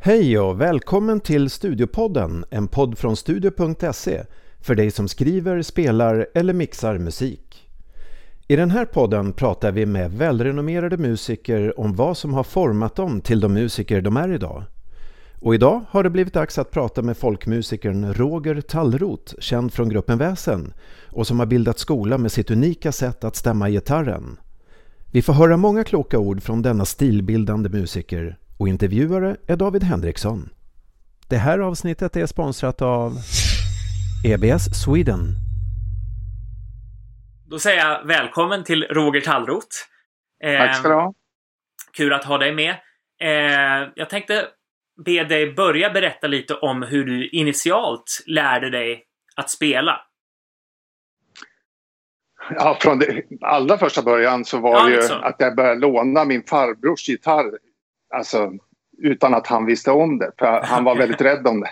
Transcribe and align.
Hej 0.00 0.38
och 0.38 0.60
välkommen 0.60 1.20
till 1.20 1.50
Studiopodden, 1.50 2.44
en 2.50 2.68
podd 2.68 2.98
från 2.98 3.16
studio.se 3.16 4.24
för 4.60 4.74
dig 4.74 4.90
som 4.90 5.08
skriver, 5.08 5.62
spelar 5.62 6.26
eller 6.34 6.52
mixar 6.52 6.98
musik. 6.98 7.68
I 8.48 8.56
den 8.56 8.70
här 8.70 8.84
podden 8.84 9.32
pratar 9.32 9.72
vi 9.72 9.86
med 9.86 10.12
välrenommerade 10.12 10.96
musiker 10.96 11.80
om 11.80 11.94
vad 11.94 12.16
som 12.16 12.34
har 12.34 12.42
format 12.42 12.96
dem 12.96 13.20
till 13.20 13.40
de 13.40 13.52
musiker 13.52 14.00
de 14.00 14.16
är 14.16 14.32
idag. 14.32 14.64
Och 15.40 15.54
idag 15.54 15.84
har 15.90 16.02
det 16.02 16.10
blivit 16.10 16.34
dags 16.34 16.58
att 16.58 16.70
prata 16.70 17.02
med 17.02 17.16
folkmusikern 17.16 18.14
Roger 18.14 18.60
Tallroth, 18.60 19.34
känd 19.38 19.72
från 19.72 19.88
gruppen 19.88 20.18
Väsen 20.18 20.72
och 21.06 21.26
som 21.26 21.38
har 21.38 21.46
bildat 21.46 21.78
skola 21.78 22.18
med 22.18 22.32
sitt 22.32 22.50
unika 22.50 22.92
sätt 22.92 23.24
att 23.24 23.36
stämma 23.36 23.70
gitarren. 23.70 24.36
Vi 25.10 25.22
får 25.22 25.32
höra 25.32 25.56
många 25.56 25.84
kloka 25.84 26.18
ord 26.18 26.42
från 26.42 26.62
denna 26.62 26.84
stilbildande 26.84 27.68
musiker 27.68 28.38
och 28.58 28.68
intervjuare 28.68 29.36
är 29.46 29.56
David 29.56 29.82
Henriksson. 29.82 30.50
Det 31.28 31.36
här 31.36 31.58
avsnittet 31.58 32.16
är 32.16 32.26
sponsrat 32.26 32.82
av 32.82 33.12
EBS 34.24 34.82
Sweden. 34.84 35.34
Då 37.50 37.58
säger 37.58 37.86
jag 37.86 38.06
välkommen 38.06 38.64
till 38.64 38.84
Roger 38.84 39.20
Tallroth. 39.20 39.76
Eh, 40.44 40.58
Tack 40.58 40.76
ska 40.76 40.88
du 40.88 40.94
ha. 40.94 41.14
Kul 41.92 42.12
att 42.12 42.24
ha 42.24 42.38
dig 42.38 42.54
med. 42.54 42.70
Eh, 43.20 43.88
jag 43.94 44.10
tänkte 44.10 44.46
be 45.04 45.24
dig 45.24 45.52
börja 45.52 45.90
berätta 45.90 46.26
lite 46.26 46.54
om 46.54 46.82
hur 46.82 47.04
du 47.04 47.28
initialt 47.28 48.22
lärde 48.26 48.70
dig 48.70 49.04
att 49.36 49.50
spela. 49.50 50.00
Ja, 52.50 52.78
från 52.80 52.98
det 52.98 53.22
allra 53.40 53.78
första 53.78 54.02
början 54.02 54.44
så 54.44 54.58
var 54.58 54.74
ja, 54.74 54.84
det 54.84 54.94
ju 54.94 55.02
så. 55.02 55.14
att 55.14 55.36
jag 55.38 55.56
började 55.56 55.80
låna 55.80 56.24
min 56.24 56.42
farbrors 56.42 57.08
gitarr 57.08 57.58
alltså, 58.14 58.52
utan 58.98 59.34
att 59.34 59.46
han 59.46 59.66
visste 59.66 59.90
om 59.90 60.18
det. 60.18 60.32
För 60.38 60.60
han 60.64 60.84
var 60.84 60.96
väldigt 60.96 61.20
rädd 61.20 61.46
om 61.46 61.60
det. 61.60 61.70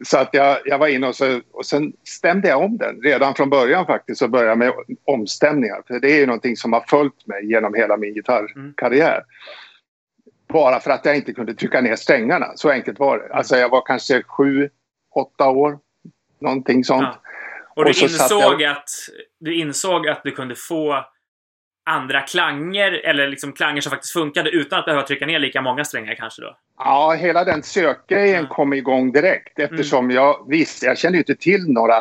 så 0.04 0.18
att 0.18 0.28
jag, 0.32 0.58
jag 0.64 0.78
var 0.78 0.88
inne 0.88 1.06
och, 1.06 1.16
så, 1.16 1.40
och 1.52 1.66
sen 1.66 1.92
stämde 2.04 2.48
jag 2.48 2.62
om 2.62 2.76
den. 2.76 3.00
Redan 3.02 3.34
från 3.34 3.50
början 3.50 3.86
faktiskt 3.86 4.18
så 4.18 4.28
började 4.28 4.50
jag 4.50 4.58
med 4.58 4.72
omstämningar. 5.04 5.82
För 5.86 6.00
det 6.00 6.10
är 6.12 6.20
ju 6.20 6.26
någonting 6.26 6.56
som 6.56 6.72
har 6.72 6.84
följt 6.88 7.26
mig 7.26 7.50
genom 7.50 7.74
hela 7.74 7.96
min 7.96 8.14
gitarrkarriär. 8.14 9.12
Mm. 9.12 9.24
Bara 10.48 10.80
för 10.80 10.90
att 10.90 11.04
jag 11.04 11.16
inte 11.16 11.32
kunde 11.32 11.54
trycka 11.54 11.80
ner 11.80 11.96
strängarna. 11.96 12.46
Så 12.54 12.70
enkelt 12.70 12.98
var 12.98 13.18
det. 13.18 13.34
Alltså 13.34 13.56
jag 13.56 13.68
var 13.68 13.82
kanske 13.86 14.22
sju, 14.22 14.70
åtta 15.14 15.48
år. 15.48 15.78
Någonting 16.40 16.84
sånt. 16.84 17.02
Ja. 17.02 17.20
Och 17.76 17.84
du, 17.84 17.90
och 17.90 17.96
insåg 17.96 18.60
jag... 18.60 18.72
att, 18.72 18.88
du 19.40 19.54
insåg 19.54 20.08
att 20.08 20.20
du 20.24 20.30
kunde 20.30 20.54
få 20.54 21.04
andra 21.88 22.20
klanger 22.20 22.92
eller 22.92 23.28
liksom 23.28 23.52
klanger 23.52 23.80
som 23.80 23.90
faktiskt 23.90 24.12
funkade 24.12 24.50
utan 24.50 24.78
att 24.78 24.84
behöva 24.84 25.02
trycka 25.02 25.26
ner 25.26 25.38
lika 25.38 25.62
många 25.62 25.84
strängar 25.84 26.14
kanske 26.14 26.42
då? 26.42 26.56
Ja, 26.78 27.16
hela 27.18 27.44
den 27.44 27.62
sökgrejen 27.62 28.46
kom 28.46 28.72
igång 28.72 29.12
direkt 29.12 29.58
eftersom 29.58 30.04
mm. 30.04 30.16
jag 30.16 30.48
visste, 30.48 30.86
jag 30.86 30.98
kände 30.98 31.18
ju 31.18 31.20
inte 31.20 31.34
till 31.34 31.64
några 31.68 31.94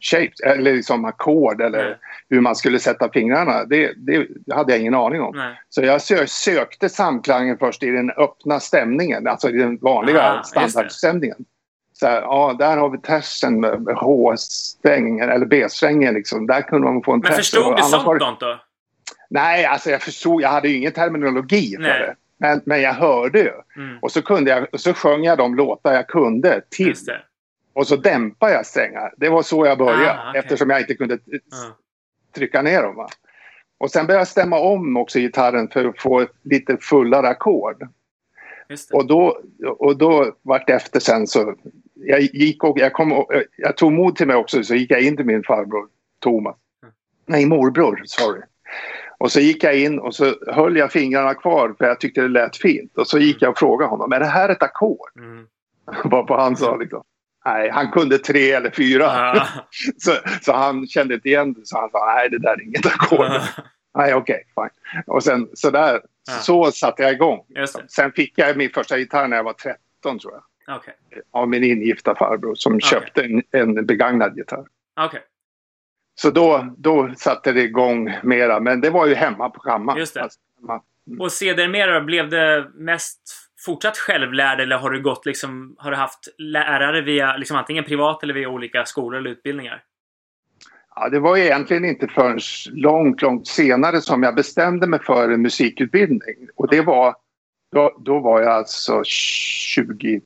shapes 0.00 0.40
eller 0.40 0.74
liksom 0.74 1.04
ackord 1.04 1.60
eller 1.60 1.84
Nej. 1.84 1.96
hur 2.28 2.40
man 2.40 2.56
skulle 2.56 2.78
sätta 2.78 3.10
fingrarna. 3.12 3.64
Det, 3.64 3.92
det, 3.96 4.26
hade 4.54 4.72
jag 4.72 4.80
ingen 4.80 4.94
aning 4.94 5.20
om. 5.20 5.36
Nej. 5.36 5.60
Så 5.68 5.82
jag 5.82 6.02
sö 6.02 6.26
sökte 6.26 6.88
samklangen 6.88 7.58
först 7.58 7.82
i 7.82 7.90
den 7.90 8.10
öppna 8.10 8.60
stämningen, 8.60 9.26
alltså 9.26 9.50
i 9.50 9.52
den 9.52 9.76
vanliga 9.76 10.32
ah, 10.32 10.42
standardstämningen. 10.42 11.36
Så 11.92 12.06
här, 12.06 12.22
ja, 12.22 12.56
där 12.58 12.76
har 12.76 12.90
vi 12.90 12.98
tersen 12.98 13.60
med 13.60 13.96
H-strängen 13.96 15.30
eller 15.30 15.46
B-strängen 15.46 16.14
liksom. 16.14 16.46
Där 16.46 16.62
kunde 16.62 16.92
man 16.92 17.02
få 17.02 17.12
en 17.12 17.20
Men 17.20 17.32
förstod 17.32 17.76
du 17.76 17.82
sånt 17.82 18.40
då? 18.40 18.58
Nej, 19.34 19.64
alltså 19.64 19.90
jag 19.90 20.02
förstod, 20.02 20.42
jag 20.42 20.48
hade 20.48 20.68
ju 20.68 20.76
ingen 20.76 20.92
terminologi 20.92 21.76
för 21.76 21.82
Nej. 21.82 22.00
det. 22.00 22.14
Men, 22.38 22.60
men 22.64 22.80
jag 22.80 22.92
hörde 22.92 23.38
ju. 23.38 23.52
Mm. 23.76 23.98
Och 24.02 24.12
så, 24.12 24.22
kunde 24.22 24.50
jag, 24.50 24.66
och 24.72 24.80
så 24.80 24.94
sjöng 24.94 25.24
jag 25.24 25.38
de 25.38 25.54
låtar 25.54 25.92
jag 25.92 26.08
kunde 26.08 26.60
till. 26.70 26.94
Och 27.72 27.86
så 27.86 27.96
dämpade 27.96 28.52
jag 28.52 28.66
strängar. 28.66 29.14
Det 29.16 29.28
var 29.28 29.42
så 29.42 29.66
jag 29.66 29.78
började. 29.78 30.12
Ah, 30.12 30.30
okay. 30.30 30.40
Eftersom 30.40 30.70
jag 30.70 30.80
inte 30.80 30.94
kunde 30.94 31.14
ah. 31.14 31.18
trycka 32.34 32.62
ner 32.62 32.82
dem. 32.82 32.96
Va? 32.96 33.08
Och 33.78 33.90
sen 33.90 34.06
började 34.06 34.20
jag 34.20 34.28
stämma 34.28 34.58
om 34.58 34.96
också 34.96 35.18
gitarren 35.18 35.68
för 35.68 35.84
att 35.84 36.00
få 36.00 36.26
lite 36.42 36.76
fullare 36.76 37.28
ackord. 37.28 37.88
Och 38.92 39.06
då, 39.06 39.40
och 39.78 39.96
då 39.96 40.36
vart 40.42 40.70
efter 40.70 41.00
sen 41.00 41.26
så... 41.26 41.54
Jag 41.94 42.20
gick 42.20 42.64
och 42.64 42.78
jag, 42.78 42.92
kom, 42.92 43.26
jag 43.56 43.76
tog 43.76 43.92
mod 43.92 44.16
till 44.16 44.26
mig 44.26 44.36
också 44.36 44.62
så 44.62 44.74
gick 44.74 44.90
jag 44.90 45.02
in 45.02 45.16
till 45.16 45.26
min 45.26 45.42
farbror 45.42 45.88
Thomas. 46.20 46.56
Mm. 46.82 46.94
Nej, 47.26 47.46
morbror, 47.46 48.02
sorry. 48.04 48.40
Och 49.24 49.32
så 49.32 49.40
gick 49.40 49.64
jag 49.64 49.78
in 49.78 49.98
och 49.98 50.14
så 50.14 50.34
höll 50.46 50.76
jag 50.76 50.92
fingrarna 50.92 51.34
kvar 51.34 51.74
för 51.78 51.84
jag 51.84 52.00
tyckte 52.00 52.20
det 52.20 52.28
lät 52.28 52.56
fint. 52.56 52.98
Och 52.98 53.06
så 53.06 53.18
gick 53.18 53.42
jag 53.42 53.50
och 53.50 53.58
frågade 53.58 53.90
honom, 53.90 54.12
är 54.12 54.20
det 54.20 54.26
här 54.26 54.48
ett 54.48 54.62
ackord? 54.62 55.10
Mm. 55.18 55.46
Varpå 56.04 56.36
han 56.36 56.56
sa 56.56 56.76
liksom, 56.76 57.02
nej, 57.44 57.70
han 57.70 57.90
kunde 57.90 58.18
tre 58.18 58.50
eller 58.50 58.70
fyra. 58.70 59.06
Ah. 59.06 59.46
så, 59.98 60.12
så 60.42 60.52
han 60.52 60.86
kände 60.86 61.14
inte 61.14 61.28
igen 61.28 61.52
det, 61.52 61.60
så 61.66 61.78
han 61.78 61.90
sa, 61.90 62.14
nej 62.14 62.30
det 62.30 62.38
där 62.38 62.52
är 62.52 62.62
inget 62.62 62.86
ackord. 62.86 63.20
Ah. 63.20 63.42
Nej, 63.98 64.14
okej, 64.14 64.44
okay, 64.56 64.68
fine. 64.68 65.02
Och 65.06 65.22
sen 65.24 65.48
så 65.54 65.70
där, 65.70 65.96
ah. 65.96 66.32
så 66.40 66.72
satte 66.72 67.02
jag 67.02 67.12
igång. 67.12 67.44
Sen 67.88 68.12
fick 68.12 68.32
jag 68.36 68.56
min 68.56 68.70
första 68.70 68.98
gitarr 68.98 69.28
när 69.28 69.36
jag 69.36 69.44
var 69.44 69.52
13 69.52 70.18
tror 70.18 70.32
jag. 70.32 70.76
Okay. 70.76 70.94
Av 71.30 71.48
min 71.48 71.64
ingifta 71.64 72.14
farbror 72.14 72.54
som 72.54 72.74
okay. 72.74 72.90
köpte 72.90 73.22
en, 73.22 73.42
en 73.50 73.86
begagnad 73.86 74.36
gitarr. 74.36 74.66
Okay. 75.06 75.20
Så 76.24 76.30
då, 76.30 76.74
då 76.76 77.10
satte 77.16 77.52
det 77.52 77.62
igång 77.62 78.18
mera. 78.22 78.60
Men 78.60 78.80
det 78.80 78.90
var 78.90 79.06
ju 79.06 79.14
hemma 79.14 79.50
på 79.50 79.60
kammaren. 79.60 79.98
Just 79.98 80.14
det. 80.14 80.22
Alltså, 80.22 80.38
mm. 81.08 81.20
Och 81.20 81.32
sedermera, 81.32 82.00
blev 82.00 82.28
det 82.28 82.70
mest 82.74 83.20
fortsatt 83.64 83.98
självlärd 83.98 84.60
eller 84.60 84.76
har 84.76 84.90
du 84.90 85.02
gått 85.02 85.26
liksom, 85.26 85.76
har 85.78 85.90
du 85.90 85.96
haft 85.96 86.28
lärare 86.38 87.00
via 87.02 87.36
liksom 87.36 87.56
antingen 87.56 87.84
privat 87.84 88.22
eller 88.22 88.34
via 88.34 88.48
olika 88.48 88.84
skolor 88.84 89.18
eller 89.18 89.30
utbildningar? 89.30 89.82
Ja, 90.94 91.08
det 91.08 91.18
var 91.18 91.36
egentligen 91.36 91.84
inte 91.84 92.08
förrän 92.08 92.38
långt, 92.66 93.22
långt 93.22 93.46
senare 93.46 94.00
som 94.00 94.22
jag 94.22 94.34
bestämde 94.34 94.86
mig 94.86 95.00
för 95.02 95.30
en 95.30 95.42
musikutbildning. 95.42 96.48
Och 96.56 96.68
det 96.70 96.80
var, 96.80 97.14
då, 97.72 97.96
då 98.00 98.18
var 98.18 98.40
jag 98.40 98.52
alltså 98.52 99.02
22 99.04 100.20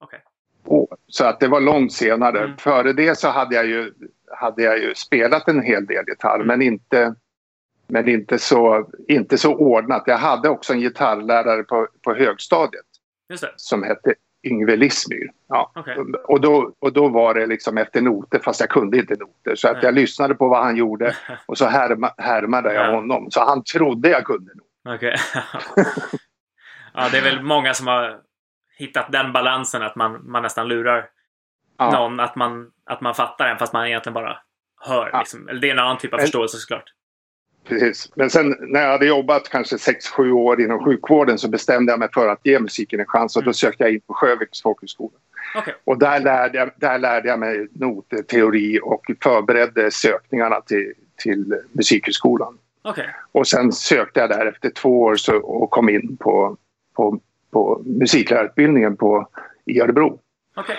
okay. 0.00 0.18
år. 0.64 0.96
Så 1.06 1.24
att 1.24 1.40
det 1.40 1.48
var 1.48 1.60
långt 1.60 1.92
senare. 1.92 2.44
Mm. 2.44 2.56
Före 2.56 2.92
det 2.92 3.18
så 3.18 3.28
hade 3.28 3.54
jag 3.54 3.66
ju 3.66 3.92
hade 4.30 4.62
jag 4.62 4.78
ju 4.78 4.94
spelat 4.94 5.48
en 5.48 5.62
hel 5.62 5.86
del 5.86 6.04
gitarr 6.06 6.34
mm. 6.34 6.46
men 6.46 6.62
inte 6.62 7.14
men 7.90 8.08
inte 8.08 8.38
så, 8.38 8.90
inte 9.08 9.38
så 9.38 9.54
ordnat. 9.54 10.02
Jag 10.06 10.18
hade 10.18 10.48
också 10.48 10.72
en 10.72 10.80
gitarrlärare 10.80 11.62
på, 11.62 11.88
på 12.04 12.14
högstadiet 12.14 12.84
som 13.56 13.82
hette 13.82 14.14
Yngve 14.42 14.76
Lissmyr. 14.76 15.30
Ja. 15.48 15.72
Okay. 15.74 15.96
Och, 16.24 16.40
då, 16.40 16.74
och 16.78 16.92
då 16.92 17.08
var 17.08 17.34
det 17.34 17.46
liksom 17.46 17.78
efter 17.78 18.00
noter, 18.00 18.38
fast 18.38 18.60
jag 18.60 18.70
kunde 18.70 18.98
inte 18.98 19.14
noter. 19.14 19.54
Så 19.54 19.68
att 19.68 19.82
jag 19.82 19.94
lyssnade 19.94 20.34
på 20.34 20.48
vad 20.48 20.64
han 20.64 20.76
gjorde 20.76 21.16
och 21.46 21.58
så 21.58 21.66
härma, 21.66 22.14
härmade 22.18 22.74
jag 22.74 22.86
ja. 22.86 22.94
honom. 22.94 23.30
Så 23.30 23.40
han 23.40 23.64
trodde 23.64 24.08
jag 24.08 24.24
kunde 24.24 24.52
noter. 24.54 24.96
Okay. 24.96 25.16
ja, 26.94 27.08
det 27.12 27.18
är 27.18 27.22
väl 27.22 27.42
många 27.42 27.74
som 27.74 27.86
har 27.86 28.20
hittat 28.78 29.12
den 29.12 29.32
balansen 29.32 29.82
att 29.82 29.96
man, 29.96 30.30
man 30.30 30.42
nästan 30.42 30.68
lurar 30.68 31.08
ja. 31.80 31.90
någon 31.90 32.20
att 32.20 32.36
man, 32.36 32.70
att 32.84 33.00
man 33.00 33.14
fattar 33.14 33.48
den 33.48 33.58
fast 33.58 33.72
man 33.72 33.86
egentligen 33.86 34.14
bara 34.14 34.36
hör. 34.80 35.10
Ja. 35.12 35.18
Liksom. 35.18 35.48
Eller 35.48 35.60
det 35.60 35.68
är 35.68 35.72
en 35.72 35.78
annan 35.78 35.98
typ 35.98 36.14
av 36.14 36.18
förståelse 36.18 36.56
såklart. 36.58 36.92
Precis. 37.64 38.12
Men 38.14 38.30
sen 38.30 38.56
när 38.60 38.82
jag 38.82 38.90
hade 38.90 39.06
jobbat 39.06 39.48
kanske 39.48 39.76
6-7 39.76 40.30
år 40.30 40.60
inom 40.60 40.84
sjukvården 40.84 41.38
så 41.38 41.48
bestämde 41.48 41.92
jag 41.92 41.98
mig 41.98 42.08
för 42.14 42.28
att 42.28 42.40
ge 42.46 42.60
musiken 42.60 43.00
en 43.00 43.06
chans 43.06 43.36
och 43.36 43.42
mm. 43.42 43.46
då 43.46 43.52
sökte 43.52 43.84
jag 43.84 43.92
in 43.92 44.00
på 44.00 44.14
Sjöviks 44.14 44.62
folkhögskola. 44.62 45.18
Okay. 45.58 45.74
Och 45.84 45.98
där 45.98 46.20
lärde, 46.20 46.58
jag, 46.58 46.70
där 46.76 46.98
lärde 46.98 47.28
jag 47.28 47.38
mig 47.38 47.68
noter, 47.72 48.22
teori 48.22 48.80
och 48.82 49.04
förberedde 49.22 49.90
sökningarna 49.90 50.60
till, 50.60 50.92
till 51.16 51.60
Musikhögskolan. 51.72 52.58
Okay. 52.84 53.06
Och 53.32 53.48
sen 53.48 53.72
sökte 53.72 54.20
jag 54.20 54.30
där 54.30 54.46
efter 54.46 54.70
två 54.70 55.00
år 55.00 55.16
så, 55.16 55.36
och 55.36 55.70
kom 55.70 55.88
in 55.88 56.16
på, 56.16 56.56
på, 56.96 57.20
på 57.50 57.82
musiklärarutbildningen 57.84 58.96
på, 58.96 59.28
i 59.64 59.80
Örebro. 59.80 60.18
Okay 60.56 60.76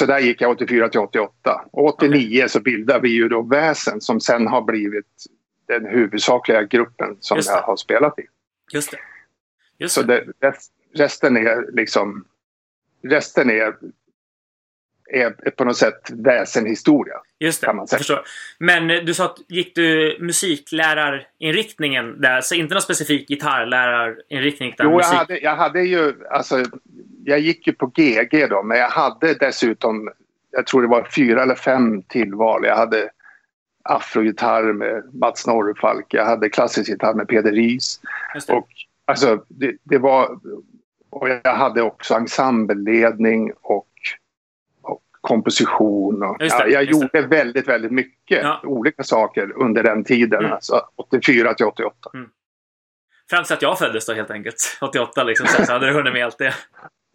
så 0.00 0.06
där 0.06 0.18
gick 0.18 0.40
jag 0.40 0.50
84 0.50 0.88
till 0.88 1.00
88. 1.00 1.64
Och 1.72 1.84
89 1.84 2.38
okay. 2.38 2.48
så 2.48 2.60
bildade 2.60 3.00
vi 3.00 3.08
ju 3.08 3.28
då 3.28 3.42
Väsen 3.42 4.00
som 4.00 4.20
sen 4.20 4.46
har 4.46 4.62
blivit 4.62 5.06
den 5.68 5.86
huvudsakliga 5.86 6.62
gruppen 6.62 7.16
som 7.20 7.40
jag 7.46 7.62
har 7.62 7.76
spelat 7.76 8.18
i. 8.18 8.22
Just 8.72 8.90
det. 8.90 8.98
Just 9.78 9.94
så 9.94 10.02
det, 10.02 10.24
resten 10.94 11.36
är 11.36 11.72
liksom... 11.72 12.24
Resten 13.02 13.50
är, 13.50 13.74
är 15.10 15.50
på 15.50 15.64
något 15.64 15.76
sätt 15.76 16.10
väsenhistoria. 16.10 17.14
Just 17.38 17.60
det, 17.60 17.66
kan 17.66 17.76
man 17.76 17.88
säga. 17.88 17.96
jag 17.96 18.00
förstår. 18.00 18.24
Men 18.58 18.90
eh, 18.90 19.04
du 19.04 19.14
sa 19.14 19.24
att 19.24 19.38
gick 19.48 19.74
du 19.74 20.18
musiklärarinriktningen 20.20 22.20
där? 22.20 22.40
Så 22.40 22.54
inte 22.54 22.74
någon 22.74 22.82
specifik 22.82 23.28
gitarrlärarinriktning? 23.28 24.74
Jo, 24.78 24.96
musik... 24.96 25.12
jag, 25.12 25.18
hade, 25.18 25.38
jag 25.38 25.56
hade 25.56 25.82
ju... 25.82 26.14
Alltså, 26.30 26.64
jag 27.24 27.40
gick 27.40 27.66
ju 27.66 27.72
på 27.72 27.86
GG 27.86 28.46
då, 28.50 28.62
men 28.62 28.78
jag 28.78 28.88
hade 28.88 29.34
dessutom, 29.34 30.10
jag 30.50 30.66
tror 30.66 30.82
det 30.82 30.88
var 30.88 31.08
fyra 31.16 31.42
eller 31.42 31.54
fem 31.54 32.02
tillval. 32.02 32.64
Jag 32.64 32.76
hade 32.76 33.10
afrogitarr 33.84 34.72
med 34.72 35.14
Mats 35.14 35.46
Norrfalk, 35.46 36.06
jag 36.08 36.24
hade 36.24 36.48
klassisk 36.48 36.90
gitarr 36.90 37.14
med 37.14 37.28
Peder 37.28 37.52
Ries 37.52 38.00
och 38.48 38.68
Alltså 39.10 39.44
det, 39.48 39.76
det 39.82 39.98
var... 39.98 40.38
Och 41.10 41.28
jag 41.28 41.54
hade 41.54 41.82
också 41.82 42.14
ensembleledning 42.14 43.52
och, 43.62 43.88
och 44.82 45.02
komposition. 45.20 46.22
Och, 46.22 46.36
ja, 46.38 46.66
jag 46.66 46.84
gjorde 46.84 47.08
det. 47.12 47.26
väldigt, 47.26 47.68
väldigt 47.68 47.92
mycket 47.92 48.42
ja. 48.42 48.60
olika 48.64 49.02
saker 49.02 49.52
under 49.56 49.82
den 49.82 50.04
tiden. 50.04 50.40
Mm. 50.40 50.52
Alltså 50.52 50.88
84 50.96 51.54
till 51.54 51.66
88. 51.66 52.10
Mm. 52.14 52.28
Fram 53.30 53.44
till 53.44 53.54
att 53.54 53.62
jag 53.62 53.78
föddes 53.78 54.06
då 54.06 54.12
helt 54.12 54.30
enkelt. 54.30 54.78
88 54.80 55.24
liksom. 55.24 55.46
Sen 55.46 55.66
så 55.66 55.72
hade 55.72 55.86
du 55.86 55.92
hunnit 55.92 56.12
med 56.12 56.24
allt 56.24 56.38
det. 56.38 56.54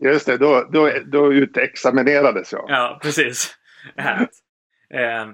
Just 0.06 0.26
det, 0.26 0.38
då, 0.38 0.70
då, 0.72 0.92
då 1.06 1.34
utexaminerades 1.34 2.52
jag. 2.52 2.66
Ja, 2.68 3.00
precis. 3.02 3.56
Eh, 4.90 5.28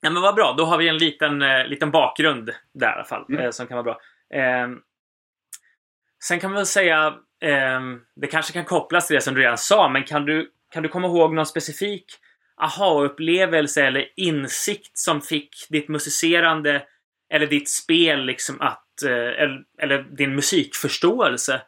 ja, 0.00 0.10
men 0.10 0.22
vad 0.22 0.34
bra, 0.34 0.54
då 0.58 0.64
har 0.64 0.78
vi 0.78 0.88
en 0.88 0.98
liten, 0.98 1.42
eh, 1.42 1.66
liten 1.66 1.90
bakgrund 1.90 2.50
där 2.74 2.90
i 2.90 2.94
alla 2.94 3.04
fall. 3.04 3.24
Mm. 3.28 3.44
Eh, 3.44 3.50
som 3.50 3.66
kan 3.66 3.74
vara 3.74 3.84
bra. 3.84 4.00
Eh, 4.38 4.68
sen 6.24 6.40
kan 6.40 6.50
man 6.50 6.56
väl 6.56 6.66
säga, 6.66 7.14
ehm, 7.42 8.00
det 8.16 8.26
kanske 8.26 8.52
kan 8.52 8.64
kopplas 8.64 9.06
till 9.06 9.14
det 9.14 9.20
som 9.20 9.34
du 9.34 9.40
redan 9.40 9.58
sa, 9.58 9.88
men 9.88 10.04
kan 10.04 10.24
du, 10.24 10.50
kan 10.70 10.82
du 10.82 10.88
komma 10.88 11.06
ihåg 11.06 11.34
någon 11.34 11.46
specifik 11.46 12.04
aha-upplevelse 12.62 13.84
eller 13.84 14.06
insikt 14.16 14.98
som 14.98 15.20
fick 15.20 15.66
ditt 15.70 15.88
musicerande 15.88 16.82
eller 17.30 17.46
ditt 17.46 17.68
spel 17.68 18.24
liksom 18.24 18.60
att, 18.60 19.02
eh, 19.02 19.12
eller, 19.12 19.62
eller 19.78 20.02
din 20.02 20.34
musikförståelse 20.34 21.62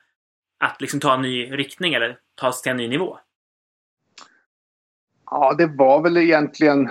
att 0.63 0.81
liksom 0.81 1.01
ta 1.01 1.15
en 1.15 1.23
ny 1.23 1.53
riktning 1.53 1.95
eller 1.95 2.19
ta 2.35 2.53
sig 2.53 2.63
till 2.63 2.71
en 2.71 2.77
ny 2.77 2.89
nivå? 2.89 3.19
Ja, 5.31 5.55
det 5.59 5.67
var 5.67 6.03
väl 6.03 6.17
egentligen 6.17 6.91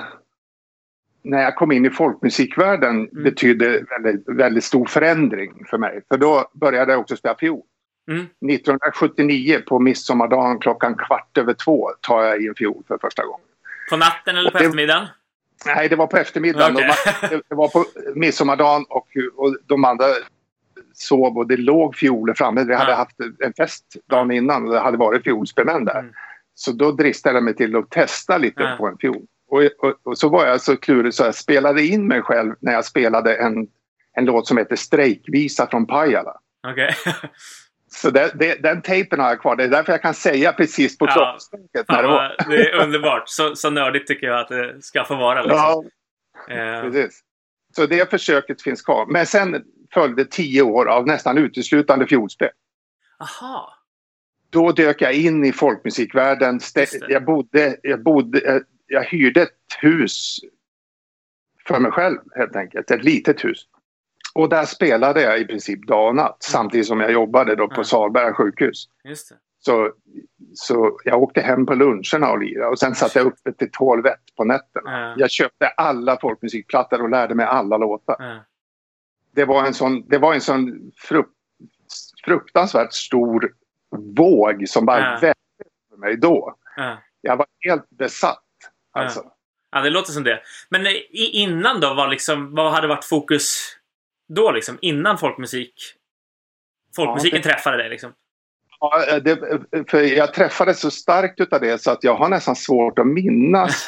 när 1.24 1.42
jag 1.42 1.56
kom 1.56 1.72
in 1.72 1.86
i 1.86 1.90
folkmusikvärlden 1.90 2.96
mm. 2.96 3.24
betydde 3.24 3.84
väldigt, 3.90 4.30
väldigt 4.30 4.64
stor 4.64 4.86
förändring 4.86 5.66
för 5.70 5.78
mig. 5.78 6.02
För 6.10 6.18
då 6.18 6.52
började 6.54 6.92
jag 6.92 7.02
också 7.02 7.16
spela 7.16 7.36
fiol. 7.36 7.62
Mm. 8.08 8.22
1979 8.22 9.62
på 9.68 9.80
midsommardagen 9.80 10.60
klockan 10.60 10.96
kvart 10.96 11.38
över 11.38 11.54
två 11.54 11.90
tar 12.02 12.24
jag 12.24 12.42
i 12.42 12.48
en 12.48 12.56
fiol 12.56 12.84
för 12.88 12.98
första 12.98 13.26
gången. 13.26 13.46
På 13.90 13.98
natten 13.98 14.38
eller 14.38 14.52
på 14.52 14.58
det, 14.58 14.64
eftermiddagen? 14.64 15.08
Nej, 15.66 15.90
det 15.90 15.96
var 15.96 16.08
på 16.08 16.18
eftermiddagen. 16.18 16.76
Okay. 16.76 17.40
det 17.50 17.56
var 17.56 17.68
på 17.68 17.86
midsommardagen 18.16 18.86
och, 18.90 19.08
och 19.36 19.58
de 19.66 19.86
andra 19.86 20.06
sov 21.02 21.38
och 21.38 21.48
det 21.48 21.58
låg 21.58 21.96
fioler 21.96 22.34
framme. 22.34 22.64
Vi 22.64 22.76
hade 22.76 22.94
haft 22.94 23.16
en 23.40 23.54
fest 23.54 23.86
dagen 24.10 24.32
innan 24.32 24.68
och 24.68 24.74
det 24.74 24.80
hade 24.80 24.98
varit 24.98 25.24
fiolspelmän 25.24 25.86
där. 25.86 26.00
Mm. 26.00 26.14
Så 26.54 26.72
då 26.72 26.92
dristade 26.92 27.36
jag 27.36 27.44
mig 27.44 27.56
till 27.56 27.76
att 27.76 27.90
testa 27.90 28.38
lite 28.38 28.64
mm. 28.64 28.78
på 28.78 28.88
en 28.88 28.98
fiol. 28.98 29.26
Och, 29.48 29.62
och, 29.62 29.96
och, 30.04 30.18
så 30.18 30.30
var 30.30 30.46
jag 30.46 30.62
så 30.62 30.78
klurig 30.78 31.14
så 31.14 31.24
jag 31.24 31.36
spelade 31.36 31.84
in 31.84 32.08
mig 32.08 32.22
själv 32.22 32.56
när 32.60 32.74
jag 32.74 32.86
spelade 32.86 33.36
en, 33.36 33.68
en 34.14 34.26
låt 34.26 34.48
som 34.48 34.58
heter 34.58 34.76
Strejkvisa 34.76 35.68
från 35.68 35.88
Pajala. 35.88 36.34
Okay. 36.72 36.92
så 37.92 38.10
det, 38.10 38.32
det, 38.36 38.64
den 38.64 38.82
tejpen 38.82 39.20
har 39.20 39.30
jag 39.30 39.42
kvar. 39.42 39.56
Det 39.56 39.64
är 39.64 39.68
därför 39.68 39.92
jag 39.92 40.02
kan 40.02 40.14
säga 40.14 40.54
precis 40.54 40.98
på 40.98 41.06
ja. 41.06 41.38
när 41.90 42.02
det 42.02 42.08
var. 42.08 42.36
det 42.50 42.70
är 42.70 42.84
underbart. 42.84 43.24
Så, 43.26 43.56
så 43.56 43.70
nördigt 43.70 44.08
tycker 44.08 44.28
jag 44.28 44.40
att 44.40 44.50
det 44.50 44.82
ska 44.82 45.06
få 45.06 45.16
vara. 45.16 45.42
Liksom. 45.42 45.90
Ja, 46.48 46.76
uh. 46.78 46.82
precis. 46.82 47.22
Så 47.76 47.86
det 47.86 48.10
försöket 48.10 48.62
finns 48.62 48.82
kvar. 48.82 49.06
Men 49.06 49.26
sen 49.26 49.64
följde 49.94 50.26
tio 50.26 50.62
år 50.62 50.86
av 50.86 51.08
nästan 51.08 51.38
uteslutande 51.38 52.08
fiolspel. 52.08 52.50
Aha. 53.20 53.74
Då 54.50 54.72
dök 54.72 55.02
jag 55.02 55.14
in 55.14 55.46
i 55.46 55.52
folkmusikvärlden. 55.52 56.60
Jag 57.08 57.26
bodde, 57.26 57.78
jag 57.84 58.04
bodde, 58.04 58.64
jag 58.88 59.04
hyrde 59.04 59.42
ett 59.42 59.50
hus 59.82 60.40
för 61.68 61.80
mig 61.80 61.92
själv 61.92 62.18
helt 62.36 62.56
enkelt. 62.56 62.92
Ett 62.92 63.04
litet 63.04 63.46
hus. 63.46 63.68
Och 64.34 64.50
där 64.50 64.66
spelade 64.66 65.22
jag 65.22 65.40
i 65.40 65.46
princip 65.46 65.88
dag 65.88 66.08
och 66.08 66.16
natt 66.16 66.28
mm. 66.28 66.38
samtidigt 66.40 66.88
som 66.88 67.00
jag 67.00 67.12
jobbade 67.12 67.56
då 67.56 67.68
på 67.68 67.74
mm. 67.74 67.86
Salberga 67.86 68.34
sjukhus. 68.34 68.88
Så, 69.60 69.92
så 70.54 71.00
jag 71.04 71.24
åkte 71.24 71.42
hem 71.42 71.66
på 71.66 71.74
luncherna 71.74 72.32
och 72.32 72.40
lirade 72.40 72.68
och 72.68 72.80
sen 72.80 72.96
satt 72.96 73.16
jag 73.16 73.26
uppe 73.26 73.54
till 73.54 73.72
tolv 73.72 74.04
på 74.38 74.44
nätterna. 74.44 75.06
Mm. 75.06 75.20
Jag 75.20 75.32
köpte 75.32 75.68
alla 75.68 76.18
folkmusikplattor 76.22 77.02
och 77.02 77.10
lärde 77.10 77.36
mig 77.36 77.46
alla 77.46 77.78
låtar 77.78 78.46
det 79.32 79.46
var 79.46 79.66
en 79.66 79.74
sån, 79.74 80.08
det 80.08 80.18
var 80.18 80.34
en 80.34 80.42
sån 80.42 80.92
frukt, 80.98 81.32
fruktansvärt 82.26 82.94
stor 82.94 83.54
våg 84.18 84.70
som 84.70 84.86
bara 84.86 85.00
ja. 85.00 85.20
välte 85.22 85.40
för 85.90 85.98
mig 85.98 86.18
då. 86.18 86.56
Ja. 86.76 86.98
Jag 87.22 87.38
var 87.38 87.48
helt 87.60 87.90
besatt. 87.90 88.44
Alltså. 88.92 89.20
Ja. 89.20 89.36
ja, 89.72 89.82
det 89.82 89.90
låter 89.90 90.12
som 90.12 90.24
det. 90.24 90.42
Men 90.70 90.88
innan 91.12 91.80
då, 91.80 91.94
var 91.94 92.08
liksom, 92.08 92.56
vad 92.56 92.72
hade 92.72 92.88
varit 92.88 93.06
fokus 93.06 93.76
då 94.28 94.52
liksom? 94.52 94.78
Innan 94.82 95.18
folkmusik? 95.18 95.74
Folkmusiken 96.96 97.42
det... 97.42 97.50
träffade 97.50 97.78
dig 97.78 97.90
liksom? 97.90 98.14
Ja, 98.80 99.20
det, 99.20 99.40
för 99.90 100.02
jag 100.02 100.34
träffades 100.34 100.80
så 100.80 100.92
starkt 100.92 101.40
utav 101.40 101.62
det 101.62 101.82
så 101.82 101.92
att 101.92 102.04
jag 102.04 102.16
har 102.16 102.30
nästan 102.30 102.56
svårt 102.56 103.00
att 103.00 103.08
minnas. 103.08 103.88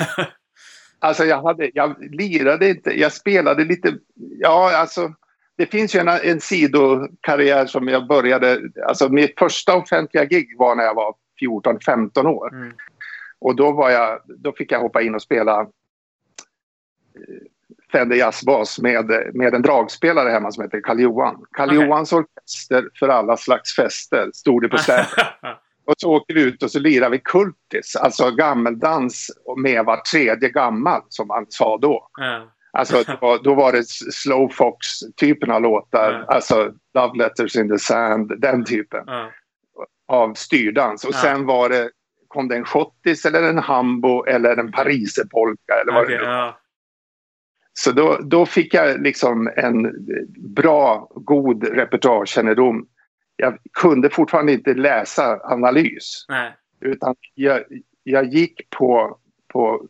alltså 0.99 1.25
jag, 1.25 1.41
hade, 1.41 1.71
jag 1.73 2.15
lirade 2.15 2.69
inte, 2.69 2.99
jag 2.99 3.13
spelade 3.13 3.65
lite, 3.65 3.97
ja 4.15 4.77
alltså 4.77 5.13
det 5.57 5.65
finns 5.65 5.95
ju 5.95 5.99
en, 5.99 6.07
en 6.07 6.41
sidokarriär 6.41 7.65
som 7.65 7.87
jag 7.87 8.07
började... 8.07 8.61
Alltså 8.87 9.09
mitt 9.09 9.39
första 9.39 9.75
offentliga 9.75 10.25
gig 10.25 10.57
var 10.57 10.75
när 10.75 10.83
jag 10.83 10.95
var 10.95 11.15
14-15 11.41 12.27
år. 12.27 12.53
Mm. 12.53 12.73
Och 13.39 13.55
då, 13.55 13.71
var 13.71 13.89
jag, 13.89 14.19
då 14.27 14.53
fick 14.53 14.71
jag 14.71 14.79
hoppa 14.79 15.01
in 15.01 15.15
och 15.15 15.21
spela 15.21 15.61
eh, 15.61 15.67
Fender 17.91 18.15
jazzbas 18.15 18.79
med, 18.79 19.05
med 19.33 19.53
en 19.53 19.61
dragspelare 19.61 20.29
hemma 20.29 20.51
som 20.51 20.63
heter 20.63 20.81
Karl-Johan. 20.81 21.45
Karl-Johans 21.51 22.13
okay. 22.13 22.25
orkester 22.25 22.89
för 22.99 23.09
alla 23.09 23.37
slags 23.37 23.75
fester 23.75 24.29
stod 24.33 24.61
det 24.61 24.69
på 24.69 24.77
stället. 24.77 25.07
och 25.85 25.93
så 25.97 26.13
åker 26.13 26.33
vi 26.33 26.41
ut 26.41 26.63
och 26.63 26.71
så 26.71 26.79
lirar 26.79 27.09
vi 27.09 27.19
kultis, 27.19 27.95
alltså 27.95 28.31
gammeldans 28.31 29.31
med 29.57 29.85
var 29.85 29.97
tredje 29.97 30.49
gammal 30.49 31.01
som 31.09 31.27
man 31.27 31.45
sa 31.49 31.77
då. 31.77 32.09
Mm. 32.21 32.47
Alltså 32.77 33.03
då, 33.21 33.37
då 33.43 33.53
var 33.53 33.71
det 33.71 33.83
slowfox-typen 33.87 35.51
av 35.51 35.61
låtar. 35.61 36.13
Mm. 36.13 36.25
Alltså 36.27 36.73
Love 36.93 37.17
Letters 37.17 37.55
in 37.55 37.69
the 37.69 37.79
Sand, 37.79 38.33
den 38.37 38.65
typen. 38.65 39.09
Mm. 39.09 39.31
Av 40.07 40.33
styrdans. 40.33 41.03
Och 41.03 41.13
mm. 41.13 41.21
sen 41.21 41.45
var 41.45 41.69
det, 41.69 41.89
kom 42.27 42.47
det 42.47 42.55
en 42.55 42.65
schottis 42.65 43.25
eller 43.25 43.43
en 43.43 43.57
hambo 43.57 44.25
eller 44.25 44.57
en 44.57 44.71
pariserpolka 44.71 45.73
eller 45.81 45.93
vad 45.93 46.03
okay, 46.03 46.17
det 46.17 46.25
var. 46.25 46.57
Så 47.73 47.91
då, 47.91 48.17
då 48.21 48.45
fick 48.45 48.73
jag 48.73 49.01
liksom 49.01 49.49
en 49.55 50.05
bra, 50.37 51.09
god 51.15 51.63
repertoarkännedom. 51.67 52.87
Jag 53.35 53.57
kunde 53.73 54.09
fortfarande 54.09 54.53
inte 54.53 54.73
läsa 54.73 55.39
analys. 55.43 56.25
Utan 56.81 57.15
jag, 57.33 57.63
jag 58.03 58.33
gick 58.33 58.69
på, 58.69 59.17
på 59.47 59.87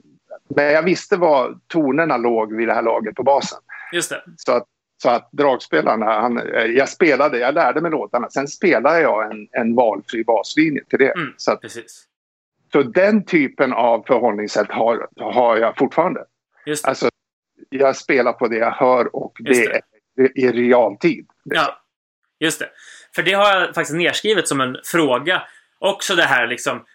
men 0.56 0.66
jag 0.66 0.84
visste 0.84 1.18
var 1.18 1.58
tonerna 1.68 2.18
låg 2.18 2.56
vid 2.56 2.68
det 2.68 2.74
här 2.74 2.82
laget 2.82 3.16
på 3.16 3.24
basen. 3.24 3.60
Just 3.94 4.10
det. 4.10 4.24
Så 4.38 4.52
att, 4.52 4.68
så 5.02 5.10
att 5.10 5.30
dragspelarna, 5.32 6.06
han, 6.06 6.42
jag 6.76 6.90
spelade, 6.90 7.38
jag 7.38 7.54
lärde 7.54 7.82
mig 7.82 7.92
låtarna. 7.92 8.30
Sen 8.30 8.48
spelade 8.48 9.02
jag 9.02 9.32
en, 9.32 9.48
en 9.52 9.76
valfri 9.76 10.24
baslinje 10.24 10.84
till 10.90 11.00
det. 11.00 11.12
Mm, 11.12 11.34
så, 11.38 11.52
att, 11.52 11.62
precis. 11.62 12.06
så 12.72 12.84
den 12.84 13.26
typen 13.26 13.74
av 13.74 14.04
förhållningssätt 14.08 14.72
har, 14.72 15.08
har 15.16 15.58
jag 15.58 15.78
fortfarande. 15.78 16.26
Just 16.66 16.84
det. 16.84 16.90
Alltså, 16.90 17.10
jag 17.70 17.96
spelar 17.96 18.34
på 18.34 18.48
det 18.48 18.58
jag 18.58 18.72
hör 18.72 19.16
och 19.16 19.38
det, 19.40 19.82
det. 20.16 20.24
är 20.24 20.38
i 20.38 20.52
realtid. 20.52 21.28
Ja, 21.44 21.82
just 22.40 22.60
det. 22.60 22.70
För 23.16 23.24
det 23.24 23.34
har 23.34 23.60
jag 23.60 23.76
faktiskt 23.76 23.98
nedskrivet 23.98 24.48
som 24.48 24.62
en 24.62 24.78
fråga. 24.86 25.42
Också 25.80 26.16
det 26.16 26.24
här 26.24 26.48
liksom 26.48 26.86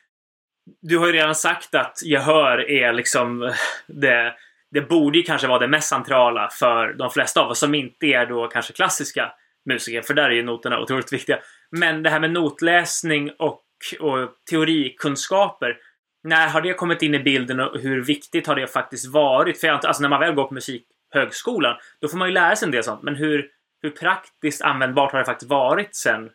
du 0.81 0.99
har 0.99 1.07
ju 1.07 1.13
redan 1.13 1.35
sagt 1.35 1.75
att 1.75 2.03
gehör 2.05 2.71
är 2.71 2.93
liksom 2.93 3.53
det, 3.87 4.35
det 4.71 4.81
borde 4.81 5.19
ju 5.19 5.25
kanske 5.25 5.47
vara 5.47 5.59
det 5.59 5.69
mest 5.69 5.89
centrala 5.89 6.49
för 6.49 6.93
de 6.93 7.11
flesta 7.11 7.41
av 7.41 7.51
oss 7.51 7.59
som 7.59 7.75
inte 7.75 8.07
är 8.07 8.27
då 8.27 8.47
kanske 8.47 8.73
klassiska 8.73 9.33
musiker, 9.69 10.03
för 10.03 10.15
där 10.15 10.25
är 10.25 10.35
ju 10.35 10.43
noterna 10.43 10.81
otroligt 10.81 11.13
viktiga. 11.13 11.39
Men 11.71 12.03
det 12.03 12.11
här 12.11 12.21
med 12.21 12.31
notläsning 12.31 13.31
och, 13.39 13.63
och 14.01 14.31
teorikunskaper, 14.51 15.77
när 16.23 16.49
har 16.49 16.61
det 16.61 16.75
kommit 16.75 17.03
in 17.03 17.15
i 17.15 17.19
bilden 17.19 17.61
och 17.61 17.81
hur 17.81 18.05
viktigt 18.05 18.47
har 18.47 18.57
det 18.57 18.67
faktiskt 18.67 19.13
varit? 19.13 19.61
För 19.61 19.67
jag, 19.67 19.87
alltså 19.87 20.03
när 20.03 20.09
man 20.09 20.21
väl 20.21 20.35
går 20.35 20.45
på 20.45 20.55
musikhögskolan, 20.55 21.77
då 22.01 22.09
får 22.09 22.19
man 22.19 22.29
ju 22.29 22.35
lära 22.35 22.57
sig 22.57 22.67
en 22.67 22.73
del 22.73 22.85
sånt. 22.85 23.03
Men 23.03 23.17
hur, 23.17 23.51
hur 23.83 23.91
praktiskt 23.91 24.63
användbart 24.63 25.13
har 25.13 25.19
det 25.19 25.25
faktiskt 25.25 25.51
varit 25.51 25.97
sen 25.97 26.31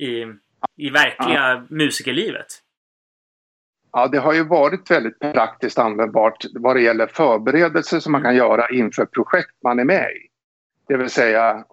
i, 0.00 0.24
i 0.76 0.90
verkliga 0.90 1.66
musikerlivet? 1.70 2.63
Ja, 3.96 4.08
det 4.08 4.18
har 4.18 4.32
ju 4.32 4.44
varit 4.44 4.90
väldigt 4.90 5.18
praktiskt 5.18 5.78
användbart 5.78 6.44
vad 6.54 6.76
det 6.76 6.82
gäller 6.82 7.06
förberedelser 7.06 8.00
som 8.00 8.12
man 8.12 8.22
kan 8.22 8.36
göra 8.36 8.68
inför 8.68 9.04
projekt 9.04 9.54
man 9.62 9.78
är 9.78 9.84
med 9.84 10.10
i. 10.10 10.28
Det 10.88 10.96
vill 10.96 11.10
säga 11.10 11.64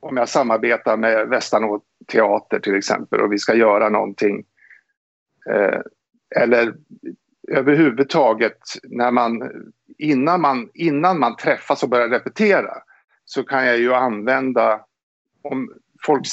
om 0.00 0.16
jag 0.16 0.28
samarbetar 0.28 0.96
med 0.96 1.28
Västanå 1.28 1.80
teater 2.06 2.60
till 2.60 2.74
exempel 2.74 3.20
och 3.20 3.32
vi 3.32 3.38
ska 3.38 3.54
göra 3.54 3.88
någonting. 3.88 4.44
Eh, 5.50 5.80
eller 6.36 6.74
överhuvudtaget 7.48 8.58
när 8.82 9.10
man 9.10 9.50
innan, 9.98 10.40
man 10.40 10.70
innan 10.74 11.18
man 11.18 11.36
träffas 11.36 11.82
och 11.82 11.88
börjar 11.88 12.08
repetera 12.08 12.74
så 13.24 13.42
kan 13.42 13.66
jag 13.66 13.78
ju 13.78 13.94
använda 13.94 14.80
om 15.42 15.72
folk 16.06 16.26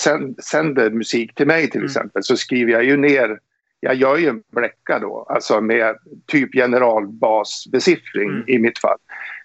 sänder 0.44 0.90
musik 0.90 1.36
till 1.36 1.48
mig 1.48 1.70
till 1.70 1.80
mm. 1.80 1.86
exempel 1.86 2.24
så 2.24 2.38
skriver 2.38 2.72
jag 2.72 2.84
ju 2.84 2.98
ner 2.98 3.40
jag 3.79 3.96
gör 3.96 4.17
ju 4.17 4.27
en 4.27 4.43
bläcka 4.51 5.00
då, 5.00 5.25
alltså 5.29 5.62
med 5.62 5.96
typ 6.27 6.53
generalbasbesiffring 6.53 8.29
mm. 8.29 8.43
i 8.48 8.60
mitt 8.60 8.79
fall. 8.79 8.98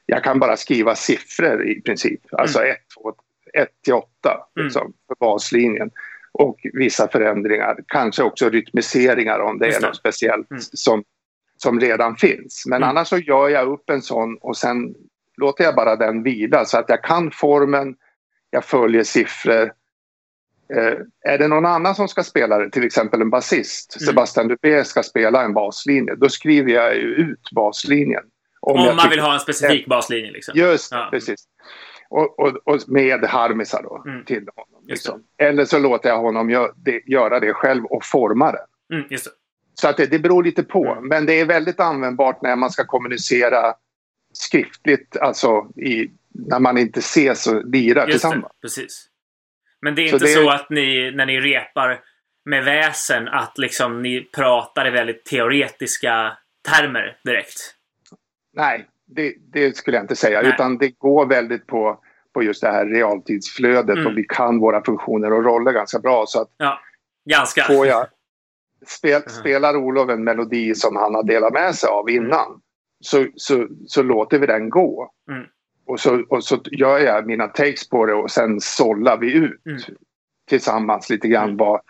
Jag 0.06 0.24
kan 0.24 0.38
bara 0.38 0.56
skriva 0.56 0.94
siffror 0.94 1.68
i 1.68 1.80
princip, 1.80 2.20
alltså 2.32 2.64
1, 2.64 2.76
2, 3.02 3.14
1 3.54 3.68
till 3.84 3.94
8 3.94 4.08
mm. 4.56 4.64
liksom, 4.64 4.92
för 5.06 5.16
baslinjen. 5.20 5.90
Och 6.32 6.60
vissa 6.72 7.08
förändringar, 7.08 7.78
kanske 7.86 8.22
också 8.22 8.48
rytmiseringar 8.48 9.38
om 9.38 9.58
det 9.58 9.66
är 9.66 9.80
något 9.80 9.96
speciellt 9.96 10.50
mm. 10.50 10.60
som, 10.60 11.04
som 11.56 11.80
redan 11.80 12.16
finns. 12.16 12.64
Men 12.66 12.76
mm. 12.76 12.88
annars 12.88 13.08
så 13.08 13.18
gör 13.18 13.48
jag 13.48 13.68
upp 13.68 13.90
en 13.90 14.02
sån 14.02 14.38
och 14.40 14.56
sen 14.56 14.94
låter 15.36 15.64
jag 15.64 15.74
bara 15.74 15.96
den 15.96 16.22
vila 16.22 16.64
så 16.64 16.78
att 16.78 16.88
jag 16.88 17.02
kan 17.02 17.30
formen, 17.30 17.96
jag 18.50 18.64
följer 18.64 19.04
siffror 19.04 19.72
Eh, 20.76 21.32
är 21.32 21.38
det 21.38 21.48
någon 21.48 21.66
annan 21.66 21.94
som 21.94 22.08
ska 22.08 22.22
spela 22.22 22.58
det, 22.58 22.70
till 22.70 22.84
exempel 22.84 23.20
en 23.20 23.30
basist, 23.30 23.96
mm. 23.96 24.06
Sebastian 24.06 24.48
Dupé 24.48 24.84
ska 24.84 25.02
spela 25.02 25.42
en 25.42 25.54
baslinje, 25.54 26.14
då 26.14 26.28
skriver 26.28 26.72
jag 26.72 26.94
ut 26.94 27.50
baslinjen. 27.52 28.22
Om, 28.60 28.88
om 28.88 28.96
man 28.96 29.10
vill 29.10 29.20
ha 29.20 29.34
en 29.34 29.40
specifik 29.40 29.86
baslinje? 29.86 30.30
Liksom. 30.30 30.54
Just 30.56 30.92
ja. 30.92 31.08
precis. 31.10 31.44
Och, 32.10 32.38
och, 32.38 32.56
och, 32.64 32.80
med 32.86 33.24
harmisar 33.24 33.82
då 33.82 34.02
mm. 34.06 34.24
till 34.24 34.48
honom. 34.56 34.84
Liksom. 34.86 35.22
Eller 35.38 35.64
så 35.64 35.78
låter 35.78 36.08
jag 36.08 36.18
honom 36.18 36.50
gö 36.50 36.68
det, 36.76 37.00
göra 37.06 37.40
det 37.40 37.52
själv 37.52 37.84
och 37.84 38.04
forma 38.04 38.52
det. 38.52 38.94
Mm. 38.94 39.06
Så 39.74 39.88
att 39.88 39.96
det, 39.96 40.06
det 40.06 40.18
beror 40.18 40.44
lite 40.44 40.62
på. 40.62 40.92
Mm. 40.92 41.08
Men 41.08 41.26
det 41.26 41.40
är 41.40 41.46
väldigt 41.46 41.80
användbart 41.80 42.42
när 42.42 42.56
man 42.56 42.70
ska 42.70 42.84
kommunicera 42.84 43.74
skriftligt, 44.32 45.16
alltså 45.16 45.66
i, 45.76 46.10
när 46.28 46.60
man 46.60 46.78
inte 46.78 46.98
ses 46.98 47.46
och 47.46 47.64
lirar 47.64 48.06
tillsammans. 48.06 48.42
Det, 48.42 48.62
precis. 48.62 49.08
Men 49.82 49.94
det 49.94 50.02
är 50.02 50.08
så 50.08 50.14
inte 50.16 50.26
det... 50.26 50.32
så 50.32 50.50
att 50.50 50.70
ni, 50.70 51.10
när 51.10 51.26
ni 51.26 51.40
repar 51.40 52.00
med 52.44 52.64
väsen, 52.64 53.28
att 53.28 53.58
liksom 53.58 54.02
ni 54.02 54.20
pratar 54.20 54.86
i 54.86 54.90
väldigt 54.90 55.24
teoretiska 55.24 56.36
termer 56.68 57.18
direkt? 57.24 57.74
Nej, 58.52 58.88
det, 59.06 59.34
det 59.52 59.76
skulle 59.76 59.96
jag 59.96 60.04
inte 60.04 60.16
säga. 60.16 60.42
Nej. 60.42 60.52
Utan 60.54 60.78
det 60.78 60.98
går 60.98 61.26
väldigt 61.26 61.66
på, 61.66 62.00
på 62.34 62.42
just 62.42 62.60
det 62.60 62.68
här 62.68 62.86
realtidsflödet 62.86 63.96
mm. 63.96 64.06
och 64.06 64.18
vi 64.18 64.24
kan 64.24 64.58
våra 64.58 64.84
funktioner 64.84 65.32
och 65.32 65.44
roller 65.44 65.72
ganska 65.72 65.98
bra. 65.98 66.24
Så 66.26 66.42
att 66.42 66.48
ja, 66.56 66.80
ganska. 67.30 67.62
Får 67.62 67.86
jag, 67.86 68.06
spel. 68.86 69.22
Spelar 69.26 69.76
Olof 69.76 70.10
en 70.10 70.24
melodi 70.24 70.74
som 70.74 70.96
han 70.96 71.14
har 71.14 71.22
delat 71.22 71.52
med 71.52 71.74
sig 71.74 71.88
av 71.88 72.10
innan 72.10 72.46
mm. 72.46 72.60
så, 73.04 73.26
så, 73.34 73.68
så 73.86 74.02
låter 74.02 74.38
vi 74.38 74.46
den 74.46 74.70
gå. 74.70 75.10
Mm. 75.30 75.46
Och 75.92 76.00
så, 76.00 76.24
och 76.28 76.44
så 76.44 76.60
gör 76.64 76.98
jag 76.98 77.26
mina 77.26 77.48
takes 77.48 77.88
på 77.88 78.06
det 78.06 78.14
och 78.14 78.30
sen 78.30 78.60
sållar 78.60 79.18
vi 79.18 79.32
ut 79.32 79.66
mm. 79.66 79.78
tillsammans 80.48 81.10
lite 81.10 81.28
grann 81.28 81.44
mm. 81.44 81.56
vad, 81.56 81.80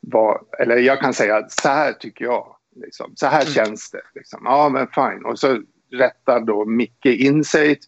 vad... 0.00 0.46
Eller 0.58 0.76
jag 0.76 1.00
kan 1.00 1.14
säga 1.14 1.48
så 1.48 1.68
här 1.68 1.92
tycker 1.92 2.24
jag. 2.24 2.56
Liksom. 2.76 3.12
Så 3.16 3.26
här 3.26 3.42
mm. 3.42 3.52
känns 3.52 3.90
det. 3.90 4.00
Liksom. 4.14 4.40
Ja 4.44 4.68
men 4.68 4.86
fine. 4.86 5.24
Och 5.24 5.38
så 5.38 5.62
rättar 5.92 6.40
då 6.40 6.64
Micke 6.64 7.06
in 7.06 7.44
sig 7.44 7.78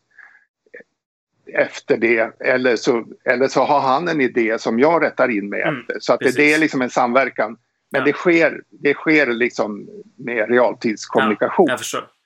efter 1.52 1.96
det. 1.96 2.40
Eller 2.40 2.76
så, 2.76 3.06
eller 3.25 3.48
så 3.48 3.64
har 3.64 3.80
han 3.80 4.08
en 4.08 4.20
idé 4.20 4.58
som 4.58 4.78
jag 4.78 5.02
rättar 5.02 5.28
in 5.28 5.48
mig 5.48 5.62
mm, 5.62 5.80
efter. 5.80 5.96
Så 6.00 6.12
att 6.12 6.20
det, 6.20 6.37
det, 6.37 6.52
är 6.54 6.58
liksom 6.58 6.82
en 6.82 6.90
samverkan. 6.90 7.56
Men 7.90 7.98
ja. 7.98 8.04
det 8.04 8.12
sker, 8.12 8.62
det 8.70 8.94
sker 8.94 9.26
liksom 9.26 9.88
med 10.16 10.50
realtidskommunikation. 10.50 11.66
Ja, 11.66 11.72
jag 11.72 11.78
förstår. 11.78 12.17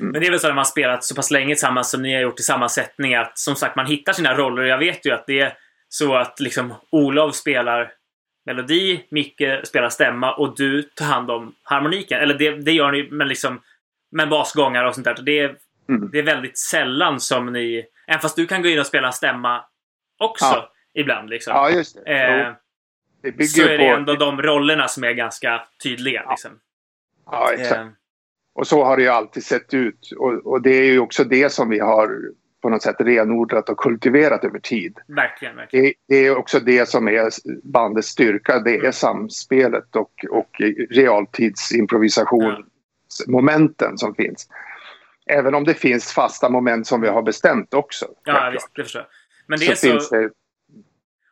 Mm. 0.00 0.12
Men 0.12 0.20
det 0.20 0.26
är 0.26 0.30
väl 0.30 0.40
så 0.40 0.48
när 0.48 0.54
man 0.54 0.66
spelat 0.66 1.04
så 1.04 1.14
pass 1.14 1.30
länge 1.30 1.54
tillsammans 1.54 1.90
som 1.90 2.02
ni 2.02 2.14
har 2.14 2.20
gjort 2.20 2.40
i 2.40 2.42
samma 2.42 2.68
sättning 2.68 3.14
att 3.14 3.38
som 3.38 3.56
sagt 3.56 3.76
man 3.76 3.86
hittar 3.86 4.12
sina 4.12 4.34
roller. 4.34 4.62
Jag 4.62 4.78
vet 4.78 5.06
ju 5.06 5.10
att 5.12 5.26
det 5.26 5.40
är 5.40 5.54
så 5.88 6.14
att 6.14 6.40
liksom 6.40 6.74
Olof 6.90 7.34
spelar 7.34 7.92
melodi, 8.46 9.06
Micke 9.10 9.42
spelar 9.64 9.88
stämma 9.88 10.34
och 10.34 10.56
du 10.56 10.82
tar 10.82 11.04
hand 11.04 11.30
om 11.30 11.54
harmoniken. 11.62 12.20
Eller 12.20 12.34
det, 12.34 12.50
det 12.50 12.72
gör 12.72 12.92
ni 12.92 13.08
men 13.10 13.28
liksom 13.28 13.62
med 14.10 14.28
basgångar 14.28 14.84
och 14.84 14.94
sånt 14.94 15.04
där. 15.04 15.18
Det 15.22 15.38
är, 15.38 15.56
mm. 15.88 16.10
det 16.12 16.18
är 16.18 16.22
väldigt 16.22 16.58
sällan 16.58 17.20
som 17.20 17.52
ni... 17.52 17.86
Även 18.06 18.20
fast 18.20 18.36
du 18.36 18.46
kan 18.46 18.62
gå 18.62 18.68
in 18.68 18.78
och 18.78 18.86
spela 18.86 19.12
stämma 19.12 19.64
också 20.18 20.44
ja. 20.44 20.72
ibland. 20.94 21.30
Liksom. 21.30 21.52
Ja, 21.54 21.70
just 21.70 22.04
det. 22.04 22.12
Eh, 22.12 22.52
det 23.22 23.44
så 23.44 23.62
är 23.62 23.78
det 23.78 23.90
på... 23.90 23.96
ändå 23.96 24.14
de 24.14 24.42
rollerna 24.42 24.88
som 24.88 25.04
är 25.04 25.12
ganska 25.12 25.62
tydliga. 25.82 26.22
Ja, 26.24 26.30
liksom. 26.30 26.60
ja 27.26 27.52
exakt. 27.52 27.80
Eh, 27.80 27.88
och 28.54 28.66
så 28.66 28.84
har 28.84 28.96
det 28.96 29.02
ju 29.02 29.08
alltid 29.08 29.44
sett 29.44 29.74
ut. 29.74 30.12
Och, 30.18 30.46
och, 30.46 30.62
det 30.62 30.70
är 30.70 30.84
ju 30.84 30.98
också 30.98 31.24
det 31.24 31.52
som 31.52 31.68
vi 31.68 31.78
har 31.78 32.20
på 32.62 32.68
något 32.68 32.82
sätt 32.82 32.96
renodlat 32.98 33.68
och 33.68 33.78
kultiverat 33.78 34.44
över 34.44 34.58
tid. 34.58 34.98
Verkligen, 35.08 35.56
verkligen. 35.56 35.84
Det, 35.84 35.94
det 36.08 36.26
är 36.26 36.36
också 36.36 36.60
det 36.60 36.88
som 36.88 37.08
är 37.08 37.30
bandets 37.62 38.08
styrka. 38.08 38.58
Det 38.58 38.74
är 38.74 38.80
mm. 38.80 38.92
samspelet 38.92 39.96
och, 39.96 40.24
och 40.30 40.60
realtidsimprovisationsmomenten 40.90 43.90
ja. 43.90 43.96
som 43.96 44.14
finns. 44.14 44.48
Även 45.26 45.54
om 45.54 45.64
det 45.64 45.74
finns 45.74 46.12
fasta 46.12 46.48
moment 46.48 46.86
som 46.86 47.00
vi 47.00 47.08
har 47.08 47.22
bestämt 47.22 47.74
också. 47.74 48.06
Ja, 48.24 48.50
visst, 48.52 48.70
det 48.74 48.82
förstår 48.82 49.00
jag. 49.00 49.08
Men 49.46 49.58
det 49.58 49.78
så 49.78 49.94
är 49.94 49.98
så... 49.98 50.16
Det... 50.16 50.30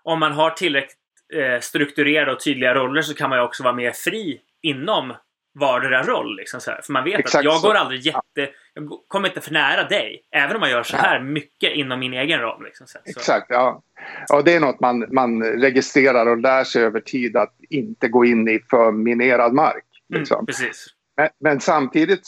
Om 0.03 0.21
man 0.21 0.33
har 0.33 0.51
tillräckligt 0.51 0.99
eh, 1.35 1.61
strukturerade 1.61 2.33
och 2.33 2.45
tydliga 2.45 2.75
roller 2.75 3.03
så 3.03 3.15
kan 3.15 3.31
man 3.31 3.39
ju 3.39 3.45
också 3.45 3.63
vara 3.63 3.75
mer 3.75 3.93
fri 3.93 4.41
inom 4.63 5.15
vardera 5.59 6.03
roll. 6.03 6.37
Liksom 6.37 6.61
så 6.61 6.71
här. 6.71 6.81
För 6.83 6.93
man 6.93 7.05
vet 7.05 7.19
Exakt 7.19 7.39
att 7.39 7.45
jag 7.45 7.61
så. 7.61 7.69
går 7.69 7.75
aldrig 7.75 8.01
jätte... 8.01 8.49
Jag 8.75 8.89
kommer 9.09 9.29
inte 9.29 9.41
för 9.41 9.53
nära 9.53 9.89
dig. 9.89 10.23
Även 10.31 10.57
om 10.57 10.61
man 10.61 10.71
gör 10.71 10.83
så 10.83 10.97
här 10.97 11.21
mycket 11.21 11.73
inom 11.73 12.01
min 12.01 12.13
egen 12.13 12.41
roll. 12.41 12.65
Liksom, 12.65 12.87
så. 12.87 12.99
Exakt, 13.05 13.47
ja. 13.49 13.83
Ja, 14.29 14.43
det 14.43 14.55
är 14.55 14.61
något 14.61 14.81
man, 14.81 15.07
man 15.11 15.43
registrerar 15.43 16.27
och 16.27 16.39
lär 16.39 16.65
sig 16.65 16.83
över 16.83 17.01
tid 17.01 17.37
att 17.37 17.55
inte 17.71 18.09
gå 18.09 18.25
in 18.25 18.49
i 18.49 18.61
för 18.71 18.93
minerad 18.93 19.53
mark. 19.53 19.85
Mm, 20.11 20.21
liksom. 20.21 20.37
Mm, 20.37 20.47
precis. 20.47 20.87
Men, 21.17 21.29
men, 21.41 21.61
samtidigt, 21.61 22.27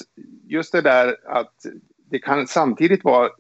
just 0.49 0.73
det 0.73 0.81
där 0.81 1.17
att 1.27 1.55
det 2.11 2.19
kan 2.19 2.47
samtidigt 2.47 3.05
vara 3.05 3.31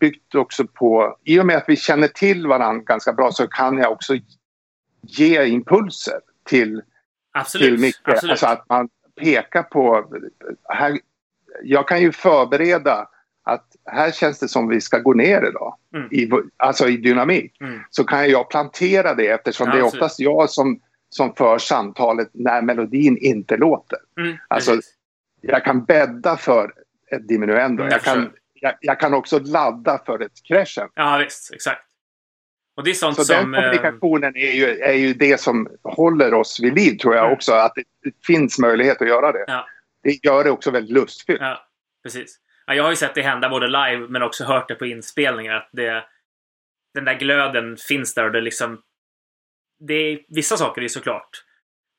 byggt 0.00 0.34
också 0.34 0.66
på... 0.66 1.16
I 1.24 1.40
och 1.40 1.46
med 1.46 1.56
att 1.56 1.64
vi 1.68 1.76
känner 1.76 2.08
till 2.08 2.46
varandra 2.46 2.82
ganska 2.82 3.12
bra 3.12 3.32
så 3.32 3.46
kan 3.46 3.78
jag 3.78 3.92
också 3.92 4.14
ge 5.02 5.46
impulser 5.46 6.20
till, 6.44 6.82
Absolut. 7.32 7.66
till 7.66 7.80
Micke. 7.80 7.96
Absolut. 8.02 8.30
Alltså 8.30 8.46
att 8.46 8.68
man, 8.68 8.88
peka 9.18 9.62
på... 9.62 10.06
Här, 10.68 10.98
jag 11.62 11.88
kan 11.88 12.00
ju 12.00 12.12
förbereda 12.12 13.08
att 13.44 13.66
här 13.84 14.10
känns 14.10 14.38
det 14.38 14.48
som 14.48 14.68
vi 14.68 14.80
ska 14.80 14.98
gå 14.98 15.14
ner 15.14 15.48
idag. 15.48 15.76
Mm. 15.94 16.08
I, 16.12 16.30
alltså 16.56 16.88
i 16.88 16.96
dynamik. 16.96 17.60
Mm. 17.60 17.80
Så 17.90 18.04
kan 18.04 18.30
jag 18.30 18.50
plantera 18.50 19.14
det 19.14 19.28
eftersom 19.28 19.68
ja, 19.68 19.74
det 19.74 19.80
är 19.80 19.84
oftast 19.84 20.20
jag 20.20 20.50
som, 20.50 20.80
som 21.08 21.34
för 21.34 21.58
samtalet 21.58 22.30
när 22.32 22.62
melodin 22.62 23.16
inte 23.16 23.56
låter. 23.56 23.98
Mm, 24.20 24.36
alltså, 24.48 24.80
jag 25.40 25.64
kan 25.64 25.84
bädda 25.84 26.36
för 26.36 26.72
ett 27.10 27.28
diminuendo. 27.28 27.82
Mm, 27.82 27.92
jag, 27.92 28.02
kan, 28.02 28.30
jag, 28.54 28.74
jag, 28.80 29.00
kan 29.00 29.14
också 29.14 29.38
ladda 29.38 30.00
för 30.06 30.22
ett 30.22 30.42
crescent. 30.48 30.92
Ja 30.94 31.18
visst, 31.24 31.52
exakt. 31.54 31.87
Och 32.78 32.84
det 32.84 32.90
är 32.90 32.94
sånt 32.94 33.16
så 33.16 33.24
som... 33.24 33.36
den 33.36 33.62
kommunikationen 33.62 34.36
är 34.36 34.52
ju, 34.52 34.66
är 34.66 34.92
ju 34.92 35.14
det 35.14 35.40
som 35.40 35.68
håller 35.82 36.34
oss 36.34 36.60
vid 36.62 36.74
liv 36.74 36.96
tror 36.96 37.14
jag 37.14 37.24
mm. 37.24 37.36
också. 37.36 37.52
Att 37.52 37.74
det 37.74 38.12
finns 38.26 38.58
möjlighet 38.58 39.02
att 39.02 39.08
göra 39.08 39.32
det. 39.32 39.44
Ja. 39.46 39.66
Det 40.02 40.24
gör 40.24 40.44
det 40.44 40.50
också 40.50 40.70
väldigt 40.70 40.92
lustfyllt. 40.92 41.40
Ja, 41.40 41.66
precis. 42.02 42.38
Ja, 42.66 42.74
jag 42.74 42.82
har 42.82 42.90
ju 42.90 42.96
sett 42.96 43.14
det 43.14 43.22
hända 43.22 43.48
både 43.48 43.66
live 43.66 44.06
men 44.08 44.22
också 44.22 44.44
hört 44.44 44.68
det 44.68 44.74
på 44.74 44.86
inspelningar. 44.86 45.54
Att 45.54 45.68
det, 45.72 46.04
den 46.94 47.04
där 47.04 47.18
glöden 47.18 47.76
finns 47.76 48.14
där 48.14 48.24
och 48.24 48.32
det 48.32 48.40
liksom... 48.40 48.82
Det 49.80 49.94
är, 49.94 50.20
vissa 50.28 50.56
saker 50.56 50.82
är 50.82 50.88
såklart 50.88 51.44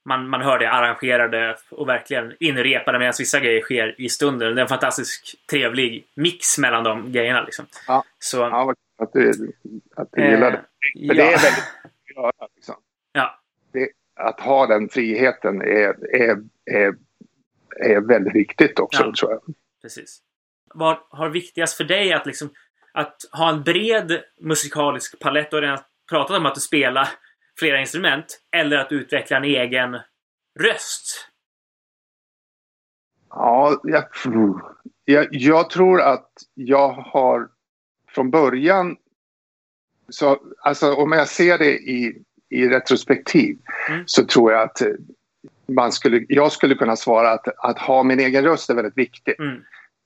man, 0.05 0.29
man 0.29 0.41
hör 0.41 0.59
det 0.59 0.71
arrangerade 0.71 1.57
och 1.69 1.89
verkligen 1.89 2.33
inrepade 2.39 2.99
medan 2.99 3.13
vissa 3.19 3.39
grejer 3.39 3.61
sker 3.61 4.01
i 4.01 4.09
stunden. 4.09 4.55
Det 4.55 4.61
är 4.61 4.63
en 4.63 4.69
fantastisk 4.69 5.35
trevlig 5.49 6.07
mix 6.15 6.57
mellan 6.57 6.83
de 6.83 7.11
grejerna. 7.11 7.41
Liksom. 7.41 7.65
Ja, 7.87 8.03
Så, 8.19 8.37
ja 8.37 8.73
att 8.99 9.13
du, 9.13 9.53
att 9.95 10.09
du 10.11 10.31
gillar 10.31 10.51
det. 10.51 10.57
För 10.57 10.93
ja. 10.93 11.13
det 11.13 11.21
är 11.21 11.41
väldigt 11.41 11.63
att 11.83 12.15
göra. 12.15 12.47
Liksom. 12.55 12.75
Ja. 13.11 13.39
Det, 13.71 13.89
att 14.15 14.39
ha 14.39 14.67
den 14.67 14.89
friheten 14.89 15.61
är, 15.61 16.15
är, 16.15 16.43
är, 16.65 16.95
är 17.79 18.01
väldigt 18.07 18.35
viktigt 18.35 18.79
också, 18.79 19.03
ja. 19.03 19.13
tror 19.19 19.31
jag. 19.31 19.41
Precis. 19.81 20.21
Vad 20.73 20.97
har 21.09 21.29
viktigast 21.29 21.77
för 21.77 21.83
dig 21.83 22.13
att, 22.13 22.25
liksom, 22.25 22.49
att 22.93 23.15
ha 23.31 23.49
en 23.49 23.63
bred 23.63 24.23
musikalisk 24.41 25.19
palett? 25.19 25.51
Du 25.51 25.57
har 25.57 25.61
redan 25.61 25.79
pratat 26.09 26.37
om 26.37 26.45
att 26.45 26.55
du 26.55 26.61
spelar 26.61 27.07
flera 27.59 27.79
instrument. 27.79 28.41
Eller 28.51 28.77
att 28.77 28.91
utveckla 28.91 29.37
en 29.37 29.43
egen 29.43 29.97
röst? 30.59 31.29
Ja, 33.29 33.81
jag, 33.83 34.03
jag, 35.05 35.27
jag 35.31 35.69
tror 35.69 36.01
att 36.01 36.31
jag 36.53 36.89
har 36.89 37.49
från 38.13 38.31
början 38.31 38.97
så, 40.09 40.37
alltså 40.61 40.93
om 40.93 41.11
jag 41.11 41.27
ser 41.27 41.57
det 41.57 41.71
i, 41.71 42.23
i 42.49 42.69
retrospektiv 42.69 43.57
mm. 43.89 44.03
så 44.05 44.25
tror 44.25 44.51
jag 44.51 44.61
att 44.61 44.81
man 45.67 45.91
skulle, 45.91 46.25
jag 46.29 46.51
skulle 46.51 46.75
kunna 46.75 46.95
svara 46.95 47.31
att, 47.31 47.47
att 47.57 47.79
ha 47.79 48.03
min 48.03 48.19
egen 48.19 48.43
röst 48.43 48.69
är 48.69 48.73
väldigt 48.73 48.97
viktigt. 48.97 49.39
Mm. 49.39 49.61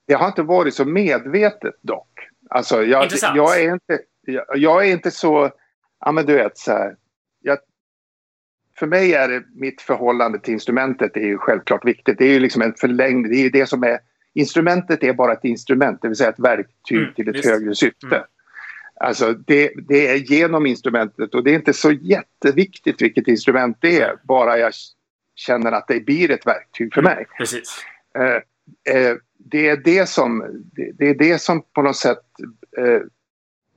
Det 0.07 0.13
har 0.13 0.27
inte 0.27 0.43
varit 0.43 0.73
så 0.73 0.85
medvetet 0.85 1.75
dock. 1.81 2.09
Alltså 2.49 2.83
jag, 2.83 3.07
jag, 3.35 3.61
är, 3.61 3.73
inte, 3.73 3.99
jag, 4.21 4.45
jag, 4.55 4.87
är 4.87 4.91
inte 4.91 5.11
så, 5.11 5.51
ja 6.05 6.11
men 6.11 6.25
du 6.25 6.33
vet 6.33 6.57
så 6.57 6.71
här, 6.71 6.95
jag, 7.41 7.57
för 8.79 8.87
mig 8.87 9.13
är 9.13 9.27
det 9.27 9.43
mitt 9.55 9.81
förhållande 9.81 10.39
till 10.39 10.53
instrumentet 10.53 11.17
är 11.17 11.25
ju 11.25 11.37
självklart 11.37 11.85
viktigt. 11.85 12.17
Det 12.17 12.25
är 12.25 12.33
ju 12.33 12.39
liksom 12.39 12.61
en 12.61 12.73
förlängd, 12.73 13.29
det 13.29 13.35
är 13.35 13.43
ju 13.43 13.49
det 13.49 13.65
som 13.65 13.83
är 13.83 13.99
Instrumentet 14.33 15.03
är 15.03 15.13
bara 15.13 15.33
ett 15.33 15.43
instrument, 15.43 16.01
det 16.01 16.07
vill 16.07 16.17
säga 16.17 16.29
ett 16.29 16.39
verktyg 16.39 16.97
mm, 16.97 17.13
till 17.13 17.29
ett 17.29 17.35
visst. 17.35 17.45
högre 17.45 17.75
syfte. 17.75 18.07
Mm. 18.07 18.23
Alltså 18.95 19.33
det, 19.33 19.71
det, 19.87 20.07
är 20.07 20.15
genom 20.15 20.65
instrumentet 20.65 21.35
och 21.35 21.43
det 21.43 21.51
är 21.51 21.55
inte 21.55 21.73
så 21.73 21.91
jätteviktigt 21.91 23.01
vilket 23.01 23.27
instrument 23.27 23.77
det 23.79 24.01
är, 24.01 24.15
bara 24.23 24.57
jag 24.57 24.73
känner 25.35 25.71
att 25.71 25.87
det 25.87 25.99
blir 25.99 26.31
ett 26.31 26.47
verktyg 26.47 26.93
för 26.93 27.01
mm, 27.01 27.15
mig. 27.15 27.25
Precis. 27.37 27.85
Eh, 28.17 28.95
eh, 28.95 29.15
det, 29.37 29.69
är 29.69 29.77
det, 29.77 30.09
som, 30.09 30.61
det, 30.75 30.91
det, 30.91 31.09
är 31.09 31.15
det 31.15 31.41
som 31.41 31.61
på 31.73 31.81
något 31.81 31.95
sätt 31.95 32.25
eh, 32.77 33.01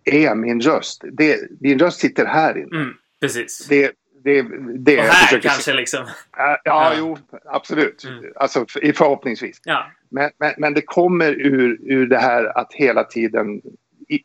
är 0.04 0.34
min 0.34 0.60
röst. 0.60 1.04
Det, 1.12 1.50
min 1.60 1.78
röst 1.78 2.00
sitter 2.00 2.26
här 2.26 2.58
inne. 2.58 2.76
Mm, 2.76 2.94
precis. 3.20 3.66
Det, 3.68 3.92
det, 4.26 4.42
det 4.78 4.98
och 4.98 5.04
här 5.04 5.40
kanske 5.40 5.62
se. 5.62 5.74
liksom? 5.74 6.06
Ja, 6.36 6.60
ja, 6.64 6.92
jo, 6.98 7.18
absolut. 7.44 8.04
Mm. 8.04 8.32
Alltså 8.36 8.66
förhoppningsvis. 8.94 9.60
Ja. 9.64 9.86
Men, 10.08 10.30
men, 10.38 10.54
men, 10.58 10.74
det 10.74 10.82
kommer 10.82 11.32
ur, 11.32 11.78
ur 11.82 12.06
det 12.06 12.18
här 12.18 12.58
att 12.58 12.72
hela 12.72 13.04
tiden 13.04 13.62
i, 14.08 14.18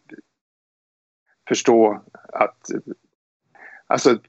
förstå 1.47 2.03
att 2.33 2.69
alltså 3.87 4.19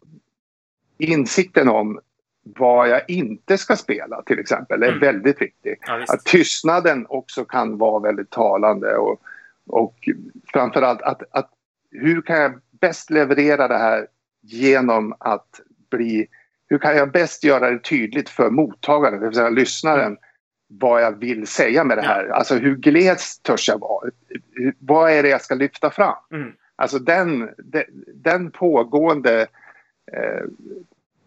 insikten 0.98 1.68
om 1.68 2.00
vad 2.42 2.88
jag 2.88 3.10
inte 3.10 3.58
ska 3.58 3.76
spela 3.76 4.22
till 4.22 4.38
exempel 4.38 4.82
är 4.82 4.88
mm. 4.88 5.00
väldigt 5.00 5.40
viktig. 5.40 5.78
Ja, 5.86 6.04
att 6.08 6.24
tystnaden 6.24 7.06
också 7.08 7.44
kan 7.44 7.78
vara 7.78 8.00
väldigt 8.00 8.30
talande 8.30 8.96
och, 8.96 9.22
och 9.66 10.08
framförallt 10.52 11.02
att, 11.02 11.22
att 11.30 11.50
hur 11.90 12.22
kan 12.22 12.36
jag 12.36 12.60
bäst 12.70 13.10
leverera 13.10 13.68
det 13.68 13.78
här 13.78 14.06
genom 14.42 15.14
att 15.18 15.60
bli... 15.90 16.26
Hur 16.66 16.78
kan 16.78 16.96
jag 16.96 17.12
bäst 17.12 17.44
göra 17.44 17.70
det 17.70 17.78
tydligt 17.78 18.28
för 18.28 18.50
mottagaren, 18.50 19.20
det 19.20 19.26
vill 19.26 19.36
säga 19.36 19.50
lyssnaren, 19.50 20.06
mm. 20.06 20.18
vad 20.68 21.02
jag 21.02 21.18
vill 21.18 21.46
säga 21.46 21.84
med 21.84 21.98
det 21.98 22.02
här? 22.02 22.24
Ja. 22.24 22.34
Alltså 22.34 22.54
hur 22.54 22.76
gles 22.76 23.38
törs 23.38 23.68
jag 23.68 23.78
vara? 23.78 24.10
Vad 24.78 25.12
är 25.12 25.22
det 25.22 25.28
jag 25.28 25.42
ska 25.42 25.54
lyfta 25.54 25.90
fram? 25.90 26.16
Mm. 26.32 26.52
Alltså 26.76 26.98
den, 26.98 27.50
den, 27.58 27.84
den 28.14 28.50
pågående 28.50 29.46
eh, 30.12 30.44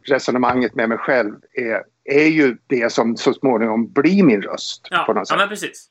resonemanget 0.04 0.76
med 0.76 0.90
mig 0.90 0.98
själv 0.98 1.36
är, 1.54 1.84
är 2.04 2.28
ju 2.28 2.58
det 2.68 2.92
som 2.92 3.18
så 3.18 3.34
småningom 3.34 3.92
blir 3.92 4.24
min 4.24 4.42
röst. 4.42 4.88
Ja, 4.90 5.04
på 5.08 5.14
något 5.14 5.28
sätt. 5.28 5.36
ja 5.36 5.40
men 5.40 5.50
precis. 5.50 5.90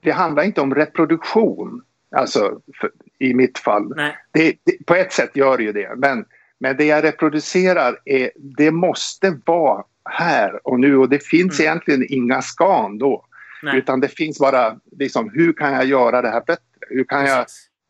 Det 0.00 0.10
handlar 0.10 0.42
inte 0.42 0.60
om 0.60 0.74
reproduktion, 0.74 1.82
alltså 2.16 2.60
för, 2.80 2.90
i 3.18 3.34
mitt 3.34 3.58
fall. 3.58 3.94
Det, 4.30 4.56
det, 4.64 4.86
på 4.86 4.94
ett 4.94 5.12
sätt 5.12 5.36
gör 5.36 5.56
det 5.56 5.64
ju 5.64 5.72
det, 5.72 5.94
men 5.96 6.24
men 6.58 6.76
det 6.76 6.84
jag 6.84 7.04
reproducerar, 7.04 7.98
är, 8.04 8.30
det 8.34 8.70
måste 8.70 9.38
vara 9.44 9.84
här 10.10 10.66
och 10.68 10.80
nu 10.80 10.96
och 10.96 11.08
det 11.08 11.26
finns 11.26 11.60
mm. 11.60 11.70
egentligen 11.70 12.06
inga 12.08 12.42
skan 12.42 12.98
då. 12.98 13.24
Nej. 13.62 13.78
Utan 13.78 14.00
det 14.00 14.08
finns 14.08 14.38
bara 14.38 14.76
liksom, 14.98 15.30
hur 15.34 15.52
kan 15.52 15.72
jag 15.72 15.86
göra 15.86 16.22
det 16.22 16.28
här 16.28 16.42
bättre? 16.46 16.62
Hur 16.80 17.04
kan, 17.04 17.26
jag, 17.26 17.46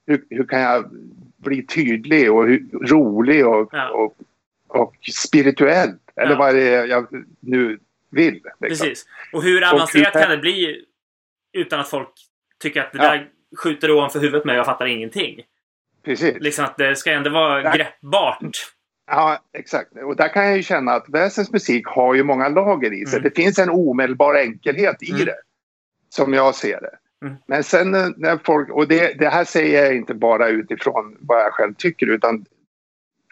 hur, 0.06 0.24
hur 0.30 0.44
kan 0.44 0.60
jag 0.60 0.90
bli 1.36 1.66
tydlig 1.66 2.32
och 2.32 2.46
hur, 2.46 2.68
rolig 2.72 3.46
och, 3.46 3.68
ja. 3.72 3.90
och, 3.90 4.16
och, 4.68 4.94
spirituell? 5.12 5.90
Eller 6.16 6.32
ja. 6.32 6.38
vad 6.38 6.48
är 6.48 6.54
det 6.54 6.86
jag 6.86 7.06
nu 7.40 7.78
vill. 8.10 8.34
Liksom. 8.34 8.58
Precis. 8.60 9.06
Och 9.32 9.42
hur 9.42 9.64
avancerat 9.64 10.14
och 10.14 10.20
hur, 10.20 10.26
kan 10.26 10.30
det 10.30 10.38
bli 10.38 10.84
utan 11.52 11.80
att 11.80 11.88
folk 11.88 12.08
tycker 12.62 12.80
att 12.80 12.92
det 12.92 12.98
ja. 12.98 13.10
där 13.10 13.28
skjuter 13.56 13.90
ovanför 13.90 14.20
huvudet 14.20 14.44
med 14.44 14.52
och 14.52 14.58
jag 14.58 14.66
fattar 14.66 14.86
ingenting? 14.86 15.42
Precis. 16.06 16.36
Liksom 16.40 16.64
att 16.64 16.76
det 16.76 16.96
ska 16.96 17.12
ändå 17.12 17.30
vara 17.30 17.62
där, 17.62 17.76
greppbart. 17.76 18.72
Ja, 19.06 19.38
exakt. 19.52 19.90
Och 20.04 20.16
där 20.16 20.28
kan 20.28 20.46
jag 20.46 20.56
ju 20.56 20.62
känna 20.62 20.92
att 20.92 21.08
väsens 21.08 21.52
musik 21.52 21.86
har 21.86 22.14
ju 22.14 22.22
många 22.22 22.48
lager 22.48 22.92
i 22.92 23.06
sig. 23.06 23.18
Mm. 23.18 23.22
Det 23.22 23.42
finns 23.42 23.58
en 23.58 23.70
omedelbar 23.70 24.34
enkelhet 24.34 25.02
i 25.02 25.10
mm. 25.10 25.24
det. 25.24 25.36
Som 26.08 26.34
jag 26.34 26.54
ser 26.54 26.80
det. 26.80 27.26
Mm. 27.26 27.36
Men 27.46 27.64
sen 27.64 27.90
när 27.90 28.44
folk, 28.44 28.70
och 28.70 28.88
det, 28.88 29.18
det, 29.18 29.28
här 29.28 29.44
säger 29.44 29.84
jag 29.84 29.96
inte 29.96 30.14
bara 30.14 30.48
utifrån 30.48 31.16
vad 31.20 31.38
jag 31.40 31.52
själv 31.52 31.74
tycker 31.74 32.06
utan 32.06 32.44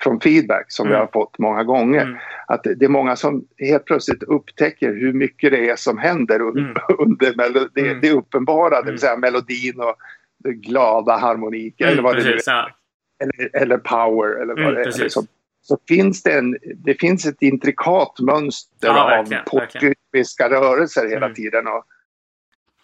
från 0.02 0.20
feedback 0.20 0.64
som 0.68 0.86
mm. 0.86 0.94
jag 0.94 1.00
har 1.00 1.12
fått 1.12 1.38
många 1.38 1.64
gånger. 1.64 2.02
Mm. 2.02 2.18
Att 2.46 2.62
det, 2.76 2.84
är 2.84 2.88
många 2.88 3.16
som 3.16 3.44
helt 3.58 3.84
plötsligt 3.84 4.22
upptäcker 4.22 4.88
hur 4.88 5.12
mycket 5.12 5.50
det 5.50 5.70
är 5.70 5.76
som 5.76 5.98
händer 5.98 6.40
mm. 6.40 6.74
under 6.98 7.70
det, 7.74 7.80
mm. 7.80 8.00
det 8.00 8.10
uppenbara, 8.10 8.82
det 8.82 8.90
vill 8.90 9.00
säga 9.00 9.16
melodin 9.16 9.80
och 9.80 9.96
glada 10.44 11.16
harmonika 11.16 11.84
mm, 11.84 11.92
eller 11.92 12.02
vad 12.02 12.14
precis, 12.14 12.44
det 12.44 12.50
är. 12.50 12.74
Eller, 13.22 13.62
eller 13.62 13.78
power 13.78 14.42
eller 14.42 14.54
vad 14.54 14.64
mm, 14.64 14.74
det 14.74 14.80
är. 14.80 14.98
Liksom. 14.98 15.26
Så 15.62 15.78
finns 15.88 16.22
det, 16.22 16.32
en, 16.32 16.56
det 16.76 17.00
finns 17.00 17.26
ett 17.26 17.42
intrikat 17.42 18.20
mönster 18.20 18.88
ja, 18.88 19.18
av 19.18 19.26
rytmiska 19.74 20.50
rörelser 20.50 21.08
hela 21.08 21.26
mm. 21.26 21.34
tiden. 21.34 21.66
Och, 21.66 21.84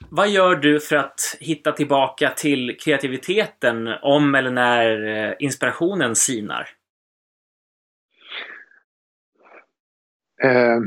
vad 0.09 0.29
gör 0.29 0.57
du 0.57 0.81
för 0.81 0.96
att 0.96 1.37
hitta 1.40 1.73
tillbaka 1.73 2.31
till 2.31 2.77
kreativiteten 2.81 3.88
om 4.03 4.35
eller 4.35 4.51
när 4.51 5.07
eh, 5.07 5.35
inspirationen 5.38 6.16
sinar? 6.16 6.68
Eh, 10.42 10.81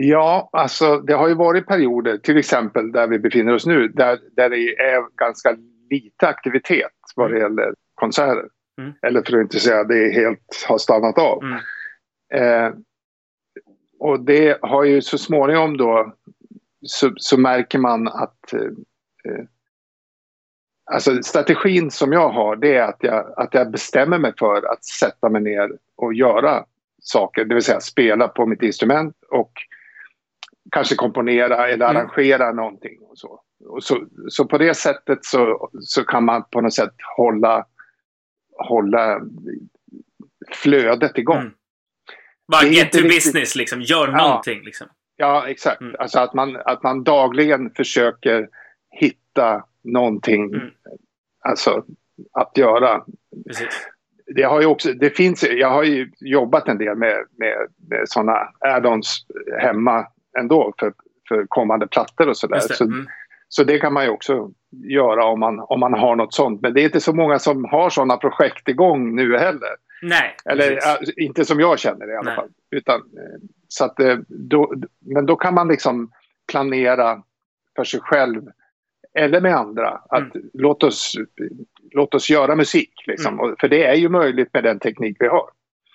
Ja, 0.00 0.48
alltså 0.52 0.96
det 0.96 1.14
har 1.14 1.28
ju 1.28 1.34
varit 1.34 1.66
perioder, 1.66 2.18
till 2.18 2.36
exempel 2.36 2.92
där 2.92 3.06
vi 3.06 3.18
befinner 3.18 3.54
oss 3.54 3.66
nu, 3.66 3.88
där, 3.88 4.18
där 4.36 4.50
det 4.50 4.76
är 4.76 5.16
ganska 5.16 5.56
lite 5.90 6.28
aktivitet 6.28 6.92
vad 7.16 7.30
det 7.30 7.36
mm. 7.36 7.42
gäller 7.42 7.74
konserter. 7.94 8.48
Mm. 8.80 8.92
Eller 9.02 9.22
för 9.22 9.36
att 9.36 9.42
inte 9.42 9.60
säga 9.60 9.84
det 9.84 10.14
helt 10.14 10.64
har 10.68 10.78
stannat 10.78 11.18
av. 11.18 11.42
Mm. 11.42 11.58
Eh, 12.34 12.72
och 13.98 14.20
det 14.20 14.58
har 14.62 14.84
ju 14.84 15.02
så 15.02 15.18
småningom 15.18 15.76
då 15.76 16.14
så, 16.82 17.12
så 17.16 17.40
märker 17.40 17.78
man 17.78 18.08
att 18.08 18.52
eh, 18.52 18.60
eh, 19.32 19.44
Alltså 20.90 21.22
strategin 21.22 21.90
som 21.90 22.12
jag 22.12 22.28
har 22.28 22.56
det 22.56 22.76
är 22.76 22.82
att 22.82 22.98
jag, 23.00 23.32
att 23.36 23.54
jag 23.54 23.70
bestämmer 23.70 24.18
mig 24.18 24.32
för 24.38 24.72
att 24.72 24.84
sätta 24.84 25.28
mig 25.28 25.42
ner 25.42 25.70
och 25.96 26.14
göra 26.14 26.64
saker. 27.02 27.44
Det 27.44 27.54
vill 27.54 27.64
säga 27.64 27.80
spela 27.80 28.28
på 28.28 28.46
mitt 28.46 28.62
instrument 28.62 29.16
och 29.30 29.52
kanske 30.70 30.94
komponera 30.94 31.68
eller 31.68 31.90
mm. 31.90 31.96
arrangera 31.96 32.44
mm. 32.44 32.56
någonting. 32.56 32.98
Och 33.00 33.18
så. 33.18 33.40
Och 33.64 33.84
så, 33.84 34.06
så 34.28 34.44
på 34.44 34.58
det 34.58 34.74
sättet 34.74 35.24
så, 35.24 35.70
så 35.80 36.04
kan 36.04 36.24
man 36.24 36.44
på 36.50 36.60
något 36.60 36.74
sätt 36.74 36.94
hålla, 37.16 37.66
hålla 38.58 39.20
flödet 40.52 41.18
igång. 41.18 41.38
Mm. 41.38 41.52
Bara 42.52 42.64
get 42.64 42.92
to 42.92 42.98
riktigt... 42.98 43.14
business 43.14 43.54
liksom, 43.56 43.80
gör 43.80 44.08
ja. 44.08 44.16
någonting 44.16 44.62
liksom. 44.64 44.86
Ja, 45.16 45.48
exakt. 45.48 45.80
Mm. 45.80 45.96
Alltså 45.98 46.18
att 46.18 46.34
man, 46.34 46.56
att 46.56 46.82
man 46.82 47.04
dagligen 47.04 47.70
försöker 47.70 48.48
hitta 48.90 49.64
någonting 49.84 50.54
mm. 50.54 50.70
alltså, 51.40 51.84
att 52.32 52.56
göra. 52.56 53.04
Precis. 53.46 53.88
Det, 54.34 54.42
har 54.42 54.60
ju 54.60 54.66
också, 54.66 54.92
det 54.92 55.10
finns, 55.10 55.42
jag 55.42 55.70
har 55.70 55.82
ju 55.82 56.10
jobbat 56.20 56.68
en 56.68 56.78
del 56.78 56.96
med, 56.96 57.24
med, 57.38 57.56
med 57.88 58.08
sådana 58.08 58.48
add-ons 58.60 59.26
hemma 59.60 60.06
ändå 60.38 60.74
för, 60.78 60.92
för 61.28 61.46
kommande 61.48 61.86
plattor 61.86 62.28
och 62.28 62.36
sådär. 62.36 62.60
Så, 62.60 62.84
mm. 62.84 63.06
så 63.48 63.64
det 63.64 63.78
kan 63.78 63.92
man 63.92 64.04
ju 64.04 64.10
också 64.10 64.50
göra 64.70 65.24
om 65.24 65.40
man, 65.40 65.60
om 65.60 65.80
man 65.80 65.94
har 65.94 66.16
något 66.16 66.34
sånt. 66.34 66.60
Men 66.60 66.74
det 66.74 66.80
är 66.80 66.84
inte 66.84 67.00
så 67.00 67.12
många 67.12 67.38
som 67.38 67.64
har 67.64 67.90
sådana 67.90 68.16
projekt 68.16 68.68
igång 68.68 69.16
nu 69.16 69.38
heller. 69.38 69.76
Nej. 70.02 70.36
Eller 70.44 70.72
äh, 70.72 70.96
inte 71.16 71.44
som 71.44 71.60
jag 71.60 71.78
känner 71.78 72.12
i 72.12 72.16
alla 72.16 72.22
Nej. 72.22 72.36
fall. 72.36 72.48
Utan, 72.70 72.96
eh, 72.96 73.40
så 73.68 73.84
att, 73.84 74.00
eh, 74.00 74.16
då, 74.28 74.74
men 75.00 75.26
då 75.26 75.36
kan 75.36 75.54
man 75.54 75.68
liksom 75.68 76.10
planera 76.50 77.22
för 77.76 77.84
sig 77.84 78.00
själv 78.00 78.42
eller 79.14 79.40
med 79.40 79.56
andra. 79.56 79.88
Att 80.08 80.34
mm. 80.34 80.50
låt, 80.52 80.82
oss, 80.82 81.14
låt 81.90 82.14
oss 82.14 82.30
göra 82.30 82.56
musik. 82.56 82.92
Liksom. 83.06 83.40
Mm. 83.40 83.56
För 83.60 83.68
det 83.68 83.84
är 83.84 83.94
ju 83.94 84.08
möjligt 84.08 84.54
med 84.54 84.64
den 84.64 84.78
teknik 84.78 85.16
vi 85.20 85.26
har. 85.26 85.50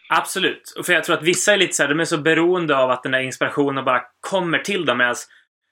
Absolut. 0.09 0.73
För 0.85 0.93
jag 0.93 1.03
tror 1.03 1.15
att 1.15 1.23
vissa 1.23 1.53
är 1.53 1.57
lite 1.57 1.73
så 1.73 1.83
här, 1.83 1.89
de 1.89 1.99
är 1.99 2.05
så 2.05 2.17
beroende 2.17 2.77
av 2.77 2.91
att 2.91 3.03
den 3.03 3.11
där 3.11 3.19
inspirationen 3.19 3.85
bara 3.85 4.01
kommer 4.29 4.59
till 4.59 4.85
dem. 4.85 4.97
Medan 4.97 5.15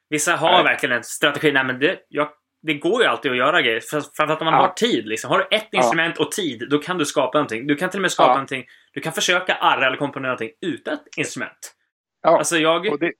vissa 0.09 0.35
har 0.35 0.51
Nej. 0.51 0.63
verkligen 0.63 0.95
en 0.95 1.03
strategi. 1.03 1.51
Nej, 1.51 1.63
men 1.63 1.79
det, 1.79 1.99
jag, 2.07 2.29
det 2.67 2.73
går 2.73 3.01
ju 3.01 3.07
alltid 3.07 3.31
att 3.31 3.37
göra 3.37 3.61
grejer. 3.61 3.79
Framförallt 3.79 4.41
om 4.41 4.45
man 4.45 4.53
ja. 4.53 4.61
har 4.61 4.73
tid. 4.73 5.07
Liksom. 5.07 5.31
Har 5.31 5.39
du 5.39 5.57
ett 5.57 5.69
instrument 5.71 6.15
ja. 6.17 6.25
och 6.25 6.31
tid, 6.31 6.67
då 6.69 6.77
kan 6.77 6.97
du 6.97 7.05
skapa 7.05 7.37
någonting. 7.37 7.67
Du 7.67 7.75
kan 7.75 7.89
till 7.89 7.97
och 7.97 8.01
med 8.01 8.11
skapa 8.11 8.29
ja. 8.29 8.33
någonting. 8.33 8.65
Du 8.93 9.01
kan 9.01 9.13
försöka 9.13 9.53
arra 9.53 9.87
eller 9.87 9.97
komponera 9.97 10.31
någonting 10.31 10.51
utan 10.61 10.93
ett 10.93 11.17
instrument. 11.17 11.75
Ja. 12.21 12.37
Alltså 12.37 12.57
jag... 12.57 12.99
Det... 12.99 13.11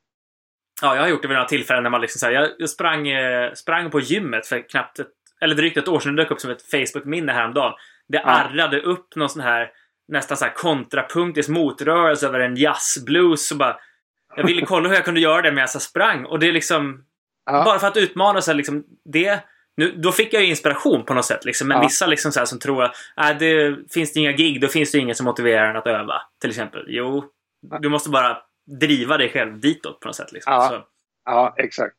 Ja, 0.82 0.95
jag 0.95 1.02
har 1.02 1.10
gjort 1.10 1.21
det 1.21 1.28
vid 1.28 1.36
några 1.36 1.47
tillfällen 1.47 1.84
när 1.84 1.89
man 1.89 2.02
liksom 2.02 2.19
så 2.19 2.26
här, 2.26 2.54
jag 2.58 2.69
sprang, 2.69 3.08
eh, 3.08 3.54
sprang 3.54 3.91
på 3.91 4.00
gymmet 4.00 4.47
för 4.47 4.69
knappt 4.69 5.00
ett, 5.00 5.08
eller 5.41 5.56
drygt 5.56 5.78
ett 5.78 5.88
år 5.88 6.00
sedan. 6.00 6.15
Det 6.15 6.21
dök 6.21 6.32
upp 6.32 6.41
som 6.41 6.52
ett 6.52 6.71
Facebook-minne 6.71 7.32
häromdagen. 7.32 7.74
Det 8.08 8.19
arrade 8.19 8.82
upp 8.82 9.15
någon 9.15 9.30
sån 9.30 9.41
här 9.41 9.71
nästan 10.12 10.38
så 10.38 10.45
här 10.45 10.54
kontrapunktisk 10.54 11.50
motrörelse 11.50 12.28
över 12.28 12.39
en 12.39 12.56
jazzblues. 12.56 13.52
Bara, 13.54 13.78
jag 14.36 14.47
ville 14.47 14.65
kolla 14.65 14.89
hur 14.89 14.95
jag 14.95 15.06
kunde 15.06 15.19
göra 15.19 15.41
det 15.41 15.52
medan 15.52 15.69
jag 15.74 15.82
sprang. 15.82 16.26
Och 16.26 16.39
det 16.39 16.47
är 16.47 16.52
liksom... 16.52 17.04
Ja. 17.45 17.63
Bara 17.63 17.80
för 17.80 17.88
att 17.88 17.97
utmana 17.97 18.41
sig. 18.41 18.56
Liksom, 18.56 18.84
det 19.13 19.43
nu, 19.78 19.91
då 19.91 20.12
fick 20.12 20.34
jag 20.34 20.43
ju 20.43 20.50
inspiration 20.50 21.06
på 21.06 21.13
något 21.13 21.26
sätt. 21.26 21.45
Liksom. 21.45 21.67
Men 21.67 21.78
ja. 21.78 21.84
vissa 21.84 22.08
liksom 22.08 22.32
så 22.32 22.39
här, 22.39 22.45
som 22.45 22.60
tror 22.60 22.84
att 22.84 22.95
äh, 23.21 23.38
det 23.39 23.78
finns 23.93 24.13
det 24.13 24.19
inga 24.19 24.32
gig, 24.32 24.62
då 24.62 24.67
finns 24.67 24.91
det 24.91 24.97
inget 24.97 25.17
som 25.17 25.26
motiverar 25.26 25.69
en 25.69 25.76
att 25.76 25.88
öva. 25.88 26.21
Till 26.41 26.50
exempel. 26.50 26.86
Jo, 26.88 27.24
du 27.80 27.89
måste 27.89 28.10
bara 28.10 28.38
driva 28.80 29.17
dig 29.17 29.30
själv 29.30 29.60
ditåt 29.60 30.00
på 30.00 30.08
något 30.08 30.15
sätt. 30.15 30.32
Liksom. 30.32 30.54
Ja, 30.54 30.88
ja 31.26 31.54
exakt. 31.58 31.95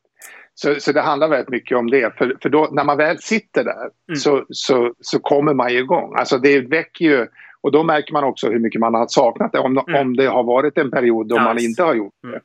Så, 0.53 0.75
så 0.79 0.91
det 0.91 1.01
handlar 1.01 1.27
väldigt 1.27 1.49
mycket 1.49 1.77
om 1.77 1.89
det. 1.89 2.17
För, 2.17 2.37
för 2.41 2.49
då, 2.49 2.69
när 2.71 2.83
man 2.83 2.97
väl 2.97 3.19
sitter 3.19 3.63
där 3.63 3.89
mm. 4.07 4.15
så, 4.15 4.45
så, 4.49 4.93
så 4.99 5.19
kommer 5.19 5.53
man 5.53 5.73
ju 5.73 5.79
igång. 5.79 6.15
Alltså 6.15 6.37
det 6.37 6.59
väcker 6.59 7.05
ju... 7.05 7.27
Och 7.63 7.71
då 7.71 7.83
märker 7.83 8.13
man 8.13 8.23
också 8.23 8.49
hur 8.49 8.59
mycket 8.59 8.81
man 8.81 8.93
har 8.93 9.07
saknat 9.07 9.51
det. 9.51 9.59
Om, 9.59 9.77
mm. 9.77 10.01
om 10.01 10.15
det 10.15 10.25
har 10.25 10.43
varit 10.43 10.77
en 10.77 10.91
period 10.91 11.27
då 11.27 11.35
ja, 11.35 11.43
man 11.43 11.59
inte 11.59 11.83
har 11.83 11.93
gjort 11.93 12.13
det. 12.21 12.27
Mm. 12.27 12.41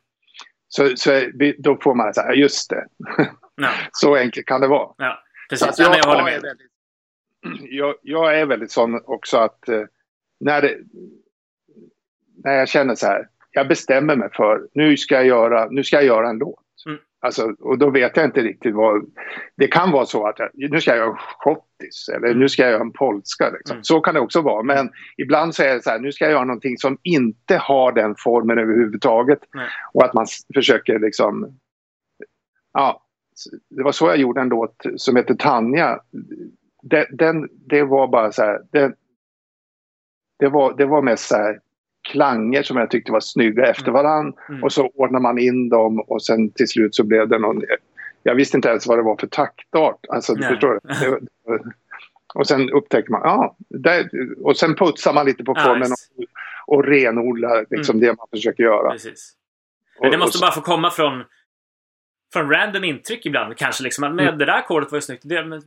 Så, 0.68 0.96
så 0.96 1.22
då 1.58 1.76
får 1.76 1.94
man 1.94 2.14
säga, 2.14 2.34
just 2.34 2.70
det. 2.70 2.86
Ja. 3.60 3.70
så 3.92 4.16
enkelt 4.16 4.46
kan 4.46 4.60
det 4.60 4.66
vara. 4.66 4.94
Ja, 4.98 5.22
precis. 5.50 5.78
Jag, 5.78 5.98
jag, 5.98 6.04
håller 6.04 6.24
med. 6.24 6.32
Är 6.34 6.40
väldigt, 6.40 7.72
jag, 7.72 7.94
jag, 8.02 8.40
är 8.40 8.46
väldigt 8.46 8.70
sån 8.70 9.00
också 9.04 9.36
att 9.36 9.68
eh, 9.68 9.82
när, 10.40 10.62
det, 10.62 10.78
när 12.44 12.52
jag 12.52 12.68
känner 12.68 12.94
så 12.94 13.06
här, 13.06 13.28
jag 13.50 13.68
bestämmer 13.68 14.16
mig 14.16 14.28
för 14.32 14.68
nu 14.74 14.96
ska 14.96 15.14
jag 15.14 15.26
göra, 15.26 15.68
nu 15.70 15.84
ska 15.84 15.96
jag 15.96 16.04
göra 16.04 16.28
en 16.28 16.38
låt. 16.38 16.64
Alltså, 17.20 17.54
och 17.60 17.78
då 17.78 17.90
vet 17.90 18.16
jag 18.16 18.26
inte 18.26 18.40
riktigt 18.40 18.74
vad... 18.74 19.10
Det 19.56 19.66
kan 19.66 19.90
vara 19.90 20.06
så 20.06 20.26
att 20.26 20.38
jag, 20.38 20.50
nu 20.54 20.80
ska 20.80 20.90
jag 20.90 20.98
göra 20.98 21.10
en 21.10 21.16
schottis 21.16 22.08
eller 22.14 22.34
nu 22.34 22.48
ska 22.48 22.62
jag 22.62 22.72
göra 22.72 22.82
en 22.82 22.92
polska. 22.92 23.50
Liksom. 23.50 23.74
Mm. 23.74 23.84
Så 23.84 24.00
kan 24.00 24.14
det 24.14 24.20
också 24.20 24.40
vara. 24.40 24.62
Men 24.62 24.90
ibland 25.16 25.54
så 25.54 25.62
är 25.62 25.74
det 25.74 25.82
så 25.82 25.90
här, 25.90 25.98
nu 25.98 26.12
ska 26.12 26.24
jag 26.24 26.32
göra 26.32 26.44
någonting 26.44 26.78
som 26.78 26.98
inte 27.02 27.56
har 27.56 27.92
den 27.92 28.14
formen 28.18 28.58
överhuvudtaget. 28.58 29.38
Mm. 29.54 29.66
Och 29.92 30.04
att 30.04 30.14
man 30.14 30.26
försöker 30.54 30.98
liksom... 30.98 31.58
Ja, 32.72 33.02
det 33.70 33.82
var 33.82 33.92
så 33.92 34.06
jag 34.06 34.16
gjorde 34.16 34.40
en 34.40 34.48
låt 34.48 34.86
som 34.96 35.16
heter 35.16 35.34
Tanja. 35.34 36.00
Den, 36.82 37.06
den 37.10 37.48
det 37.68 37.82
var 37.82 38.08
bara 38.08 38.32
så 38.32 38.42
här... 38.42 38.60
Den, 38.72 38.94
det, 40.38 40.48
var, 40.48 40.76
det 40.76 40.86
var 40.86 41.02
mest 41.02 41.28
så 41.28 41.36
här 41.36 41.60
klanger 42.08 42.62
som 42.62 42.76
jag 42.76 42.90
tyckte 42.90 43.12
var 43.12 43.20
snygga 43.20 43.66
efter 43.66 43.88
mm. 43.88 43.94
varann. 43.94 44.32
Mm. 44.48 44.64
Och 44.64 44.72
så 44.72 44.86
ordnar 44.86 45.20
man 45.20 45.38
in 45.38 45.68
dem 45.68 46.00
och 46.00 46.22
sen 46.22 46.50
till 46.50 46.68
slut 46.68 46.94
så 46.94 47.04
blev 47.04 47.28
det 47.28 47.38
någon... 47.38 47.62
Jag 48.22 48.34
visste 48.34 48.56
inte 48.56 48.68
ens 48.68 48.86
vad 48.86 48.98
det 48.98 49.02
var 49.02 49.16
för 49.16 49.26
taktart. 49.26 50.06
Alltså, 50.08 50.34
du 50.34 50.42
förstår? 50.42 50.80
Och 52.34 52.46
sen 52.46 52.70
upptäcker 52.70 53.10
man, 53.10 53.20
ja, 53.24 53.56
där, 53.68 54.08
och 54.42 54.56
sen 54.56 54.74
putsar 54.74 55.12
man 55.14 55.26
lite 55.26 55.44
på 55.44 55.54
formen 55.54 55.88
och, 55.92 56.76
och 56.76 56.84
renodlar 56.84 57.66
liksom 57.70 57.96
mm. 57.96 58.06
det 58.08 58.16
man 58.16 58.26
försöker 58.30 58.62
göra. 58.62 58.90
Precis. 58.90 59.34
Men 60.00 60.10
det 60.10 60.18
måste 60.18 60.38
och, 60.38 60.40
bara 60.40 60.52
få 60.52 60.60
komma 60.60 60.90
från, 60.90 61.24
från 62.32 62.50
random 62.50 62.84
intryck 62.84 63.26
ibland. 63.26 63.56
Kanske 63.56 63.84
liksom, 63.84 64.02
men 64.02 64.26
mm. 64.26 64.38
det 64.38 64.44
där 64.44 64.52
ackordet 64.52 64.92
var 64.92 64.96
ju 64.96 65.02
snyggt. 65.02 65.22
Det, 65.26 65.44
men, 65.44 65.62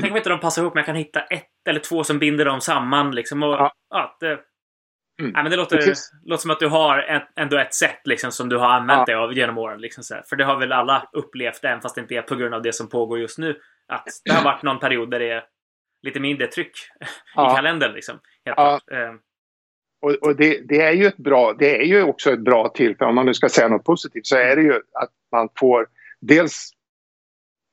tänk 0.00 0.10
om 0.10 0.16
inte 0.16 0.28
de 0.28 0.40
passar 0.40 0.62
ihop, 0.62 0.74
men 0.74 0.80
jag 0.80 0.86
kan 0.86 0.96
hitta 0.96 1.20
ett 1.20 1.50
eller 1.68 1.80
två 1.80 2.04
som 2.04 2.18
binder 2.18 2.44
dem 2.44 2.60
samman. 2.60 3.14
Liksom, 3.14 3.42
och, 3.42 3.52
ja. 3.52 3.72
ja 3.90 4.16
det, 4.20 4.38
Mm. 5.20 5.32
Ja, 5.34 5.42
men 5.42 5.50
det 5.50 5.56
låter, 5.56 5.94
låter 6.24 6.42
som 6.42 6.50
att 6.50 6.60
du 6.60 6.68
har 6.68 6.98
ett, 6.98 7.28
ändå 7.36 7.58
ett 7.58 7.74
sätt 7.74 8.00
liksom, 8.04 8.32
som 8.32 8.48
du 8.48 8.56
har 8.56 8.68
använt 8.68 8.98
ja. 8.98 9.04
dig 9.04 9.14
av 9.14 9.32
genom 9.32 9.58
åren. 9.58 9.80
Liksom, 9.80 10.04
så 10.04 10.14
För 10.28 10.36
det 10.36 10.44
har 10.44 10.56
väl 10.56 10.72
alla 10.72 11.08
upplevt, 11.12 11.64
även 11.64 11.80
fast 11.80 11.94
det 11.94 12.00
inte 12.00 12.14
är 12.14 12.22
på 12.22 12.36
grund 12.36 12.54
av 12.54 12.62
det 12.62 12.72
som 12.72 12.88
pågår 12.88 13.18
just 13.18 13.38
nu. 13.38 13.60
Att 13.88 14.08
det 14.24 14.32
har 14.32 14.44
varit 14.44 14.62
någon 14.62 14.78
period 14.78 15.10
där 15.10 15.18
det 15.18 15.30
är 15.30 15.44
lite 16.02 16.20
mindre 16.20 16.46
tryck 16.46 16.72
ja. 17.34 17.52
i 17.52 17.56
kalendern. 17.56 17.92
Liksom, 17.92 18.20
ja. 18.44 18.80
Ehm. 18.92 19.18
Och, 20.02 20.28
och 20.28 20.36
det, 20.36 20.68
det, 20.68 20.82
är 20.82 20.92
ju 20.92 21.06
ett 21.06 21.16
bra, 21.16 21.52
det 21.58 21.80
är 21.82 21.84
ju 21.84 22.02
också 22.02 22.32
ett 22.32 22.44
bra 22.44 22.68
tillfälle, 22.68 23.08
om 23.08 23.14
man 23.14 23.26
nu 23.26 23.34
ska 23.34 23.48
säga 23.48 23.68
något 23.68 23.84
positivt, 23.84 24.26
så 24.26 24.36
är 24.36 24.56
det 24.56 24.62
ju 24.62 24.74
att 24.74 25.10
man 25.32 25.48
får 25.58 25.86
dels 26.20 26.70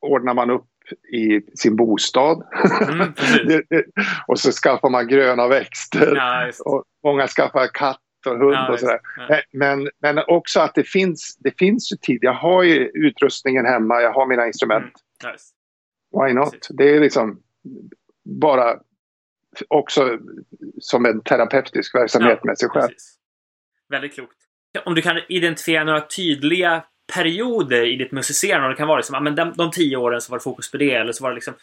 ordnar 0.02 0.34
man 0.34 0.50
upp 0.50 0.66
i 1.14 1.42
sin 1.56 1.76
bostad. 1.76 2.44
Mm, 2.90 3.14
och 4.28 4.40
så 4.40 4.52
skaffar 4.52 4.90
man 4.90 5.08
gröna 5.08 5.48
växter. 5.48 6.16
Ja, 6.16 6.52
och 6.66 6.84
många 7.04 7.28
skaffar 7.28 7.68
katt 7.74 8.00
och 8.26 8.38
hund 8.38 8.54
ja, 8.54 8.74
och 8.74 8.80
sådär. 8.80 9.00
Ja. 9.30 9.42
Men, 9.52 9.90
men 10.02 10.24
också 10.28 10.60
att 10.60 10.76
det 10.76 10.84
finns, 10.84 11.38
det 11.40 11.60
finns 11.60 11.92
ju 11.92 11.98
tid. 11.98 12.20
Jag 12.22 12.34
har 12.34 12.64
ju 12.64 12.92
utrustningen 12.94 13.66
hemma, 13.66 14.02
jag 14.02 14.14
har 14.14 14.28
mina 14.28 14.48
instrument. 14.48 14.94
Mm. 15.24 15.36
Why 16.26 16.34
not? 16.34 16.52
Precis. 16.52 16.78
Det 16.78 16.96
är 16.96 17.00
liksom 17.00 17.42
bara 18.26 18.80
också 19.68 20.18
som 20.80 21.06
en 21.06 21.22
terapeutisk 21.22 21.96
verksamhet 21.96 22.44
med 22.44 22.58
sig 22.58 22.70
själv. 22.70 22.88
Precis. 22.88 23.16
Väldigt 23.90 24.14
klokt. 24.14 24.38
Om 24.86 24.96
du 24.96 25.02
kan 25.02 25.20
identifiera 25.30 25.84
några 25.84 26.02
tydliga 26.02 26.84
perioder 27.14 27.86
i 27.86 27.96
ditt 27.96 28.12
musicerande. 28.12 28.70
Det 28.70 28.76
kan 28.76 28.88
vara 28.88 28.98
liksom, 28.98 29.24
men 29.24 29.36
de, 29.36 29.54
de 29.54 29.72
tio 29.72 29.98
åren 29.98 30.22
så 30.22 30.32
var 30.32 30.38
det 30.38 30.44
fokus 30.44 30.72
på 30.72 30.78
det. 30.78 30.94
Eller 30.94 31.12
så 31.12 31.24
var 31.24 31.32
det 31.32 31.36
liksom 31.36 31.54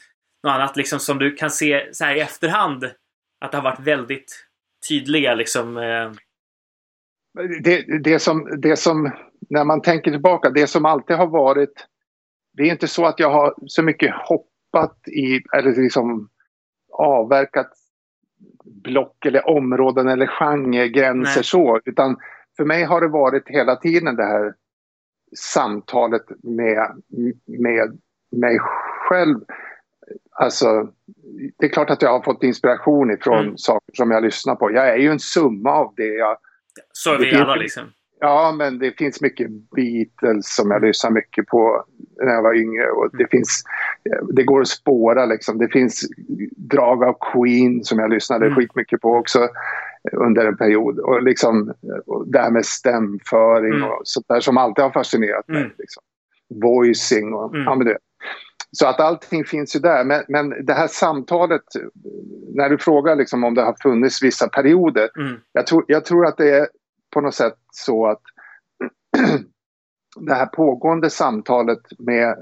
något 0.42 0.52
annat 0.52 0.76
liksom 0.76 0.98
som 0.98 1.18
du 1.18 1.34
kan 1.34 1.50
se 1.50 1.94
så 1.94 2.04
här 2.04 2.14
i 2.16 2.20
efterhand. 2.20 2.84
Att 3.40 3.50
det 3.50 3.56
har 3.56 3.64
varit 3.64 3.80
väldigt 3.80 4.46
tydliga 4.88 5.34
liksom. 5.34 5.76
Eh... 5.76 6.12
Det, 7.62 8.02
det, 8.02 8.18
som, 8.18 8.60
det 8.60 8.76
som, 8.76 9.10
när 9.50 9.64
man 9.64 9.82
tänker 9.82 10.10
tillbaka, 10.10 10.50
det 10.50 10.66
som 10.66 10.84
alltid 10.84 11.16
har 11.16 11.26
varit. 11.26 11.86
Det 12.52 12.62
är 12.62 12.70
inte 12.70 12.88
så 12.88 13.06
att 13.06 13.20
jag 13.20 13.30
har 13.30 13.54
så 13.66 13.82
mycket 13.82 14.14
hoppat 14.14 15.08
i, 15.08 15.40
eller 15.56 15.82
liksom 15.82 16.28
avverkat 16.92 17.70
block 18.64 19.26
eller 19.26 19.48
områden 19.48 20.08
eller 20.08 20.26
genregränser 20.26 21.42
så. 21.42 21.80
Utan 21.84 22.16
för 22.56 22.64
mig 22.64 22.84
har 22.84 23.00
det 23.00 23.08
varit 23.08 23.48
hela 23.48 23.76
tiden 23.76 24.16
det 24.16 24.24
här 24.24 24.54
samtalet 25.36 26.24
med, 26.42 27.02
med 27.46 27.98
mig 28.30 28.58
själv. 29.08 29.40
Alltså, 30.30 30.88
det 31.58 31.66
är 31.66 31.70
klart 31.70 31.90
att 31.90 32.02
jag 32.02 32.10
har 32.10 32.22
fått 32.22 32.42
inspiration 32.42 33.10
ifrån 33.10 33.44
mm. 33.44 33.58
saker 33.58 33.92
som 33.96 34.10
jag 34.10 34.22
lyssnar 34.22 34.54
på. 34.54 34.72
Jag 34.72 34.88
är 34.88 34.96
ju 34.96 35.10
en 35.10 35.20
summa 35.20 35.70
av 35.70 35.94
det. 35.96 36.14
Jag, 36.14 36.36
så 36.92 37.14
är 37.14 37.18
vi 37.18 37.34
alla 37.34 37.54
liksom. 37.54 37.84
Ja, 38.20 38.54
men 38.58 38.78
det 38.78 38.98
finns 38.98 39.20
mycket 39.20 39.50
Beatles 39.50 40.54
som 40.54 40.70
jag 40.70 40.78
mm. 40.78 40.88
lyssnar 40.88 41.10
mycket 41.10 41.46
på 41.46 41.84
när 42.22 42.32
jag 42.32 42.42
var 42.42 42.54
yngre. 42.54 42.90
Och 42.90 43.10
det, 43.12 43.16
mm. 43.16 43.28
finns, 43.30 43.62
det 44.32 44.42
går 44.42 44.60
att 44.60 44.68
spåra 44.68 45.26
liksom. 45.26 45.58
Det 45.58 45.68
finns 45.68 46.08
drag 46.56 47.04
av 47.04 47.16
Queen 47.32 47.84
som 47.84 47.98
jag 47.98 48.10
lyssnade 48.10 48.46
mm. 48.46 48.56
skitmycket 48.56 49.00
på 49.00 49.14
också 49.14 49.48
under 50.12 50.46
en 50.46 50.56
period. 50.56 50.98
Och 50.98 51.22
liksom 51.22 51.74
det 52.26 52.38
här 52.38 52.50
med 52.50 52.66
stämföring 52.66 53.74
mm. 53.74 53.88
och 53.88 54.00
sånt 54.04 54.28
där 54.28 54.40
som 54.40 54.56
alltid 54.56 54.84
har 54.84 54.90
fascinerat 54.90 55.48
mig. 55.48 55.60
Mm. 55.60 55.72
Liksom. 55.78 56.02
Voicing 56.62 57.34
och 57.34 57.54
mm. 57.54 57.66
ja, 57.66 57.74
men 57.74 57.86
det. 57.86 57.98
Så 58.72 58.86
att 58.86 59.00
allting 59.00 59.44
finns 59.44 59.76
ju 59.76 59.80
där. 59.80 60.04
Men, 60.04 60.24
men 60.28 60.66
det 60.66 60.72
här 60.72 60.86
samtalet, 60.86 61.62
när 62.54 62.68
du 62.68 62.78
frågar 62.78 63.16
liksom 63.16 63.44
om 63.44 63.54
det 63.54 63.62
har 63.62 63.76
funnits 63.82 64.22
vissa 64.22 64.48
perioder. 64.48 65.10
Mm. 65.18 65.40
Jag, 65.52 65.66
tror, 65.66 65.84
jag 65.88 66.04
tror 66.04 66.26
att 66.26 66.36
det 66.36 66.50
är 66.50 66.68
på 67.14 67.20
något 67.20 67.34
sätt 67.34 67.56
så 67.72 68.06
att 68.06 68.22
det 70.20 70.34
här 70.34 70.46
pågående 70.46 71.10
samtalet 71.10 71.80
med, 71.98 72.36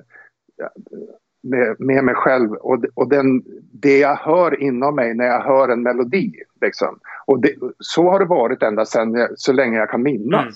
med, 1.48 1.76
med 1.78 2.04
mig 2.04 2.14
själv 2.14 2.52
och, 2.52 2.84
och 2.94 3.08
den, 3.08 3.42
det 3.72 3.98
jag 3.98 4.16
hör 4.16 4.62
inom 4.62 4.94
mig 4.94 5.14
när 5.14 5.24
jag 5.24 5.42
hör 5.42 5.68
en 5.68 5.82
melodi. 5.82 6.32
Liksom. 6.60 6.98
Och 7.26 7.40
det, 7.40 7.54
så 7.78 8.10
har 8.10 8.18
det 8.18 8.24
varit 8.24 8.62
ända 8.62 8.84
sedan 8.84 9.28
så 9.36 9.52
länge 9.52 9.78
jag 9.78 9.90
kan 9.90 10.02
minnas. 10.02 10.42
Mm. 10.42 10.54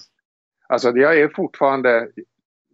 Alltså 0.69 0.91
jag 0.91 1.19
är 1.19 1.29
fortfarande, 1.29 2.09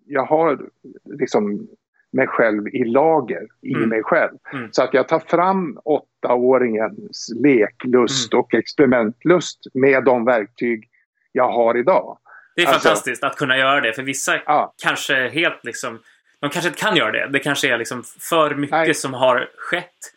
jag 0.07 0.25
har 0.25 0.59
liksom 1.05 1.69
mig 2.13 2.27
själv 2.27 2.69
i 2.69 2.85
lager 2.85 3.47
i 3.63 3.75
mm. 3.75 3.89
mig 3.89 4.03
själv. 4.03 4.39
Mm. 4.53 4.69
Så 4.73 4.83
att 4.83 4.95
jag 4.95 5.09
tar 5.09 5.19
fram 5.19 5.79
åttaåringens 5.85 7.31
leklust 7.37 8.33
mm. 8.33 8.41
och 8.41 8.55
experimentlust 8.55 9.59
med 9.75 10.05
de 10.05 10.25
verktyg 10.25 10.89
jag 11.33 11.53
har 11.53 11.77
idag. 11.77 12.19
Det 12.57 12.63
är 12.63 12.67
alltså, 12.67 12.89
fantastiskt 12.89 13.25
att 13.25 13.37
kunna 13.37 13.59
göra 13.59 13.81
det. 13.81 13.93
För 13.93 14.03
vissa 14.03 14.33
ja. 14.47 14.75
kanske 14.83 15.29
helt 15.29 15.65
liksom... 15.65 15.99
De 16.41 16.51
kanske 16.51 16.69
inte 16.69 16.81
kan 16.81 16.97
göra 16.97 17.13
det. 17.13 17.29
Det 17.33 17.39
kanske 17.39 17.75
är 17.75 17.79
liksom 17.79 18.03
för 18.21 18.55
mycket 18.55 18.77
Nej. 18.77 18.95
som 18.95 19.15
har 19.15 19.51
skett. 19.57 20.13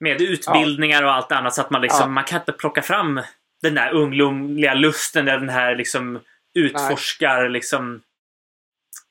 Med 0.00 0.20
utbildningar 0.20 1.02
ja. 1.02 1.08
och 1.08 1.14
allt 1.14 1.32
annat. 1.32 1.54
Så 1.54 1.60
att 1.60 1.70
man 1.70 1.82
liksom... 1.82 2.00
Ja. 2.00 2.14
Man 2.14 2.24
kan 2.24 2.40
inte 2.40 2.52
plocka 2.52 2.82
fram 2.82 3.20
den 3.62 3.74
där 3.74 3.92
ungdomliga 3.92 4.74
lusten. 4.74 5.24
Den 5.24 5.48
här 5.48 5.74
liksom 5.76 6.20
utforskar 6.54 7.40
Nej. 7.40 7.50
liksom... 7.50 8.02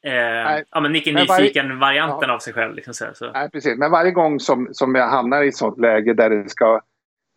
Eh, 0.05 0.63
ja, 0.71 0.79
men 0.81 0.91
Nicke 0.91 1.11
Nyfiken-varianten 1.11 2.29
ja. 2.29 2.35
av 2.35 2.39
sig 2.39 2.53
själv. 2.53 2.75
Liksom 2.75 2.93
så, 2.93 3.05
så. 3.13 3.31
Nej, 3.31 3.49
precis. 3.49 3.77
Men 3.77 3.91
varje 3.91 4.11
gång 4.11 4.39
som, 4.39 4.69
som 4.71 4.95
jag 4.95 5.07
hamnar 5.07 5.43
i 5.43 5.47
ett 5.47 5.55
sånt 5.55 5.79
läge 5.79 6.13
där, 6.13 6.29
det 6.29 6.49
ska, 6.49 6.81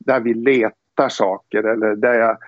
där 0.04 0.20
vi 0.20 0.34
letar 0.34 1.08
saker 1.08 1.62
eller 1.62 1.96
där 1.96 2.14
jag 2.14 2.38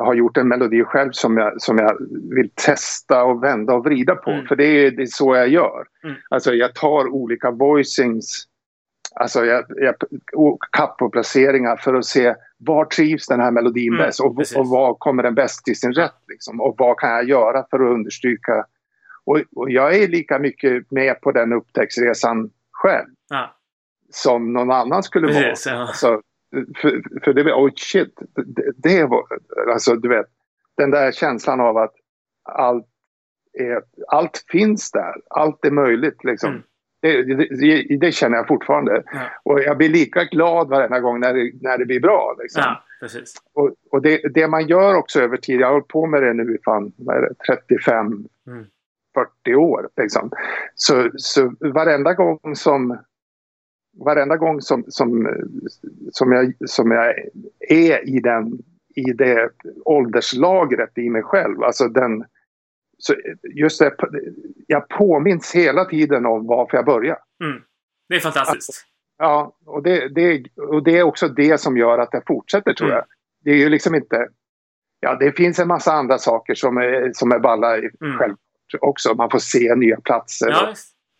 har 0.00 0.14
gjort 0.14 0.36
en 0.36 0.48
melodi 0.48 0.84
själv 0.84 1.10
som 1.12 1.36
jag, 1.36 1.62
som 1.62 1.78
jag 1.78 1.96
vill 2.34 2.50
testa 2.54 3.24
och 3.24 3.44
vända 3.44 3.74
och 3.74 3.84
vrida 3.84 4.14
på. 4.14 4.30
Mm. 4.30 4.46
För 4.46 4.56
det 4.56 4.64
är, 4.64 4.90
det 4.90 5.02
är 5.02 5.06
så 5.06 5.36
jag 5.36 5.48
gör. 5.48 5.86
Mm. 6.04 6.16
Alltså 6.30 6.54
jag 6.54 6.74
tar 6.74 7.08
olika 7.08 7.50
voicings, 7.50 8.44
alltså 9.14 9.44
jag, 9.44 9.64
jag, 9.76 9.94
placeringar 11.12 11.76
för 11.76 11.94
att 11.94 12.04
se 12.04 12.34
var 12.58 12.84
trivs 12.84 13.26
den 13.26 13.40
här 13.40 13.50
melodin 13.50 13.92
mm, 13.92 14.06
bäst 14.06 14.20
och, 14.20 14.38
och 14.56 14.68
var 14.68 14.94
kommer 14.94 15.22
den 15.22 15.34
bäst 15.34 15.64
till 15.64 15.78
sin 15.78 15.92
rätt. 15.92 16.22
Liksom, 16.28 16.60
och 16.60 16.74
vad 16.78 16.98
kan 16.98 17.10
jag 17.10 17.28
göra 17.28 17.66
för 17.70 17.76
att 17.76 17.94
understryka 17.94 18.66
Och, 19.24 19.42
och, 19.56 19.70
jag 19.70 19.96
är 19.96 20.08
lika 20.08 20.38
mycket 20.38 20.90
med 20.90 21.20
på 21.20 21.32
den 21.32 21.52
upptäcktsresan 21.52 22.50
själv. 22.72 23.08
Ja. 23.28 23.56
Som 24.10 24.52
någon 24.52 24.70
annan 24.70 25.02
skulle 25.02 25.26
vara. 25.26 25.42
Precis, 25.42 25.66
ja. 25.66 25.72
alltså, 25.72 26.20
för, 26.52 27.20
för 27.24 27.32
det, 27.32 27.52
oh 27.52 27.70
shit, 27.76 28.18
det, 28.34 28.72
det 28.76 29.04
var, 29.04 29.24
alltså 29.72 29.96
du 29.96 30.08
vet, 30.08 30.26
den 30.76 30.90
där 30.90 31.12
känslan 31.12 31.60
av 31.60 31.76
att 31.76 31.94
allt, 32.42 32.86
är, 33.58 33.82
allt 34.08 34.44
finns 34.48 34.90
där, 34.90 35.14
allt 35.30 35.64
är 35.64 35.70
möjligt 35.70 36.24
liksom. 36.24 36.50
Mm. 36.50 36.62
Det, 37.00 37.22
det, 37.22 37.96
det, 38.00 38.12
känner 38.12 38.36
jag 38.36 38.48
fortfarande. 38.48 39.02
Ja. 39.12 39.20
Och 39.42 39.60
jag 39.60 39.78
blir 39.78 39.88
lika 39.88 40.24
glad 40.24 40.68
varenda 40.68 41.00
gång 41.00 41.20
när 41.20 41.34
det, 41.34 41.52
när 41.60 41.78
det 41.78 41.84
blir 41.84 42.00
bra. 42.00 42.36
Liksom. 42.38 42.62
Ja. 42.66 42.82
Och, 43.52 43.74
och 43.90 44.02
det, 44.02 44.20
det, 44.34 44.48
man 44.48 44.66
gör 44.66 44.94
också 44.94 45.20
över 45.20 45.36
tid, 45.36 45.60
jag 45.60 45.66
har 45.66 45.72
hållit 45.72 45.88
på 45.88 46.06
med 46.06 46.22
det 46.22 46.32
nu 46.32 46.54
i 46.54 46.58
fan, 46.64 46.92
vad 46.96 47.16
är 47.16 47.20
det, 47.20 47.34
35, 47.68 48.06
mm. 48.46 48.64
40 49.14 49.54
år. 49.54 49.88
Liksom. 49.96 50.30
Så, 50.74 51.10
så 51.16 51.52
varenda 51.60 52.14
gång 52.14 52.40
som 52.54 52.98
varenda 54.04 54.36
gång 54.36 54.60
som, 54.60 54.84
som, 54.88 55.28
som, 56.12 56.32
jag, 56.32 56.54
som 56.64 56.90
jag 56.90 57.14
är 57.68 58.08
i, 58.08 58.20
den, 58.20 58.58
i 58.96 59.12
det 59.12 59.50
ålderslagret 59.84 60.98
i 60.98 61.10
mig 61.10 61.22
själv, 61.22 61.62
alltså 61.62 61.88
den, 61.88 62.24
så 62.98 63.14
just 63.54 63.78
det, 63.78 63.96
jag 64.66 64.88
påminns 64.88 65.54
hela 65.54 65.84
tiden 65.84 66.26
om 66.26 66.46
varför 66.46 66.76
jag 66.76 66.86
började. 66.86 67.20
Mm. 67.44 67.62
Det 68.08 68.16
är 68.16 68.20
fantastiskt. 68.20 68.68
Alltså, 68.68 68.82
ja, 69.18 69.56
och 69.66 69.82
det, 69.82 70.08
det, 70.08 70.44
och 70.56 70.84
det 70.84 70.98
är 70.98 71.02
också 71.02 71.28
det 71.28 71.60
som 71.60 71.76
gör 71.76 71.98
att 71.98 72.08
jag 72.12 72.22
fortsätter 72.26 72.72
tror 72.72 72.88
mm. 72.88 72.96
jag. 72.96 73.04
Det 73.44 73.50
är 73.50 73.56
ju 73.56 73.68
liksom 73.68 73.94
inte... 73.94 74.28
Ja, 75.00 75.14
det 75.14 75.32
finns 75.32 75.58
en 75.58 75.68
massa 75.68 75.92
andra 75.92 76.18
saker 76.18 76.54
som 76.54 76.76
är, 76.76 77.10
som 77.12 77.32
är 77.32 77.38
balla 77.38 77.76
mm. 77.76 77.90
självklart 78.00 78.38
också. 78.80 79.14
Man 79.14 79.30
får 79.30 79.38
se 79.38 79.74
nya 79.74 80.00
platser. 80.00 80.50
Ja, 80.50 80.74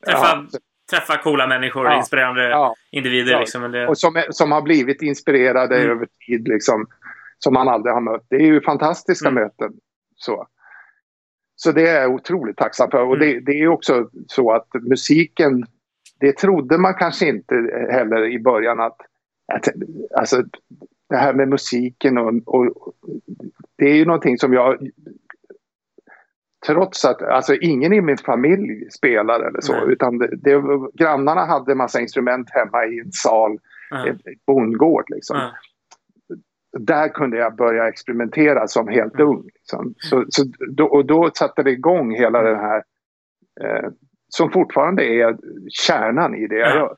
träffa, 0.07 0.47
ja. 0.53 0.59
Träffa 0.91 1.17
coola 1.17 1.47
människor, 1.47 1.87
ja. 1.87 1.97
inspirerande 1.97 2.49
ja. 2.49 2.75
individer. 2.91 3.39
Liksom. 3.39 3.73
Det... 3.73 3.89
Och 3.89 3.99
som, 3.99 4.23
som 4.31 4.53
har 4.53 4.63
blivit 4.63 5.03
inspirerade 5.03 5.77
mm. 5.77 5.91
över 5.91 6.09
tid. 6.27 6.49
Liksom, 6.49 6.87
som 7.39 7.55
man 7.55 7.69
aldrig 7.69 7.95
har 7.95 8.01
mött. 8.01 8.27
Det 8.29 8.37
är 8.37 8.47
ju 8.47 8.61
fantastiska 8.61 9.29
mm. 9.29 9.43
möten. 9.43 9.73
Så. 10.17 10.47
Så 11.57 11.73
det 11.73 11.89
är 11.89 12.01
jag 12.01 12.15
otroligt 12.15 12.57
tacksam 12.57 12.91
för. 12.91 13.03
Och 13.03 13.19
det, 13.19 13.33
mm. 13.33 13.45
det 13.45 13.53
är 13.53 13.69
också 13.69 14.11
så 14.27 14.53
att 14.53 14.69
musiken, 14.75 15.67
det 16.21 16.33
trodde 16.33 16.79
man 16.79 16.95
kanske 16.95 17.29
inte 17.29 17.55
heller 17.91 18.25
i 18.25 18.39
början 18.39 18.81
att, 18.81 18.97
att 19.53 19.69
alltså, 20.15 20.43
det 21.09 21.17
här 21.17 21.33
med 21.33 21.49
musiken 21.49 22.19
och, 22.19 22.35
och, 22.47 22.95
det 23.77 23.85
är 23.85 23.95
ju 23.95 24.05
någonting 24.05 24.39
som 24.39 24.53
jag 24.53 24.91
Trots 26.67 27.05
att 27.05 27.23
alltså, 27.23 27.55
ingen 27.55 27.93
i 27.93 28.01
min 28.01 28.17
familj 28.17 28.91
spelar 28.91 29.41
eller 29.41 29.61
så 29.61 29.75
mm. 29.75 29.91
utan 29.91 30.19
det, 30.19 30.37
det, 30.37 30.63
grannarna 30.95 31.45
hade 31.45 31.75
massa 31.75 32.01
instrument 32.01 32.51
hemma 32.51 32.87
i 32.87 33.01
en 33.01 33.13
sal, 33.13 33.59
mm. 33.95 34.15
ett 34.15 34.47
bondgård 34.47 35.05
liksom. 35.09 35.37
Mm 35.37 35.51
där 36.79 37.09
kunde 37.09 37.37
jag 37.37 37.57
börja 37.57 37.89
experimentera 37.89 38.69
som 38.69 38.89
helt 38.89 39.15
mm. 39.15 39.27
ung. 39.27 39.51
Liksom. 39.55 39.95
Så, 39.99 40.25
så 40.29 40.45
då, 40.77 40.87
och 40.87 41.07
då 41.07 41.31
satte 41.35 41.63
det 41.63 41.71
igång 41.71 42.15
hela 42.15 42.43
den 42.43 42.57
här, 42.57 42.83
eh, 43.61 43.91
som 44.29 44.51
fortfarande 44.51 45.05
är 45.05 45.37
kärnan 45.69 46.35
i 46.35 46.47
det 46.47 46.59
jag 46.59 46.71
ja. 46.71 46.77
gör. 46.77 46.97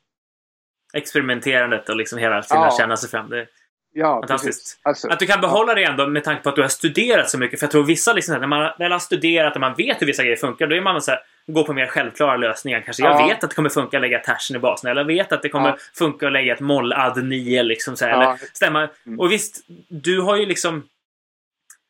Experimenterandet 0.95 1.89
och 1.89 1.97
liksom 1.97 2.19
hela 2.19 2.43
tiden 2.43 2.63
ja. 2.63 2.77
känna 2.79 2.97
sig 2.97 3.11
fram. 3.11 3.31
Det, 3.31 3.47
Ja, 3.93 4.15
Fantastiskt. 4.15 4.81
Alltså, 4.83 5.09
att 5.09 5.19
du 5.19 5.27
kan 5.27 5.41
behålla 5.41 5.73
ja. 5.73 5.75
det 5.75 5.85
ändå 5.85 6.07
med 6.07 6.25
tanke 6.25 6.43
på 6.43 6.49
att 6.49 6.57
du 6.57 6.63
har 6.63 6.69
studerat 6.69 7.31
så 7.31 7.39
mycket. 7.39 7.59
För 7.59 7.67
jag 7.67 7.71
tror 7.71 7.85
vissa, 7.85 8.13
liksom, 8.13 8.41
när 8.41 8.47
man 8.47 8.71
väl 8.79 8.93
har 8.93 8.99
studerat 8.99 9.55
och 9.55 9.61
man 9.61 9.75
vet 9.75 10.03
hur 10.03 10.07
vissa 10.07 10.23
grejer 10.23 10.37
funkar, 10.37 10.67
då 10.67 10.77
är 10.77 10.81
man 10.81 11.03
så 11.03 11.11
här, 11.11 11.21
går 11.47 11.65
på 11.65 11.73
mer 11.73 11.87
självklara 11.87 12.37
lösningar. 12.37 12.81
Kanske 12.81 13.03
ja. 13.03 13.21
jag 13.21 13.29
vet 13.29 13.45
att 13.45 13.51
det 13.51 13.57
kommer 13.57 13.69
funka 13.69 13.97
att 13.97 14.01
lägga 14.01 14.19
tersen 14.19 14.57
i 14.57 14.59
basen. 14.59 14.91
Eller 14.91 15.01
jag 15.01 15.07
vet 15.07 15.33
att 15.33 15.43
det 15.43 15.49
kommer 15.49 15.69
ja. 15.69 15.77
funka 15.95 16.27
att 16.27 16.33
lägga 16.33 16.55
ett 16.55 16.61
moll 16.61 16.93
add 16.93 17.25
9. 17.25 17.63
Liksom, 17.63 17.97
så 17.97 18.05
här, 18.05 18.13
eller 18.13 18.39
stämma. 18.53 18.89
Mm. 19.07 19.21
Och 19.21 19.33
visst, 19.33 19.65
du 19.89 20.21
har 20.21 20.37
ju 20.37 20.47
liksom 20.47 20.83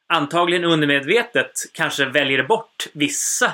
antagligen 0.09 0.65
undermedvetet 0.65 1.53
kanske 1.73 2.05
väljer 2.05 2.43
bort 2.43 2.87
vissa 2.93 3.53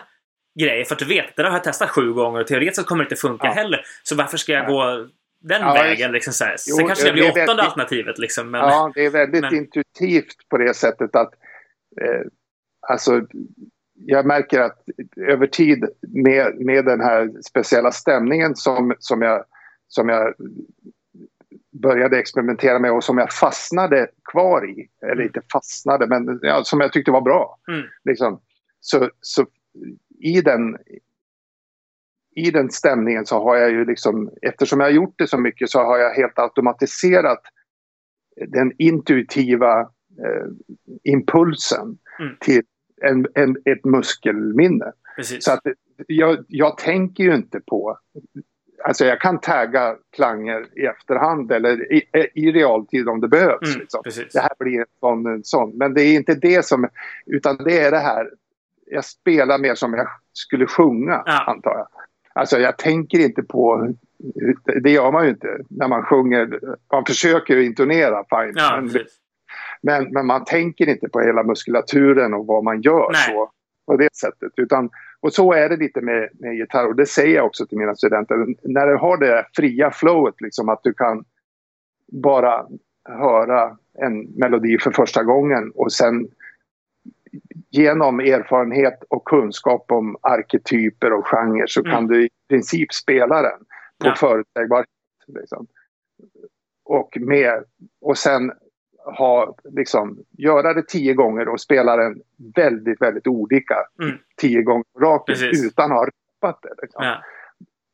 grejer 0.61 0.85
för 0.85 0.95
att 0.95 0.99
du 0.99 1.05
vet 1.05 1.29
att 1.29 1.37
det 1.37 1.43
har 1.43 1.53
jag 1.53 1.65
testat 1.65 1.91
sju 1.91 2.13
gånger 2.13 2.41
och 2.41 2.47
teoretiskt 2.47 2.87
kommer 2.87 3.05
det 3.05 3.07
inte 3.07 3.21
funka 3.21 3.49
heller. 3.49 3.85
Så 4.03 4.15
varför 4.15 4.37
ska 4.37 4.53
jag 4.53 4.67
gå 4.67 5.09
den 5.49 5.63
ja, 5.63 5.73
vägen. 5.73 6.13
Liksom, 6.13 6.33
så 6.33 6.45
här. 6.45 6.57
Jo, 6.67 6.77
Sen 6.77 6.87
kanske 6.87 7.07
det 7.07 7.13
blir 7.13 7.23
åttonde 7.23 7.47
väldigt, 7.47 7.65
alternativet. 7.65 8.19
Liksom, 8.19 8.51
men, 8.51 8.61
ja, 8.61 8.93
det 8.95 9.05
är 9.05 9.11
väldigt 9.11 9.41
men... 9.41 9.55
intuitivt 9.55 10.49
på 10.49 10.59
det 10.59 10.75
sättet 10.75 11.17
att 11.17 11.35
eh, 12.01 12.21
alltså, 12.89 13.27
jag 13.95 14.27
märker 14.27 14.61
att 14.61 14.85
över 15.17 15.47
tid 15.47 15.85
med, 16.01 16.55
med 16.61 16.85
den 16.85 17.01
här 17.01 17.33
speciella 17.47 17.93
stämningen 17.93 18.57
som, 18.57 18.95
som, 18.99 19.23
jag, 19.23 19.45
som 19.89 20.09
jag 20.09 20.35
började 21.83 22.19
experimentera 22.19 22.79
med 22.79 22.93
och 22.93 23.05
som 23.05 23.19
jag 23.19 23.33
fastnade 23.33 24.09
kvar 24.33 24.71
i. 24.71 24.89
Eller 25.03 25.13
mm. 25.13 25.27
inte 25.27 25.41
fastnade, 25.53 26.07
men 26.07 26.39
ja, 26.43 26.65
som 26.65 26.81
jag 26.81 26.93
tyckte 26.93 27.11
var 27.11 27.21
bra. 27.21 27.59
Mm. 27.69 27.87
Liksom. 28.05 28.41
Så, 28.81 29.11
så 29.21 29.47
i 30.21 30.41
den 30.41 30.77
i 32.37 32.51
den 32.51 32.71
stämningen 32.71 33.27
så 33.27 33.43
har 33.43 33.57
jag 33.57 33.71
ju 33.71 33.85
liksom, 33.85 34.31
eftersom 34.43 34.81
jag 34.81 34.87
har 34.87 34.93
gjort 34.93 35.15
det 35.19 35.27
så 35.27 35.39
mycket 35.39 35.71
så 35.71 35.79
har 35.79 35.99
jag 35.99 36.15
helt 36.15 36.39
automatiserat 36.39 37.41
den 38.47 38.73
intuitiva 38.79 39.81
eh, 39.81 40.47
impulsen 41.03 41.99
mm. 42.21 42.37
till 42.41 42.63
en, 43.03 43.27
en, 43.35 43.57
ett 43.65 43.85
muskelminne. 43.85 44.93
Precis. 45.17 45.45
Så 45.45 45.53
att 45.53 45.63
jag, 46.07 46.45
jag 46.49 46.79
tänker 46.79 47.25
ju 47.25 47.35
inte 47.35 47.61
på 47.61 47.99
Alltså 48.85 49.05
jag 49.05 49.21
kan 49.21 49.41
tagga 49.41 49.97
klanger 50.13 50.79
i 50.79 50.87
efterhand 50.87 51.53
eller 51.53 51.93
i, 51.93 52.03
i 52.35 52.53
realtid 52.53 53.09
om 53.09 53.21
det 53.21 53.29
behövs. 53.29 53.69
Mm, 53.69 53.81
liksom. 53.81 54.03
Det 54.33 54.41
här 54.41 54.53
blir 54.59 54.81
en 54.81 54.87
sån, 55.01 55.27
en 55.27 55.45
sån. 55.45 55.79
Men 55.79 55.95
det 55.95 56.03
är 56.03 56.15
inte 56.15 56.35
det 56.35 56.65
som... 56.65 56.89
Utan 57.27 57.57
det 57.57 57.79
är 57.79 57.91
det 57.91 57.99
här. 57.99 58.31
Jag 58.87 59.05
spelar 59.05 59.59
mer 59.59 59.75
som 59.75 59.95
jag 59.95 60.09
skulle 60.33 60.67
sjunga, 60.67 61.23
ja. 61.27 61.45
antar 61.47 61.71
jag. 61.71 61.87
Alltså 62.35 62.59
jag 62.59 62.79
tänker 62.79 63.19
inte 63.19 63.43
på, 63.43 63.95
det 64.83 64.91
gör 64.91 65.13
man 65.13 65.25
ju 65.25 65.31
inte 65.31 65.59
när 65.71 65.89
man 65.89 66.03
sjunger. 66.03 66.61
Man 66.93 67.05
försöker 67.05 67.57
intonera 67.57 68.25
fine. 68.31 68.53
Ja, 68.55 68.81
men, 68.81 69.05
men, 69.83 70.13
men, 70.13 70.27
man 70.27 70.45
tänker 70.45 70.89
inte 70.89 71.09
på 71.09 71.21
hela 71.21 71.43
muskulaturen 71.43 72.35
och 72.35 72.47
vad 72.47 72.65
man 72.65 72.81
gör 72.81 73.13
så, 73.13 73.51
på 73.87 73.97
det 73.97 74.15
sättet. 74.17 74.53
Utan, 74.57 74.91
och 75.21 75.33
så 75.33 75.53
är 75.53 75.69
det 75.69 75.77
lite 75.77 76.01
med, 76.01 76.29
med 76.33 76.55
gitarr 76.55 76.87
och 76.87 76.97
det 76.97 77.07
säger 77.07 77.37
jag 77.37 77.47
också 77.47 77.67
till 77.67 77.79
mina 77.79 77.95
studenter. 77.95 78.47
När 78.63 78.87
du 78.87 78.97
har 78.97 79.17
det 79.17 79.47
fria 79.57 79.91
flowet, 79.91 80.41
liksom 80.41 80.69
att 80.69 80.81
du 80.83 80.95
kan 80.95 81.25
bara 82.13 82.67
höra 83.09 83.77
en 83.99 84.21
melodi 84.21 84.79
för 84.79 84.91
första 84.91 85.23
gången 85.23 85.73
och 85.75 85.93
sen 85.93 86.29
genom 87.71 88.21
erfarenhet 88.21 89.05
och 89.09 89.25
kunskap 89.25 89.93
om 89.93 90.17
arketyper 90.23 91.13
och 91.13 91.27
genrer 91.27 91.67
så 91.67 91.81
mm. 91.81 91.93
kan 91.93 92.07
du 92.07 92.25
i 92.25 92.29
princip 92.49 92.93
spela 92.93 93.43
den 93.43 93.59
på 93.99 94.07
ja. 94.07 94.15
förutsägbarhet. 94.15 94.89
Liksom. 95.27 95.67
Och, 96.85 97.17
med, 97.21 97.65
och 98.01 98.19
sen 98.19 98.53
ha, 99.05 99.57
liksom, 99.65 100.19
göra 100.39 100.75
det 100.75 100.89
tio 100.89 101.15
gånger 101.15 101.49
och 101.49 101.61
spela 101.61 101.97
den 101.97 102.21
väldigt, 102.57 103.03
väldigt 103.03 103.27
olika 103.27 103.77
mm. 104.03 104.19
tio 104.37 104.63
gånger 104.63 104.85
rakt 105.01 105.31
utan 105.65 105.93
att 105.93 105.99
ha 105.99 106.07
rappat 106.07 106.63
det. 106.63 106.83
Liksom. 106.83 107.05
Ja. 107.05 107.23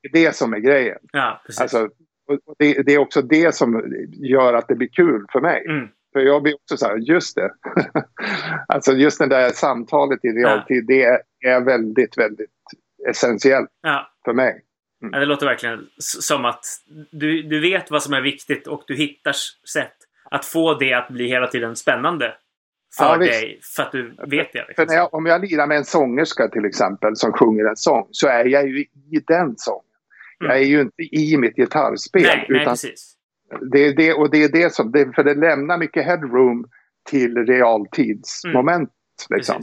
Det 0.02 0.18
är 0.18 0.24
det 0.24 0.36
som 0.36 0.54
är 0.54 0.58
grejen. 0.58 0.98
Ja, 1.12 1.40
alltså, 1.60 1.88
det, 2.58 2.82
det, 2.82 2.94
är 2.94 2.98
också 2.98 3.22
det 3.22 3.54
som 3.54 3.94
gör 4.12 4.54
att 4.54 4.68
det 4.68 4.74
blir 4.74 4.88
kul 4.88 5.26
för 5.32 5.40
mig. 5.40 5.64
Mm. 5.68 5.88
För 6.12 6.20
jag 6.20 6.42
blir 6.42 6.54
också 6.54 6.76
så 6.76 6.86
här, 6.86 6.96
just 6.96 7.36
det. 7.36 7.50
alltså 8.68 8.92
just 8.92 9.18
det 9.18 9.26
där 9.26 9.50
samtalet 9.50 10.24
i 10.24 10.28
realtid, 10.28 10.84
ja. 10.88 11.18
det 11.40 11.48
är 11.48 11.60
väldigt, 11.60 12.18
väldigt 12.18 12.50
essentiellt 13.08 13.70
ja. 13.82 14.10
för 14.24 14.32
mig. 14.32 14.64
Mm. 15.02 15.12
Ja, 15.14 15.20
det 15.20 15.26
låter 15.26 15.46
verkligen 15.46 15.86
som 15.98 16.44
att 16.44 16.64
du, 17.10 17.42
du 17.42 17.60
vet 17.60 17.90
vad 17.90 18.02
som 18.02 18.14
är 18.14 18.20
viktigt 18.20 18.66
och 18.66 18.82
du 18.86 18.96
hittar 18.96 19.32
sätt 19.72 19.96
att 20.30 20.44
få 20.44 20.74
det 20.74 20.94
att 20.94 21.08
bli 21.08 21.28
hela 21.28 21.46
tiden 21.46 21.76
spännande 21.76 22.34
för 22.96 23.04
ja, 23.04 23.16
dig. 23.16 23.60
För 23.76 23.82
att 23.82 23.92
du 23.92 24.16
vet 24.26 24.52
det. 24.52 24.64
Liksom. 24.68 24.86
För 24.86 24.94
jag, 24.94 25.14
om 25.14 25.26
jag 25.26 25.40
lirar 25.40 25.66
med 25.66 25.76
en 25.76 25.84
sångerska 25.84 26.48
till 26.48 26.64
exempel 26.64 27.16
som 27.16 27.32
sjunger 27.32 27.64
en 27.64 27.76
sång 27.76 28.08
så 28.10 28.28
är 28.28 28.44
jag 28.44 28.68
ju 28.68 28.80
i 28.80 29.20
den 29.26 29.54
sången. 29.56 29.84
Mm. 30.40 30.50
Jag 30.50 30.62
är 30.62 30.66
ju 30.66 30.80
inte 30.80 31.02
i 31.02 31.36
mitt 31.36 31.56
gitarrspel. 31.56 32.22
Nej, 32.22 32.46
utan 32.48 32.56
nej, 32.56 32.66
precis. 32.66 33.16
Det 33.60 33.86
är 33.86 33.96
det, 33.96 34.12
och 34.12 34.30
det 34.30 34.44
är 34.44 34.48
det 34.48 34.74
som, 34.74 34.92
det, 34.92 35.14
för 35.14 35.24
det 35.24 35.34
lämnar 35.34 35.78
mycket 35.78 36.06
headroom 36.06 36.66
till 37.10 37.36
realtidsmoment. 37.46 38.90
Mm. 39.30 39.38
Liksom. 39.38 39.62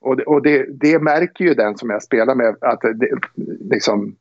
Och, 0.00 0.16
det, 0.16 0.24
och 0.24 0.42
det, 0.42 0.66
det, 0.80 0.98
märker 0.98 1.44
ju 1.44 1.54
den 1.54 1.76
som 1.76 1.90
jag 1.90 2.02
spelar 2.02 2.34
med 2.34 2.56
att 2.60 2.80
det, 2.80 3.18
liksom, 3.60 4.16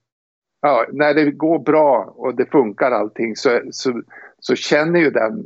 ja, 0.62 0.86
när 0.92 1.14
det 1.14 1.32
går 1.32 1.60
bra 1.60 2.14
och 2.18 2.36
det 2.36 2.46
funkar 2.46 2.92
allting 2.92 3.36
så, 3.36 3.62
så, 3.72 4.02
så 4.40 4.56
känner 4.56 5.00
ju 5.00 5.10
den 5.10 5.44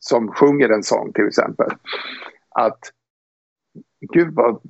som 0.00 0.28
sjunger 0.32 0.68
en 0.68 0.82
sång 0.82 1.12
till 1.12 1.26
exempel 1.26 1.70
att 2.50 2.78
gud 4.12 4.34
vad, 4.34 4.60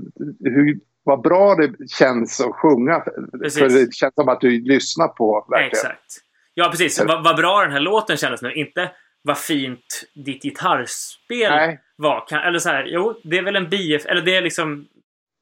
hur, 0.41 0.81
vad 1.03 1.23
bra 1.23 1.55
det 1.55 1.89
känns 1.89 2.41
att 2.41 2.55
sjunga. 2.55 3.05
Precis. 3.33 3.59
För 3.59 3.69
det 3.69 3.95
känns 3.95 4.15
som 4.15 4.29
att 4.29 4.41
du 4.41 4.61
lyssnar 4.61 5.09
på 5.09 5.47
verkligen. 5.51 5.71
Exakt. 5.71 6.30
Ja, 6.61 6.69
precis. 6.71 7.01
Vad, 7.01 7.25
vad 7.25 7.37
bra 7.37 7.63
den 7.63 7.73
här 7.73 7.81
låten 7.81 8.17
kändes 8.17 8.43
nu. 8.43 8.53
Inte 8.53 8.91
vad 9.23 9.39
fint 9.39 10.05
ditt 10.15 10.43
gitarrspel 10.43 11.51
Nej. 11.51 11.81
var. 11.97 12.27
Kan, 12.29 12.43
eller 12.43 12.59
så 12.59 12.69
här, 12.69 12.85
jo, 12.87 13.21
det 13.25 13.39
är 13.39 13.43
väl 13.43 13.57
en 13.57 13.69
bif... 13.69 14.07
Eller 14.07 14.23
det 14.23 14.37
är 14.37 14.43
liksom... 14.43 14.89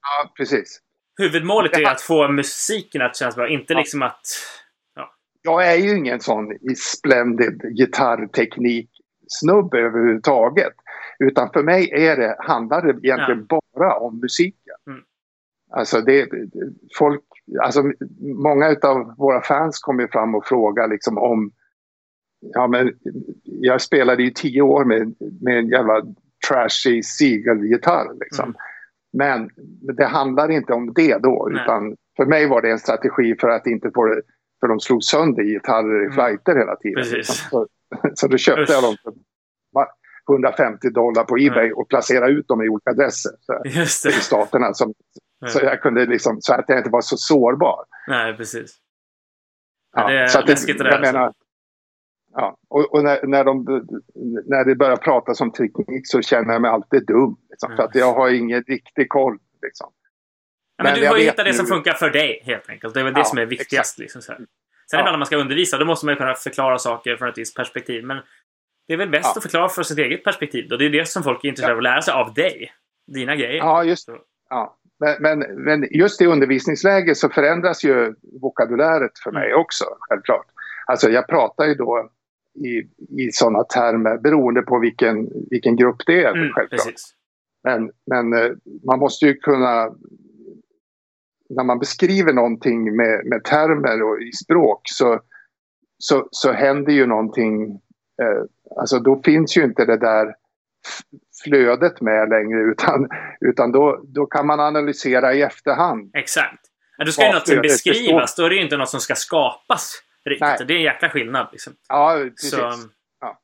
Ja, 0.01 0.33
precis. 0.37 0.81
Huvudmålet 1.17 1.77
är 1.77 1.91
att 1.91 2.01
få 2.01 2.27
musiken 2.27 3.01
att 3.01 3.17
kännas 3.17 3.35
bra, 3.35 3.49
inte 3.49 3.73
ja. 3.73 3.79
liksom 3.79 4.01
att... 4.01 4.21
Ja. 4.95 5.13
Jag 5.41 5.67
är 5.67 5.75
ju 5.75 5.97
ingen 5.97 6.19
sån 6.19 6.57
splendid 6.77 7.61
gitarrteknik-snubbe 7.77 9.77
överhuvudtaget. 9.77 10.73
Utan 11.19 11.49
för 11.53 11.63
mig 11.63 11.91
är 11.91 12.17
det, 12.17 12.35
handlar 12.39 12.81
det 12.81 13.07
egentligen 13.07 13.45
ja. 13.49 13.61
bara 13.75 13.99
om 13.99 14.19
musiken. 14.19 14.75
Mm. 14.87 15.03
Alltså 15.71 16.01
det, 16.01 16.29
folk, 16.97 17.23
alltså 17.61 17.83
många 18.19 18.75
av 18.81 19.15
våra 19.17 19.41
fans 19.41 19.79
kommer 19.79 20.07
fram 20.07 20.35
och 20.35 20.45
frågar 20.45 20.87
liksom 20.87 21.17
om 21.17 21.51
Ja 22.41 22.67
men 22.67 22.93
jag 23.43 23.81
spelade 23.81 24.23
i 24.23 24.33
tio 24.33 24.61
år 24.61 24.85
med, 24.85 25.15
med 25.41 25.59
en 25.59 25.67
jävla 25.67 26.01
trashy 26.47 27.03
Seagull-gitarr 27.03 28.19
liksom. 28.19 28.45
Mm. 28.45 28.55
Men 29.13 29.49
det 29.95 30.05
handlar 30.05 30.51
inte 30.51 30.73
om 30.73 30.93
det 30.93 31.17
då 31.17 31.47
Nej. 31.51 31.61
utan 31.61 31.95
för 32.17 32.25
mig 32.25 32.47
var 32.47 32.61
det 32.61 32.71
en 32.71 32.79
strategi 32.79 33.35
för 33.39 33.49
att 33.49 33.67
inte 33.67 33.91
få 33.95 34.05
det, 34.05 34.21
för 34.59 34.67
de 34.67 34.79
slog 34.79 35.03
sönder 35.03 35.43
gitarrer 35.43 36.01
i 36.01 36.05
mm. 36.05 36.13
flighter 36.13 36.55
hela 36.55 36.75
tiden. 36.75 37.23
Så, 37.23 37.67
så 38.13 38.27
då 38.27 38.37
köpte 38.37 38.61
Usch. 38.61 38.69
jag 38.69 38.83
dem 38.83 38.95
för 39.03 39.13
150 40.29 40.89
dollar 40.89 41.23
på 41.23 41.37
Ebay 41.37 41.65
mm. 41.65 41.77
och 41.77 41.89
placera 41.89 42.27
ut 42.27 42.47
dem 42.47 42.61
i 42.61 42.69
olika 42.69 42.89
adresser 42.89 43.31
så, 43.39 44.09
i 44.09 44.11
staterna. 44.11 44.73
Som, 44.73 44.93
mm. 45.41 45.51
Så 45.51 45.59
jag 45.59 45.81
kunde 45.81 46.05
liksom, 46.05 46.41
så 46.41 46.53
att 46.53 46.65
jag 46.67 46.77
inte 46.77 46.89
var 46.89 47.01
så 47.01 47.17
sårbar. 47.17 47.85
Nej, 48.07 48.37
precis. 48.37 48.77
Ja, 49.95 50.07
det 50.07 50.19
är 50.19 50.27
så 50.27 50.39
att 50.39 50.49
läskigt 50.49 50.77
det 50.77 50.83
där. 50.83 50.91
Jag 50.91 51.01
menar, 51.01 51.33
ja, 52.33 52.57
och, 52.69 52.93
och 52.93 53.03
när, 53.03 53.27
när, 53.27 53.43
de, 53.43 53.65
när 54.45 54.65
det 54.65 54.75
börjar 54.75 54.95
pratas 54.95 55.41
om 55.41 55.51
teknik 55.51 56.01
så 56.03 56.21
känner 56.21 56.53
jag 56.53 56.61
mig 56.61 56.71
alltid 56.71 57.05
dum. 57.05 57.37
Liksom. 57.49 57.75
För 57.75 57.83
att 57.83 57.95
jag 57.95 58.13
har 58.13 58.29
ingen 58.29 58.63
riktig 58.63 59.09
koll. 59.09 59.37
Liksom. 59.61 59.91
Ja, 60.77 60.83
men, 60.83 60.93
men 60.93 61.01
du 61.01 61.07
har 61.07 61.17
ju 61.17 61.23
hittat 61.23 61.45
det 61.45 61.53
som 61.53 61.65
funkar 61.65 61.93
för 61.93 62.09
dig 62.09 62.41
helt 62.45 62.69
enkelt. 62.69 62.93
Det 62.93 62.99
är 62.99 63.03
väl 63.03 63.13
det 63.13 63.19
ja, 63.19 63.25
som 63.25 63.37
är 63.37 63.45
viktigast. 63.45 63.99
Liksom, 63.99 64.21
så 64.21 64.31
här. 64.31 64.39
Sen 64.91 64.99
ja. 64.99 65.11
när 65.11 65.17
man 65.17 65.25
ska 65.25 65.37
undervisa, 65.37 65.77
då 65.77 65.85
måste 65.85 66.05
man 66.05 66.13
ju 66.13 66.17
kunna 66.17 66.35
förklara 66.35 66.77
saker 66.77 67.17
från 67.17 67.29
ett 67.29 67.37
visst 67.37 67.55
perspektiv. 67.55 68.05
Men 68.05 68.17
det 68.87 68.93
är 68.93 68.97
väl 68.97 69.09
bäst 69.09 69.25
ja. 69.25 69.33
att 69.35 69.43
förklara 69.43 69.69
från 69.69 69.85
sitt 69.85 69.97
eget 69.97 70.23
perspektiv. 70.23 70.71
Och 70.71 70.77
det 70.77 70.85
är 70.85 70.89
det 70.89 71.07
som 71.07 71.23
folk 71.23 71.43
är 71.43 71.49
intresserade 71.49 71.73
av 71.73 71.77
att 71.77 71.83
lära 71.83 72.01
sig 72.01 72.13
av 72.13 72.33
dig. 72.33 72.73
Dina 73.07 73.35
grejer. 73.35 73.57
Ja, 73.57 73.83
just 73.83 74.07
det. 74.07 74.13
Ja. 74.49 74.78
Men, 74.99 75.15
men, 75.19 75.63
men, 75.63 75.87
just 75.91 76.21
i 76.21 76.25
undervisningsläge 76.25 77.15
så 77.15 77.29
förändras 77.29 77.83
ju 77.83 78.15
vokabuläret 78.41 79.19
för 79.23 79.31
mig 79.31 79.47
mm. 79.47 79.61
också, 79.61 79.85
självklart. 79.99 80.45
Alltså 80.85 81.09
jag 81.09 81.27
pratar 81.27 81.65
ju 81.65 81.73
då 81.73 82.09
i, 82.55 82.77
i 83.23 83.31
sådana 83.31 83.63
termer 83.63 84.17
beroende 84.17 84.61
på 84.61 84.79
vilken, 84.79 85.29
vilken 85.49 85.75
grupp 85.75 86.05
det 86.05 86.23
är, 86.23 86.35
mm, 86.35 86.53
självklart. 86.53 86.85
Precis. 86.85 87.13
Men, 87.63 87.91
men 88.05 88.33
eh, 88.33 88.51
man 88.85 88.99
måste 88.99 89.25
ju 89.25 89.35
kunna... 89.35 89.95
När 91.49 91.63
man 91.63 91.79
beskriver 91.79 92.33
någonting 92.33 92.95
med, 92.95 93.25
med 93.25 93.43
termer 93.43 94.03
och 94.03 94.21
i 94.21 94.31
språk 94.31 94.81
så, 94.83 95.21
så, 95.97 96.27
så 96.31 96.51
händer 96.51 96.91
ju 96.91 97.05
någonting 97.05 97.71
eh, 98.21 98.43
alltså 98.77 98.99
då 98.99 99.21
finns 99.25 99.57
ju 99.57 99.63
inte 99.63 99.85
det 99.85 99.97
där 99.97 100.35
flödet 101.43 102.01
med 102.01 102.29
längre 102.29 102.59
utan, 102.59 103.09
utan 103.41 103.71
då, 103.71 104.01
då 104.03 104.25
kan 104.25 104.47
man 104.47 104.59
analysera 104.59 105.33
i 105.33 105.41
efterhand. 105.41 106.11
Exakt. 106.13 106.65
Ja, 106.97 107.05
då 107.05 107.11
ska 107.11 107.25
ju 107.25 107.33
något 107.33 107.61
beskrivas, 107.61 108.35
då 108.35 108.45
är 108.45 108.49
det 108.49 108.55
ju 108.55 108.61
inte 108.61 108.77
något 108.77 108.89
som 108.89 108.99
ska 108.99 109.15
skapas. 109.15 110.03
Riktigt. 110.25 110.41
Nej. 110.41 110.65
Det 110.67 110.73
är 110.73 110.77
en 110.77 110.83
jäkla 110.83 111.09
skillnad. 111.09 111.47
Liksom. 111.51 111.73
Ja, 111.89 112.17
precis. 112.29 112.49
Så, 112.49 112.57
ja. 113.21 113.39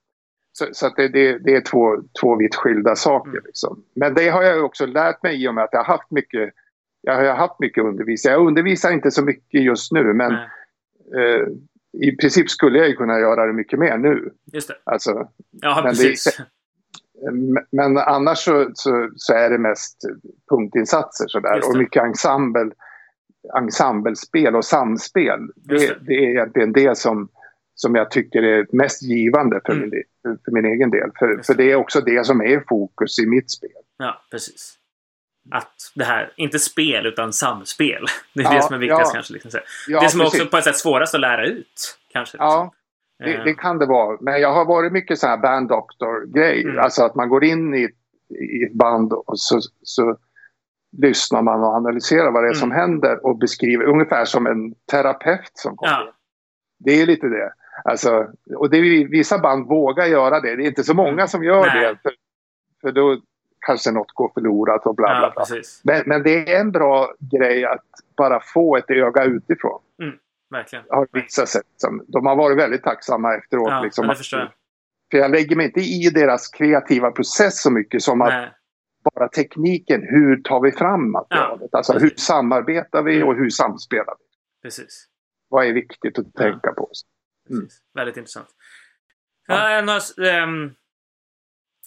så, 0.52 0.66
så 0.72 0.90
det, 0.90 1.08
det, 1.08 1.38
det, 1.38 1.56
är 1.56 1.62
två, 1.62 1.98
två 2.22 2.36
vitt 2.36 2.56
skilda 2.56 2.96
saker. 2.96 3.30
Mm. 3.30 3.44
Liksom. 3.46 3.84
Men 3.96 4.14
det 4.14 4.30
har 4.30 4.44
jag 4.44 4.66
också 4.66 4.86
lärt 4.86 5.24
mig 5.24 5.44
i 5.44 5.48
och 5.48 5.54
med 5.54 5.64
att 5.64 5.70
jag 5.72 5.84
har 5.84 5.98
haft 5.98 6.12
mycket, 6.12 6.54
jag 7.02 7.16
har 7.16 7.36
haft 7.36 7.60
mycket 7.60 7.84
undervisning. 7.84 8.34
Jag 8.34 8.48
undervisar 8.48 8.92
inte 8.92 9.12
så 9.12 9.24
mycket 9.24 9.64
just 9.64 9.92
nu 9.92 10.14
men 10.14 10.34
eh, 10.34 11.48
i 12.02 12.16
princip 12.16 12.50
skulle 12.50 12.78
jag 12.78 12.88
ju 12.88 12.96
kunna 12.96 13.20
göra 13.20 13.46
det 13.46 13.54
mycket 13.54 13.80
mer 13.80 13.98
nu. 13.98 14.32
Just 14.54 14.68
det. 14.68 14.76
Alltså, 14.84 15.30
ja, 15.52 15.82
precis. 15.84 16.24
Det, 16.24 16.46
men 17.72 17.98
annars 17.98 18.38
så, 18.38 18.72
så, 18.74 19.10
så, 19.16 19.34
är 19.34 19.50
det 19.50 19.58
mest 19.58 19.98
punktinsatser 20.50 21.28
sådär 21.28 21.70
och 21.70 21.78
mycket 21.78 22.04
ensemble, 22.04 22.72
ensemblespel 23.58 24.56
och 24.56 24.66
samspel. 24.66 25.40
Det, 25.56 25.78
det. 25.78 25.98
det, 26.02 26.14
är 26.14 26.30
egentligen 26.30 26.74
det 26.74 26.98
som, 26.98 27.30
som 27.76 27.96
jag 27.96 28.12
tycker 28.12 28.44
är 28.44 28.68
mest 28.72 29.04
givande 29.04 29.62
för, 29.66 29.74
mm. 29.74 29.90
min, 29.90 30.04
för 30.46 30.52
min 30.52 30.66
egen 30.66 30.92
del. 30.92 31.10
För, 31.20 31.42
för 31.44 31.54
det 31.54 31.72
är 31.72 31.76
också 31.76 32.02
det 32.02 32.26
som 32.26 32.42
är 32.42 32.64
fokus 32.68 33.20
i 33.20 33.26
mitt 33.26 33.52
spel. 33.52 33.72
Ja, 33.98 34.22
precis 34.32 34.78
att 35.52 35.92
det 35.96 36.04
här, 36.04 36.34
inte 36.36 36.60
spel 36.60 37.06
utan 37.06 37.34
samspel. 37.34 38.06
Det 38.34 38.42
är 38.42 38.44
ja, 38.44 38.54
det 38.54 38.62
som 38.62 38.76
är 38.76 38.80
viktigast 38.80 39.10
ja. 39.10 39.14
kanske. 39.14 39.34
Liksom. 39.34 39.52
Ja, 39.88 40.02
det 40.02 40.10
som 40.10 40.22
är 40.22 40.26
också 40.26 40.46
på 40.46 40.58
ett 40.58 40.64
sätt 40.64 40.78
svårast 40.78 41.16
att 41.16 41.22
lära 41.22 41.46
ut. 41.46 41.98
Kanske. 42.12 42.38
Ja, 42.38 42.74
det, 43.20 43.44
det, 43.44 43.50
eh. 43.50 43.56
kan 43.56 43.78
det 43.78 43.86
vara. 43.86 44.18
Men 44.22 44.42
jag 44.42 44.54
har 44.54 44.66
varit 44.66 44.92
mycket 44.92 45.20
så 45.20 45.28
här 45.28 45.38
band 45.38 45.70
doctor-grej. 45.70 46.64
Mm. 46.64 46.80
Alltså 46.80 47.04
att 47.04 47.16
man 47.16 47.30
går 47.30 47.44
in 47.44 47.76
i, 47.76 47.90
i 48.30 48.64
ett 48.64 48.74
band 48.74 49.14
och 49.14 49.40
så, 49.40 49.60
så 49.82 50.18
lyssnar 50.98 51.42
man 51.42 51.64
och 51.64 51.76
analyserar 51.76 52.32
vad 52.32 52.44
det 52.44 52.48
är 52.48 52.52
mm. 52.52 52.60
som 52.60 52.72
händer 52.72 53.26
och 53.26 53.38
beskriver 53.38 53.86
ungefär 53.86 54.26
som 54.26 54.48
en 54.48 54.74
terapeut 54.92 55.52
som 55.54 55.78
kommer 55.78 55.92
ja. 55.92 56.14
Det 56.80 57.02
är 57.02 57.06
lite 57.06 57.28
det. 57.28 57.54
Alltså, 57.84 58.28
och 58.56 58.70
det 58.70 58.78
är, 58.78 59.08
vissa 59.08 59.40
band 59.40 59.68
vågar 59.68 60.06
göra 60.06 60.40
det. 60.40 60.56
Det 60.56 60.64
är 60.64 60.68
inte 60.68 60.84
så 60.84 60.94
många 60.94 61.12
mm. 61.12 61.28
som 61.28 61.44
gör 61.44 61.66
Nej. 61.66 61.82
det. 61.82 61.98
För, 62.02 62.12
för 62.82 62.92
då, 62.92 63.18
kanske 63.66 63.92
något 63.92 64.12
går 64.12 64.32
förlorat 64.34 64.86
och 64.86 64.96
bla 64.96 65.20
bla 65.20 65.32
bla. 65.36 65.46
Ja, 65.50 65.62
men, 65.84 66.04
men, 66.06 66.24
det 66.24 66.54
är 66.54 66.60
en 66.60 66.72
bra 66.72 67.14
grej 67.20 67.66
att 67.66 67.86
bara 68.18 68.40
få 68.40 68.78
ett 68.78 68.90
öga 68.90 69.24
utifrån. 69.24 69.80
Mm, 70.02 70.16
verkligen. 70.56 70.86
Har 70.90 71.08
visat 71.12 71.50
sig. 71.50 71.62
De 72.08 72.26
har 72.26 72.36
varit 72.36 72.58
väldigt 72.58 72.84
tacksamma 72.84 73.36
efteråt. 73.36 73.70
Ja, 73.70 73.82
liksom, 73.82 74.16
förstår 74.16 74.40
jag. 74.40 74.52
För 75.12 75.18
jag 75.18 75.32
lägger 75.32 75.56
mig 75.56 75.66
inte 75.66 75.80
i 75.80 76.10
deras 76.14 76.48
kreativa 76.48 77.12
process 77.12 77.62
så 77.62 77.72
mycket 77.72 78.02
som 78.02 78.20
Nej. 78.20 78.46
att 78.46 78.54
bara 79.14 79.28
tekniken, 79.28 80.02
hur 80.02 80.42
tar 80.42 80.62
vi 80.62 80.72
fram 80.72 81.12
materialet? 81.12 81.70
Ja, 81.72 81.78
alltså 81.78 81.94
precis. 81.94 82.12
hur 82.12 82.16
samarbetar 82.18 83.04
vi 83.04 83.24
och 83.24 83.36
hur 83.36 83.50
samspelar 83.50 84.16
vi? 84.20 84.26
Precis. 84.64 85.08
Vad 85.50 85.66
är 85.66 85.74
viktigt 85.74 86.20
att 86.20 86.34
tänka 86.34 86.60
ja. 86.64 86.72
på? 86.72 86.90
Mm. 87.50 87.68
Väldigt 87.94 88.18
intressant. 88.18 88.48
Ja. 89.48 89.82
Ja, 90.18 90.44
um, 90.44 90.76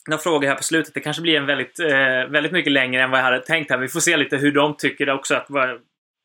några 0.08 0.22
frågor 0.22 0.48
här 0.48 0.54
på 0.54 0.62
slutet. 0.62 0.94
Det 0.94 1.00
kanske 1.00 1.22
blir 1.22 1.36
en 1.36 1.46
väldigt, 1.46 1.78
eh, 1.78 2.30
väldigt 2.30 2.52
mycket 2.52 2.72
längre 2.72 3.02
än 3.02 3.10
vad 3.10 3.20
jag 3.20 3.24
hade 3.24 3.40
tänkt 3.40 3.70
här. 3.70 3.78
Vi 3.78 3.88
får 3.88 4.00
se 4.00 4.16
lite 4.16 4.36
hur 4.36 4.52
de 4.52 4.76
tycker 4.76 5.10
också 5.10 5.34
att 5.34 5.50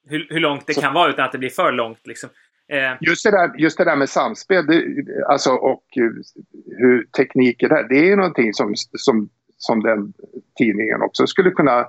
hur, 0.10 0.28
hur 0.30 0.40
långt 0.40 0.68
det 0.68 0.74
så. 0.74 0.82
kan 0.82 0.94
vara 0.94 1.10
utan 1.10 1.26
att 1.26 1.32
det 1.32 1.38
blir 1.38 1.50
för 1.50 1.72
långt. 1.72 2.08
Liksom. 2.08 2.30
Eh. 2.68 2.94
Just, 3.02 3.24
det 3.24 3.32
där, 3.32 3.52
just 3.58 3.78
det 3.78 3.84
där 3.84 3.96
med 3.96 4.10
samspel 4.10 4.66
det, 4.66 4.84
alltså, 5.28 5.50
och 5.50 5.84
hur 6.78 7.06
teknik 7.18 7.64
är. 7.64 7.90
Det 7.90 8.12
är 8.12 8.16
någonting 8.16 8.54
som, 8.54 8.74
som, 8.98 9.30
som 9.58 9.84
den 9.84 10.14
tidningen 10.58 11.02
också 11.02 11.28
skulle 11.28 11.52
kunna 11.52 11.86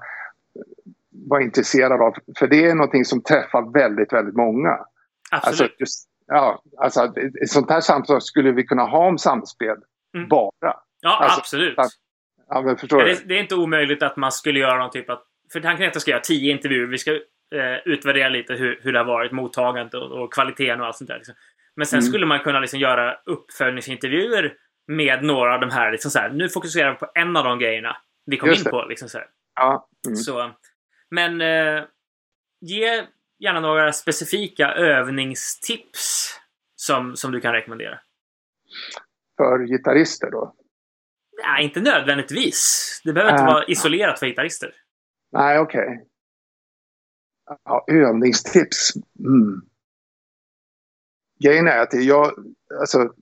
vara 1.29 1.42
intresserad 1.42 2.03
av. 2.03 2.14
För 2.38 2.46
det 2.46 2.64
är 2.64 2.74
någonting 2.74 3.05
som 3.05 3.22
träffar 3.22 3.72
väldigt, 3.72 4.12
väldigt 4.12 4.37
många. 4.37 4.79
Absolut. 5.31 5.61
Alltså, 5.61 5.77
just, 5.79 6.09
ja, 6.27 6.62
alltså, 6.79 7.12
ett 7.42 7.50
sånt 7.50 7.70
här 7.70 7.81
samtal 7.81 8.20
skulle 8.20 8.53
vi 8.53 8.62
kunna 8.64 8.83
ha 8.83 9.09
om 9.09 9.18
samspel 9.18 9.77
mm. 10.16 10.29
bara. 10.29 10.77
Ja, 11.00 11.18
alltså, 11.20 11.40
absolut. 11.40 11.74
Ja, 12.48 12.62
men 12.62 12.77
förstår 12.77 13.00
ja, 13.00 13.07
det, 13.07 13.29
det, 13.29 13.35
är 13.35 13.40
inte 13.40 13.55
omöjligt 13.55 14.03
att 14.03 14.16
man 14.16 14.33
skulle 14.33 14.61
göra 14.61 14.79
någon 14.79 14.90
typ 14.90 15.11
av... 15.11 15.18
För 15.53 15.61
tanken 15.61 15.85
är 15.85 15.88
att 15.88 15.94
jag 15.94 16.03
ska 16.03 16.11
göra 16.11 16.20
tio 16.20 16.53
intervjuer. 16.53 16.87
Vi 16.87 16.98
ska 16.98 17.11
eh, 17.54 17.92
utvärdera 17.92 18.28
lite 18.28 18.54
hur, 18.54 18.80
hur 18.83 18.92
det 18.92 18.98
har 18.98 19.07
varit, 19.07 19.33
mottagandet 19.33 19.94
och, 19.94 20.22
och 20.22 20.33
kvaliteten 20.33 20.80
och 20.80 20.87
allt 20.87 20.96
sånt 20.96 21.09
där. 21.09 21.16
Liksom. 21.16 21.35
Men 21.77 21.87
sen 21.87 21.98
mm. 21.98 22.08
skulle 22.08 22.27
man 22.27 22.40
kunna 22.40 22.60
liksom 22.60 22.81
göra 22.81 23.16
uppföljningsintervjuer 23.27 24.54
med 24.87 25.25
några 25.25 25.54
av 25.54 25.60
de 25.60 25.71
här. 25.71 25.92
Liksom 25.92 26.10
så 26.10 26.18
här 26.18 26.31
nu 26.31 26.48
fokuserar 26.48 26.90
vi 26.90 26.96
på 26.96 27.10
en 27.14 27.37
av 27.37 27.44
de 27.44 27.58
grejerna 27.58 27.96
vi 28.27 28.37
kom 28.37 28.50
in 28.50 28.64
på. 28.64 28.85
Liksom 28.88 29.08
så, 29.08 29.18
ja. 29.54 29.88
Mm. 30.06 30.16
så 30.16 30.50
Men 31.10 31.40
eh, 31.40 31.85
ge 32.60 33.06
gärna 33.38 33.60
några 33.60 33.92
specifika 33.92 34.73
övningstips 34.73 36.35
som, 36.77 37.16
som 37.16 37.33
du 37.33 37.40
kan 37.40 37.52
rekommendera. 37.52 37.98
För 39.37 39.66
gitarrister 39.66 40.31
då? 40.31 40.54
Nej, 41.46 41.64
inte 41.64 41.81
nödvändigtvis. 41.81 43.00
Det 43.04 43.12
behöver 43.12 43.33
inte 43.33 43.42
uh, 43.42 43.52
vara 43.52 43.64
isolerat 43.64 44.18
för 44.18 44.27
gitarrister. 44.27 44.73
Nej, 45.33 45.58
okej. 45.58 45.81
Okay. 45.81 46.13
Ja, 47.64 47.84
övningstips. 47.88 48.92
Mm. 49.18 49.60
Grejen 51.44 51.68
är 51.68 51.78
att 51.78 51.94
jag, 52.04 52.32
alltså, 52.80 53.12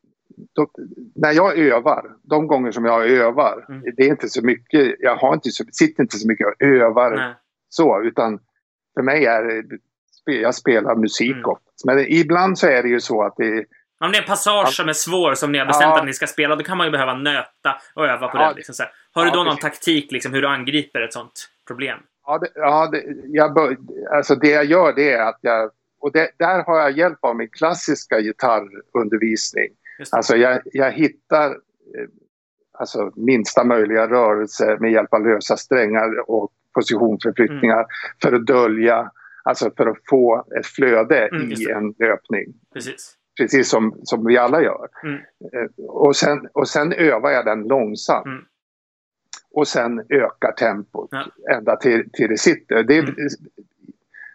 då, 0.54 0.70
när 1.14 1.32
jag 1.32 1.58
övar, 1.58 2.16
de 2.22 2.46
gånger 2.46 2.72
som 2.72 2.84
jag 2.84 3.10
övar, 3.10 3.66
mm. 3.68 3.82
det 3.96 4.02
är 4.02 4.08
inte 4.08 4.28
så 4.28 4.44
mycket, 4.44 4.96
jag 4.98 5.16
har 5.16 5.34
inte 5.34 5.50
så, 5.50 5.64
sitter 5.72 6.02
inte 6.02 6.18
så 6.18 6.28
mycket 6.28 6.46
och 6.46 6.62
övar 6.62 7.16
Nej. 7.16 7.34
så, 7.68 8.02
utan 8.02 8.38
för 8.94 9.02
mig 9.02 9.26
är 9.26 9.42
det, 9.44 10.32
jag 10.32 10.54
spelar 10.54 10.96
musik 10.96 11.32
mm. 11.32 11.44
oftast. 11.44 11.84
Men 11.84 11.98
ibland 11.98 12.58
så 12.58 12.66
är 12.66 12.82
det 12.82 12.88
ju 12.88 13.00
så 13.00 13.22
att 13.22 13.36
det 13.36 13.66
om 14.04 14.12
det 14.12 14.18
är 14.18 14.22
en 14.22 14.28
passage 14.28 14.74
som 14.74 14.88
är 14.88 14.92
svår 14.92 15.34
som 15.34 15.52
ni 15.52 15.58
har 15.58 15.66
bestämt 15.66 15.90
ja. 15.90 15.98
att 15.98 16.06
ni 16.06 16.12
ska 16.12 16.26
spela, 16.26 16.56
då 16.56 16.64
kan 16.64 16.78
man 16.78 16.86
ju 16.86 16.90
behöva 16.90 17.14
nöta 17.14 17.80
och 17.94 18.06
öva 18.06 18.28
på 18.28 18.38
ja. 18.38 18.46
den. 18.46 18.56
Liksom, 18.56 18.86
Har 19.12 19.24
du 19.24 19.30
då 19.30 19.38
ja, 19.38 19.44
någon 19.44 19.56
taktik 19.56 20.12
liksom, 20.12 20.32
hur 20.32 20.42
du 20.42 20.48
angriper 20.48 21.00
ett 21.00 21.12
sånt 21.12 21.48
problem? 21.66 21.98
Ja, 22.26 22.38
det, 22.38 22.48
ja 22.54 22.88
det, 22.92 23.04
jag 23.26 23.54
bör, 23.54 23.76
alltså 24.16 24.34
det 24.34 24.50
jag 24.50 24.64
gör 24.64 24.92
det 24.92 25.12
är 25.12 25.22
att 25.22 25.38
jag... 25.40 25.70
Och 26.00 26.12
det, 26.12 26.30
där 26.38 26.64
har 26.64 26.78
jag 26.78 26.98
hjälp 26.98 27.18
av 27.20 27.36
min 27.36 27.48
klassiska 27.48 28.20
gitarrundervisning. 28.20 29.68
Alltså 30.10 30.36
jag, 30.36 30.60
jag 30.64 30.92
hittar 30.92 31.50
eh, 31.50 32.08
alltså, 32.72 33.12
minsta 33.16 33.64
möjliga 33.64 34.06
rörelse 34.06 34.76
med 34.80 34.92
hjälp 34.92 35.14
av 35.14 35.26
lösa 35.26 35.56
strängar 35.56 36.30
och 36.30 36.52
positionförflyttningar 36.74 37.76
mm. 37.76 37.86
för 38.22 38.32
att 38.32 38.46
dölja, 38.46 39.10
alltså 39.44 39.70
för 39.76 39.86
att 39.86 39.98
få 40.10 40.44
ett 40.58 40.66
flöde 40.66 41.28
mm, 41.28 41.52
i 41.52 41.70
en 41.70 41.94
löpning. 41.98 42.54
Precis 42.72 43.16
precis 43.36 43.68
som, 43.68 44.00
som 44.02 44.26
vi 44.26 44.38
alla 44.38 44.62
gör. 44.62 44.88
Mm. 45.04 45.14
Eh, 45.14 45.84
och, 45.88 46.16
sen, 46.16 46.48
och 46.52 46.68
sen 46.68 46.92
övar 46.92 47.30
jag 47.30 47.44
den 47.44 47.62
långsamt. 47.62 48.26
Och 49.54 49.68
sen 49.68 50.06
ökar 50.08 50.52
tempot 50.52 51.08
ja. 51.10 51.26
ända 51.56 51.76
till, 51.76 52.10
till 52.12 52.28
det 52.28 52.38
sitter. 52.38 52.82
Det, 52.82 52.98
mm. 52.98 53.14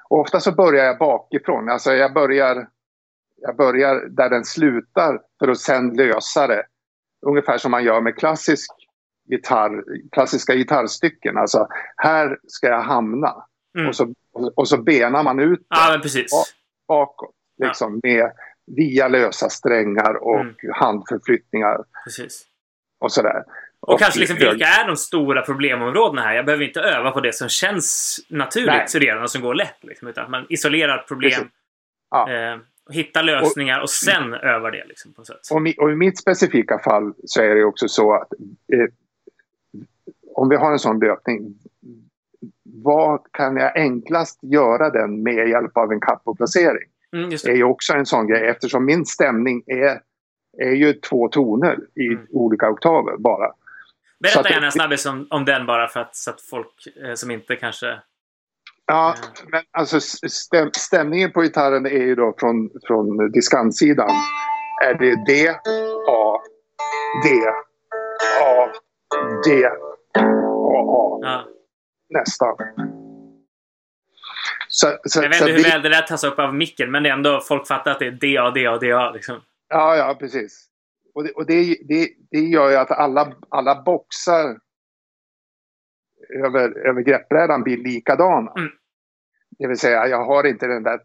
Ofta 0.09 0.39
så 0.39 0.51
börjar 0.51 0.85
jag 0.85 0.97
bakifrån. 0.97 1.69
Alltså 1.69 1.93
jag 1.93 2.13
börjar, 2.13 2.67
jag 3.37 3.55
börjar 3.55 4.05
där 4.09 4.29
den 4.29 4.45
slutar 4.45 5.21
för 5.39 5.47
att 5.47 5.59
sen 5.59 5.93
lösa 5.93 6.47
det. 6.47 6.63
Ungefär 7.25 7.57
som 7.57 7.71
man 7.71 7.83
gör 7.83 8.01
med 8.01 8.15
klassisk 8.15 8.71
gitarr, 9.29 9.83
klassiska 10.11 10.55
gitarrstycken. 10.55 11.37
Alltså 11.37 11.67
här 11.97 12.39
ska 12.47 12.67
jag 12.67 12.81
hamna. 12.81 13.45
Mm. 13.77 13.89
Och, 13.89 13.95
så, 13.95 14.13
och, 14.55 14.67
så 14.67 14.77
benar 14.77 15.23
man 15.23 15.39
ut 15.39 15.65
ja, 15.69 16.01
bakåt. 16.87 17.35
Liksom, 17.63 17.99
ja. 18.03 18.09
med, 18.09 18.31
via 18.75 19.07
lösa 19.07 19.49
strängar 19.49 20.13
och 20.23 20.39
mm. 20.39 20.55
handförflyttningar. 20.73 21.83
Precis. 22.03 22.45
Och 22.99 23.11
sådär. 23.11 23.43
Och, 23.79 23.93
och 23.93 23.99
kanske 23.99 24.19
liksom, 24.19 24.37
vilka 24.37 24.65
är 24.65 24.87
de 24.87 24.95
stora 24.95 25.41
problemområdena 25.41 26.21
här? 26.21 26.35
Jag 26.35 26.45
behöver 26.45 26.65
inte 26.65 26.79
öva 26.79 27.11
på 27.11 27.19
det 27.19 27.33
som 27.35 27.49
känns 27.49 28.19
naturligt 28.29 28.95
redan 28.95 29.23
och 29.23 29.31
som 29.31 29.41
går 29.41 29.55
lätt. 29.55 29.77
Liksom, 29.81 30.07
utan 30.07 30.31
man 30.31 30.45
isolerar 30.49 30.97
problem, 30.97 31.49
ja. 32.11 32.31
eh, 32.31 32.57
hittar 32.89 33.23
lösningar 33.23 33.77
och, 33.77 33.83
och 33.83 33.89
sen 33.89 34.33
övar 34.33 34.71
det. 34.71 34.85
Liksom, 34.87 35.13
på 35.13 35.25
sätt. 35.25 35.39
Och, 35.51 35.83
och, 35.83 35.91
i 35.91 35.95
mitt 35.95 36.19
specifika 36.19 36.79
fall 36.79 37.13
så 37.25 37.41
är 37.41 37.55
det 37.55 37.63
också 37.63 37.87
så 37.87 38.13
att 38.13 38.33
eh, 38.73 38.87
om 40.35 40.49
vi 40.49 40.55
har 40.55 40.71
en 40.71 40.79
sån 40.79 40.99
löpning, 40.99 41.55
vad 42.63 43.19
kan 43.31 43.57
jag 43.57 43.77
enklast 43.77 44.39
göra 44.41 44.89
den 44.89 45.23
med 45.23 45.49
hjälp 45.49 45.77
av 45.77 45.91
en 45.91 45.99
kappoplacering? 45.99 46.89
Mm, 47.13 47.29
det. 47.29 47.45
är 47.45 47.55
ju 47.55 47.63
också 47.63 47.93
en 47.93 48.05
sån 48.05 48.27
grej 48.27 48.47
eftersom 48.47 48.85
min 48.85 49.05
stämning 49.05 49.63
är, 49.65 50.01
är 50.57 50.71
ju 50.71 50.93
två 50.93 51.27
toner 51.27 51.79
i 51.95 52.07
mm. 52.07 52.27
olika 52.31 52.69
oktaver 52.69 53.17
bara. 53.17 53.51
Berätta 54.19 54.39
att, 54.39 54.49
gärna 54.49 54.71
snabbis 54.71 55.05
om, 55.05 55.27
om 55.29 55.45
den 55.45 55.65
bara 55.65 55.87
för 55.87 55.99
att, 55.99 56.15
så 56.15 56.29
att 56.29 56.41
folk 56.41 56.87
eh, 57.05 57.13
som 57.13 57.31
inte 57.31 57.55
kanske... 57.55 57.99
Ja, 58.85 59.13
eh. 59.13 59.49
men 59.51 59.63
alltså 59.71 59.99
stäm, 60.29 60.69
stämningen 60.73 61.31
på 61.31 61.41
gitarren 61.41 61.85
är 61.85 61.89
ju 61.89 62.15
då 62.15 62.35
från, 62.39 62.69
från 62.87 63.31
diskantsidan. 63.31 64.09
Är 64.85 64.93
det 64.93 65.15
D, 65.25 65.49
A, 66.07 66.39
D, 67.23 67.29
A, 68.41 68.69
D, 69.45 69.65
A, 69.65 69.71
A. 70.79 71.19
Ja. 71.21 71.45
Nästan. 72.09 72.55
Så, 74.69 74.97
så, 75.03 75.23
jag 75.23 75.29
vet 75.29 75.41
inte 75.41 75.51
hur 75.51 75.63
det... 75.63 75.69
väl 75.69 75.81
det 75.81 75.89
där 75.89 76.01
tas 76.01 76.23
upp 76.23 76.39
av 76.39 76.55
micken, 76.55 76.91
men 76.91 77.03
det 77.03 77.09
är 77.09 77.13
ändå 77.13 77.41
folk 77.41 77.67
fattar 77.67 77.91
att 77.91 77.99
det 77.99 78.07
är 78.07 78.11
DA, 78.11 78.51
DA, 78.51 78.77
DA. 78.77 79.11
Liksom. 79.11 79.41
Ja, 79.69 79.95
ja, 79.95 80.15
precis. 80.19 80.67
Och, 81.17 81.23
det, 81.23 81.31
och 81.31 81.45
det, 81.45 81.77
det, 81.87 82.09
det 82.31 82.39
gör 82.39 82.69
ju 82.69 82.75
att 82.75 82.91
alla, 82.91 83.33
alla 83.49 83.83
boxar 83.83 84.59
över, 86.45 86.87
över 86.87 87.01
greppbrädan 87.01 87.63
blir 87.63 87.77
likadana. 87.77 88.51
Mm. 88.57 88.69
Det 89.59 89.67
vill 89.67 89.77
säga, 89.77 90.07
jag 90.07 90.25
har 90.25 90.43
inte 90.43 90.67
den 90.67 90.83
där 90.83 90.99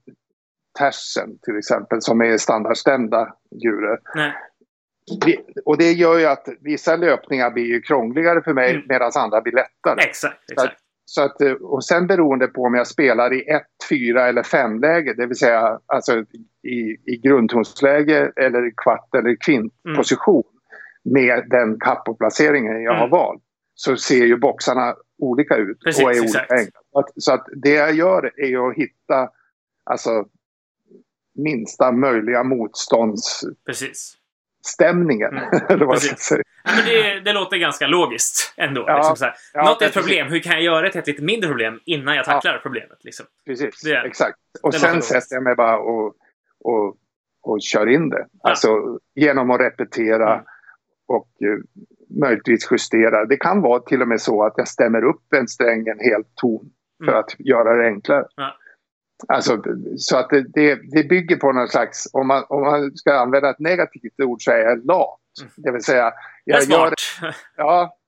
tersen 0.79 1.39
till 1.43 1.59
exempel 1.59 2.03
som 2.03 2.21
är 2.21 2.37
standardstämda 2.37 3.35
djurer. 3.63 3.99
Och 5.65 5.79
det 5.79 5.93
gör 5.93 6.19
ju 6.19 6.27
att 6.27 6.49
vissa 6.61 6.97
löpningar 6.97 7.51
blir 7.51 7.67
ju 7.67 7.81
krångligare 7.81 8.43
för 8.43 8.55
mig 8.55 8.71
mm. 8.71 8.87
medan 8.89 9.11
andra 9.15 9.41
blir 9.41 9.53
lättare. 9.53 10.09
Exakt, 10.09 10.51
exakt. 10.51 10.82
Så 11.05 11.23
att, 11.23 11.41
eh, 11.41 11.53
och 11.53 11.85
sen 11.85 12.07
beroende 12.07 12.47
på 12.47 12.63
om 12.63 12.75
jag 12.75 12.87
spelar 12.87 13.33
i 13.33 13.49
1, 13.49 13.63
4 13.89 14.29
eller 14.29 14.43
5 14.43 14.81
läge, 14.81 15.15
det 15.15 15.27
vill 15.27 15.37
säga 15.37 15.81
alltså 15.87 16.25
i, 16.63 16.97
i 17.07 17.21
grundtonsläge 17.23 18.33
eller 18.37 18.73
kvart 18.77 19.15
eller 19.15 19.37
kvintposition 19.37 20.45
mm. 21.05 21.25
med 21.25 21.51
den 21.51 21.79
kappoplaceringen 21.81 22.83
jag 22.83 22.95
mm. 22.95 23.01
har 23.01 23.09
valt 23.09 23.43
så 23.75 23.97
ser 23.97 24.27
ju 24.27 24.37
boxarna 24.37 24.95
olika 25.19 25.57
ut 25.57 25.81
Precis, 25.85 26.05
och 26.05 26.15
är 26.15 26.21
olika 26.21 26.47
enkla. 26.51 26.81
Så 27.17 27.33
att 27.33 27.47
det 27.63 27.75
jag 27.75 27.95
gör 27.95 28.33
är 28.37 28.69
att 28.69 28.77
hitta 28.77 29.31
alltså, 29.85 30.27
minsta 31.35 31.93
möjliga 31.93 32.43
motstånds... 32.43 33.45
Precis 33.67 34.19
stämningen. 34.67 35.37
Mm. 35.37 35.61
Eller 35.69 35.87
vad. 35.87 35.99
Ja, 36.31 36.37
men 36.65 36.85
det, 36.85 37.21
det, 37.21 37.33
låter 37.33 37.57
ganska 37.57 37.87
logiskt 37.87 38.55
ändå. 38.57 38.85
Ja, 38.87 39.09
liksom. 39.09 39.31
Ja, 39.55 39.65
Något 39.65 39.83
är 39.83 39.87
ett 39.87 39.95
problem. 39.95 40.27
Hur 40.27 40.41
kan 40.41 40.53
jag 40.53 40.63
göra 40.63 40.81
det 40.81 40.91
till 40.91 41.01
ett 41.01 41.07
lite 41.07 41.23
mindre 41.23 41.49
problem 41.49 41.81
innan 41.85 42.17
jag 42.17 42.25
tacklar 42.25 42.53
ja. 42.53 42.61
problemet? 42.63 43.05
Liksom. 43.05 43.27
Precis, 43.47 43.83
det, 43.83 43.97
exakt. 43.97 44.39
Och 44.63 44.75
sen 44.75 45.03
sätter 45.03 45.37
jag 45.37 45.43
mig 45.43 45.55
bara 45.55 45.79
och, 45.79 46.15
och, 46.65 46.97
och 47.43 47.63
kör 47.63 47.89
in 47.89 48.09
det. 48.09 48.27
Ja. 48.43 48.51
Alltså 48.51 48.99
genom 49.15 49.51
att 49.51 49.61
repetera 49.61 50.33
mm. 50.33 50.45
och 51.09 51.29
uh, 51.45 51.59
möjligtvis 52.21 52.69
justera. 52.71 53.25
Det 53.25 53.37
kan 53.37 53.61
vara 53.61 53.81
till 53.81 54.03
och 54.03 54.09
med 54.09 54.21
så 54.21 54.45
att 54.45 54.55
jag 54.57 54.69
stämmer 54.69 55.05
upp 55.05 55.33
en 55.33 55.49
sträng 55.49 55.89
en 55.89 56.01
hel 56.01 56.25
ton 56.35 56.71
för 57.05 57.13
mm. 57.13 57.21
att 57.21 57.35
göra 57.39 57.77
det 57.77 57.87
enklare. 57.87 58.27
Alltså, 59.29 59.63
så 59.97 60.17
att 60.17 60.31
det, 60.31 60.43
det, 60.55 60.75
det, 60.75 61.09
bygger 61.09 61.37
på 61.37 61.53
någon 61.53 61.69
slags, 61.69 62.09
om 62.13 62.27
man, 62.27 62.45
om 62.49 62.61
man 62.61 62.97
ska 62.97 63.15
använda 63.15 63.51
ett 63.51 63.59
negativt 63.59 64.21
ord 64.21 64.43
så 64.43 64.51
är 64.51 64.59
jag 64.59 64.87
lat. 64.87 65.21
Mm. 65.41 65.53
Det 65.57 65.73
vill 65.73 65.83
säga, 65.83 66.13
jag 66.45 66.63
gör 66.63 66.91
det, 66.91 67.35
ja, 67.57 67.99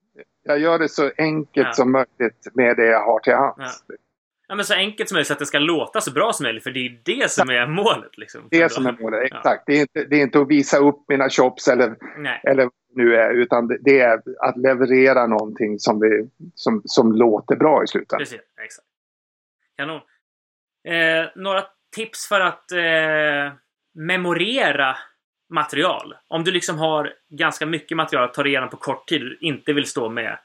jag 0.43 0.59
gör 0.59 0.79
det 0.79 0.89
så 0.89 1.11
enkelt 1.19 1.67
ja. 1.67 1.73
som 1.73 1.93
möjligt 1.93 2.49
med 2.55 2.77
det 2.77 2.87
jag 2.87 3.05
har 3.05 3.21
till 3.21 3.35
hands. 3.35 3.85
Ja. 3.89 3.95
ja. 4.49 4.55
men 4.55 4.65
så 4.65 4.75
enkelt 4.75 5.09
som 5.09 5.17
möjligt 5.17 5.27
så 5.27 5.33
att 5.33 5.39
det 5.39 5.47
ska 5.47 5.59
låta 5.59 6.01
så 6.01 6.13
bra 6.13 6.33
som 6.33 6.45
möjligt. 6.45 6.63
För 6.63 6.71
det 6.71 6.87
är 6.87 7.01
det 7.05 7.31
som 7.31 7.51
är 7.51 7.67
målet. 7.67 8.19
Liksom, 8.19 8.49
det 8.51 8.73
som 8.73 8.87
är 8.87 8.97
målet, 9.01 9.23
exakt. 9.23 9.45
Ja. 9.45 9.63
Det, 9.67 9.73
är 9.73 9.81
inte, 9.81 10.05
det 10.05 10.17
är 10.17 10.23
inte 10.23 10.41
att 10.41 10.49
visa 10.49 10.79
upp 10.79 11.05
mina 11.09 11.31
chops 11.31 11.69
eller, 11.69 11.97
eller 12.43 12.71
nu 12.95 13.17
är. 13.17 13.31
Utan 13.31 13.79
det 13.81 14.01
är 14.01 14.23
att 14.41 14.57
leverera 14.57 15.27
någonting 15.27 15.79
som, 15.79 16.01
vi, 16.01 16.29
som, 16.55 16.83
som 16.85 17.13
låter 17.13 17.57
bra 17.57 17.85
i 17.85 17.87
slutändan. 17.87 18.19
Precis, 18.19 18.41
exakt. 18.65 18.89
Kanon. 19.77 20.01
Eh, 20.89 21.27
några 21.35 21.65
tips 21.97 22.29
för 22.29 22.41
att 22.41 22.73
eh, 22.73 23.53
memorera 23.95 24.97
material. 25.51 26.15
Om 26.29 26.45
du 26.45 26.51
liksom 26.51 26.79
har 26.79 27.13
ganska 27.31 27.67
mycket 27.67 27.97
material 27.97 28.25
att 28.25 28.35
ta 28.35 28.47
igenom 28.47 28.71
på 28.71 28.77
kort 28.77 29.09
tid 29.09 29.23
och 29.23 29.43
inte 29.43 29.73
vill 29.73 29.87
stå 29.87 30.09
med 30.09 30.39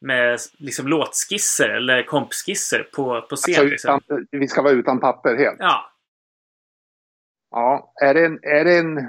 med 0.00 0.38
liksom 0.58 0.88
låtskisser 0.88 1.68
eller 1.68 2.02
kompskisser 2.02 2.88
på, 2.94 3.26
på 3.30 3.36
scen. 3.36 3.60
Alltså, 3.60 3.88
utan, 3.88 4.00
liksom. 4.08 4.26
Vi 4.30 4.48
ska 4.48 4.62
vara 4.62 4.72
utan 4.72 5.00
papper 5.00 5.36
helt? 5.36 5.56
Ja. 5.58 5.92
Ja, 7.50 7.92
är 8.02 8.14
det 8.14 8.26
en... 8.26 8.38
Är 8.42 8.64
det 8.64 8.78
en 8.78 9.08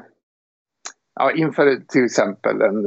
ja, 1.16 1.32
inför 1.32 1.76
till 1.88 2.06
exempel 2.06 2.62
en, 2.62 2.86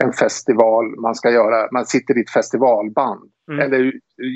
en 0.00 0.12
festival, 0.12 1.00
man 1.00 1.14
ska 1.14 1.30
göra, 1.30 1.68
man 1.72 1.86
sitter 1.86 2.18
i 2.18 2.20
ett 2.20 2.30
festivalband. 2.30 3.30
Mm. 3.50 3.60
Eller 3.60 3.92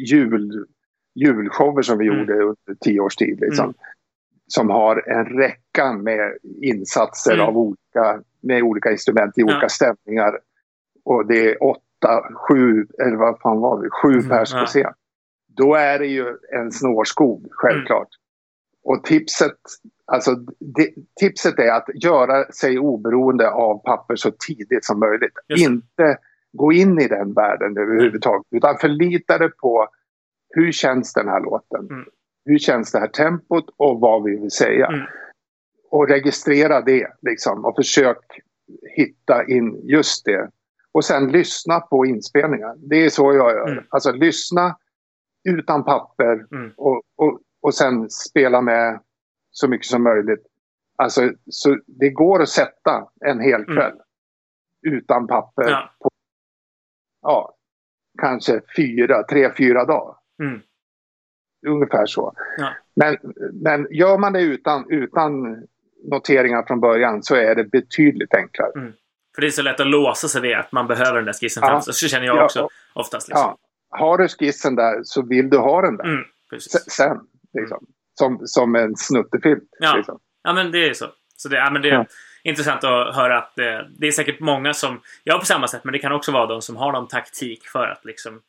jul, 0.06 0.66
julshower 1.14 1.82
som 1.82 1.98
vi 1.98 2.06
mm. 2.06 2.18
gjorde 2.18 2.42
under 2.42 2.74
tio 2.80 3.00
års 3.00 3.16
tid. 3.16 3.40
Liksom, 3.40 3.64
mm. 3.64 3.74
Som 4.46 4.70
har 4.70 5.08
en 5.08 5.24
räcka 5.24 5.92
med 5.92 6.36
insatser 6.62 7.34
mm. 7.34 7.46
av 7.46 7.58
olika, 7.58 8.22
med 8.40 8.62
olika 8.62 8.90
instrument 8.90 9.38
i 9.38 9.42
olika 9.42 9.58
ja. 9.62 9.68
stämningar. 9.68 10.38
Och 11.04 11.26
det 11.26 11.50
är 11.50 11.62
åtta, 11.62 12.22
sju, 12.34 12.86
eller 13.04 13.16
vad 13.16 13.40
fan 13.40 13.60
var 13.60 13.82
det, 13.82 13.90
sju 13.90 14.12
mm. 14.12 14.28
pers 14.28 14.52
på 14.52 14.66
scen. 14.66 14.92
Då 15.56 15.74
är 15.74 15.98
det 15.98 16.06
ju 16.06 16.26
en 16.52 16.72
snårskog, 16.72 17.46
självklart. 17.50 18.08
Mm. 18.08 18.22
Och 18.84 19.04
tipset, 19.04 19.58
alltså, 20.06 20.34
det, 20.58 20.94
tipset 21.20 21.58
är 21.58 21.72
att 21.72 22.04
göra 22.04 22.52
sig 22.52 22.78
oberoende 22.78 23.50
av 23.50 23.82
papper 23.82 24.16
så 24.16 24.30
tidigt 24.30 24.84
som 24.84 25.00
möjligt. 25.00 25.32
Inte 25.58 26.18
gå 26.52 26.72
in 26.72 27.00
i 27.00 27.08
den 27.08 27.32
världen 27.32 27.78
överhuvudtaget. 27.78 28.46
Utan 28.50 28.78
förlita 28.78 29.38
dig 29.38 29.50
på 29.50 29.88
hur 30.48 30.72
känns 30.72 31.12
den 31.12 31.28
här 31.28 31.40
låten? 31.40 31.88
Hur 32.44 32.58
känns 32.58 32.92
det 32.92 32.98
här 32.98 33.08
tempot 33.08 33.74
och 33.76 34.00
vad 34.00 34.24
vill 34.24 34.40
vi 34.40 34.50
säga? 34.50 34.86
Mm. 34.86 35.06
Och 35.90 36.08
registrera 36.08 36.80
det 36.80 37.06
liksom 37.22 37.64
och 37.64 37.76
försök 37.76 38.40
hitta 38.96 39.46
in 39.46 39.80
just 39.84 40.24
det. 40.24 40.50
Och 40.92 41.04
sen 41.04 41.32
lyssna 41.32 41.80
på 41.80 42.06
inspelningar. 42.06 42.74
Det 42.76 43.04
är 43.04 43.10
så 43.10 43.34
jag 43.34 43.54
gör. 43.56 43.72
Mm. 43.72 43.84
Alltså 43.88 44.12
lyssna 44.12 44.76
utan 45.44 45.84
papper 45.84 46.46
mm. 46.52 46.72
och, 46.76 47.02
och, 47.16 47.40
och 47.60 47.74
sen 47.74 48.10
spela 48.10 48.60
med 48.60 49.00
så 49.50 49.68
mycket 49.68 49.86
som 49.86 50.02
möjligt. 50.02 50.46
Alltså, 50.96 51.30
så 51.46 51.78
det 51.86 52.10
går 52.10 52.42
att 52.42 52.48
sätta 52.48 53.08
en 53.20 53.40
hel 53.40 53.62
mm. 53.62 53.76
kväll 53.76 53.92
mm. 54.86 54.98
utan 54.98 55.26
papper. 55.26 55.70
Ja. 55.70 55.90
På, 56.00 56.10
ja, 57.22 57.54
kanske 58.20 58.60
fyra, 58.76 59.22
tre, 59.22 59.52
fyra 59.56 59.84
dagar. 59.84 60.16
Mm. 60.42 60.60
Ungefär 61.66 62.06
så. 62.06 62.34
Ja. 62.58 62.68
Men, 62.96 63.16
men 63.52 63.86
gör 63.90 64.18
man 64.18 64.32
det 64.32 64.40
utan, 64.40 64.90
utan 64.90 65.56
noteringar 66.10 66.62
från 66.66 66.80
början 66.80 67.22
så 67.22 67.34
är 67.34 67.54
det 67.54 67.64
betydligt 67.64 68.34
enklare. 68.34 68.72
Mm. 68.76 68.92
För 69.34 69.42
det 69.42 69.48
är 69.48 69.50
så 69.50 69.62
lätt 69.62 69.80
att 69.80 69.86
låsa 69.86 70.28
sig 70.28 70.40
vid 70.40 70.56
att 70.56 70.72
man 70.72 70.86
behöver 70.86 71.14
den 71.14 71.24
där 71.24 71.32
skissen 71.32 71.62
ja. 71.66 71.80
Så 71.80 72.08
känner 72.08 72.26
jag 72.26 72.44
också 72.44 72.58
ja. 72.58 72.68
oftast. 72.94 73.28
Liksom. 73.28 73.56
Ja. 73.90 73.98
Har 73.98 74.18
du 74.18 74.28
skissen 74.28 74.74
där 74.74 75.00
så 75.04 75.22
vill 75.22 75.50
du 75.50 75.58
ha 75.58 75.82
den 75.82 75.96
där. 75.96 76.04
Mm, 76.04 76.24
sen. 76.88 77.20
Liksom. 77.54 77.78
Mm. 77.78 77.92
Som, 78.14 78.40
som 78.46 78.74
en 78.74 78.96
snuttefilt. 78.96 79.68
Ja. 79.78 79.96
Liksom. 79.96 80.18
ja, 80.42 80.52
men 80.52 80.72
det 80.72 80.88
är 80.88 80.94
så. 80.94 81.06
Så 81.36 81.48
det, 81.48 81.56
ja, 81.56 81.70
men 81.70 81.82
det 81.82 81.90
är 81.90 82.06
intressant 82.42 82.84
att 82.84 83.14
höra 83.14 83.38
att 83.38 83.52
det, 83.56 83.88
det, 83.98 84.06
är 84.06 84.12
säkert 84.12 84.40
många 84.40 84.74
som, 84.74 85.00
jag 85.24 85.40
på 85.40 85.46
samma 85.46 85.68
sätt, 85.68 85.84
men 85.84 85.92
det 85.92 85.98
kan 85.98 86.12
också 86.12 86.32
vara 86.32 86.46
de 86.46 86.62
som 86.62 86.76
har 86.76 86.92
någon 86.92 87.08
taktik 87.08 87.66
för 87.66 87.88
att 87.88 88.04
liksom 88.04 88.40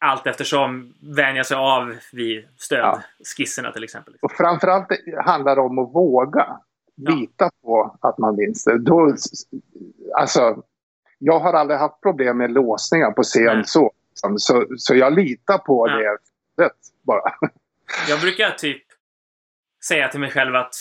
allt 0.00 0.26
eftersom 0.26 0.94
vänja 1.00 1.44
sig 1.44 1.56
av 1.56 1.96
vid 2.12 2.48
stödskisserna 2.56 3.68
ja. 3.68 3.72
till 3.72 3.84
exempel. 3.84 4.14
Och 4.22 4.32
framförallt 4.32 4.88
handlar 5.24 5.56
det 5.56 5.62
om 5.62 5.78
att 5.78 5.94
våga 5.94 6.60
lita 6.96 7.44
ja. 7.44 7.50
på 7.62 7.96
att 8.00 8.18
man 8.18 8.36
minns 8.36 8.64
det. 8.64 8.78
Då, 8.78 9.14
alltså, 10.14 10.62
jag 11.18 11.40
har 11.40 11.52
aldrig 11.52 11.78
haft 11.78 12.00
problem 12.00 12.38
med 12.38 12.52
låsningar 12.52 13.10
på 13.10 13.22
scen 13.22 13.64
så, 13.64 13.92
så. 14.36 14.66
Så 14.76 14.94
jag 14.94 15.12
litar 15.12 15.58
på 15.58 15.88
ja. 15.88 16.16
det 16.56 16.70
bara. 17.02 17.32
Jag 18.08 18.20
brukar 18.20 18.50
typ 18.50 18.82
säga 19.84 20.08
till 20.08 20.20
mig 20.20 20.30
själv 20.30 20.56
att 20.56 20.74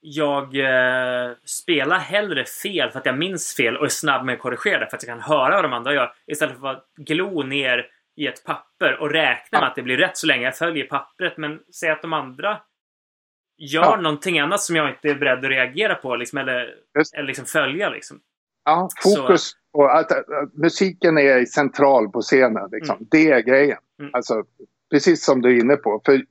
jag 0.00 0.42
eh, 0.56 1.32
spelar 1.44 1.98
hellre 1.98 2.44
fel 2.44 2.90
för 2.90 2.98
att 2.98 3.06
jag 3.06 3.18
minns 3.18 3.54
fel 3.54 3.76
och 3.76 3.84
är 3.84 3.88
snabb 3.88 4.26
med 4.26 4.32
att 4.32 4.40
korrigera 4.40 4.80
det 4.80 4.86
för 4.86 4.96
att 4.96 5.02
jag 5.02 5.18
kan 5.18 5.36
höra 5.36 5.54
vad 5.54 5.64
de 5.64 5.72
andra 5.72 5.94
gör 5.94 6.12
istället 6.26 6.60
för 6.60 6.66
att 6.66 6.86
glo 6.96 7.42
ner 7.42 7.86
i 8.16 8.26
ett 8.26 8.44
papper 8.44 9.00
och 9.00 9.10
räkna 9.10 9.60
med 9.60 9.68
att 9.68 9.74
det 9.74 9.82
blir 9.82 9.96
rätt 9.96 10.16
så 10.16 10.26
länge 10.26 10.44
jag 10.44 10.56
följer 10.56 10.86
pappret. 10.86 11.36
Men 11.36 11.60
säg 11.80 11.90
att 11.90 12.02
de 12.02 12.12
andra 12.12 12.60
gör 13.58 13.82
ja. 13.82 13.96
någonting 13.96 14.38
annat 14.38 14.60
som 14.60 14.76
jag 14.76 14.90
inte 14.90 15.08
är 15.08 15.14
beredd 15.14 15.38
att 15.38 15.50
reagera 15.50 15.94
på 15.94 16.16
liksom, 16.16 16.38
eller, 16.38 16.74
eller 17.16 17.26
liksom 17.26 17.44
följa. 17.44 17.88
Liksom. 17.88 18.20
Ja, 18.64 18.88
fokus 19.02 19.42
så. 19.42 19.56
på 19.72 19.86
att, 19.86 20.12
att, 20.12 20.30
att, 20.30 20.54
musiken 20.54 21.18
är 21.18 21.44
central 21.44 22.08
på 22.08 22.20
scenen. 22.20 22.68
Liksom. 22.72 22.96
Mm. 22.96 23.08
Det 23.10 23.30
är 23.30 23.40
grejen. 23.40 23.78
Mm. 24.00 24.10
Alltså, 24.14 24.44
precis 24.90 25.24
som 25.24 25.42
du 25.42 25.56
är 25.56 25.60
inne 25.60 25.76
på. 25.76 26.02
För 26.04 26.24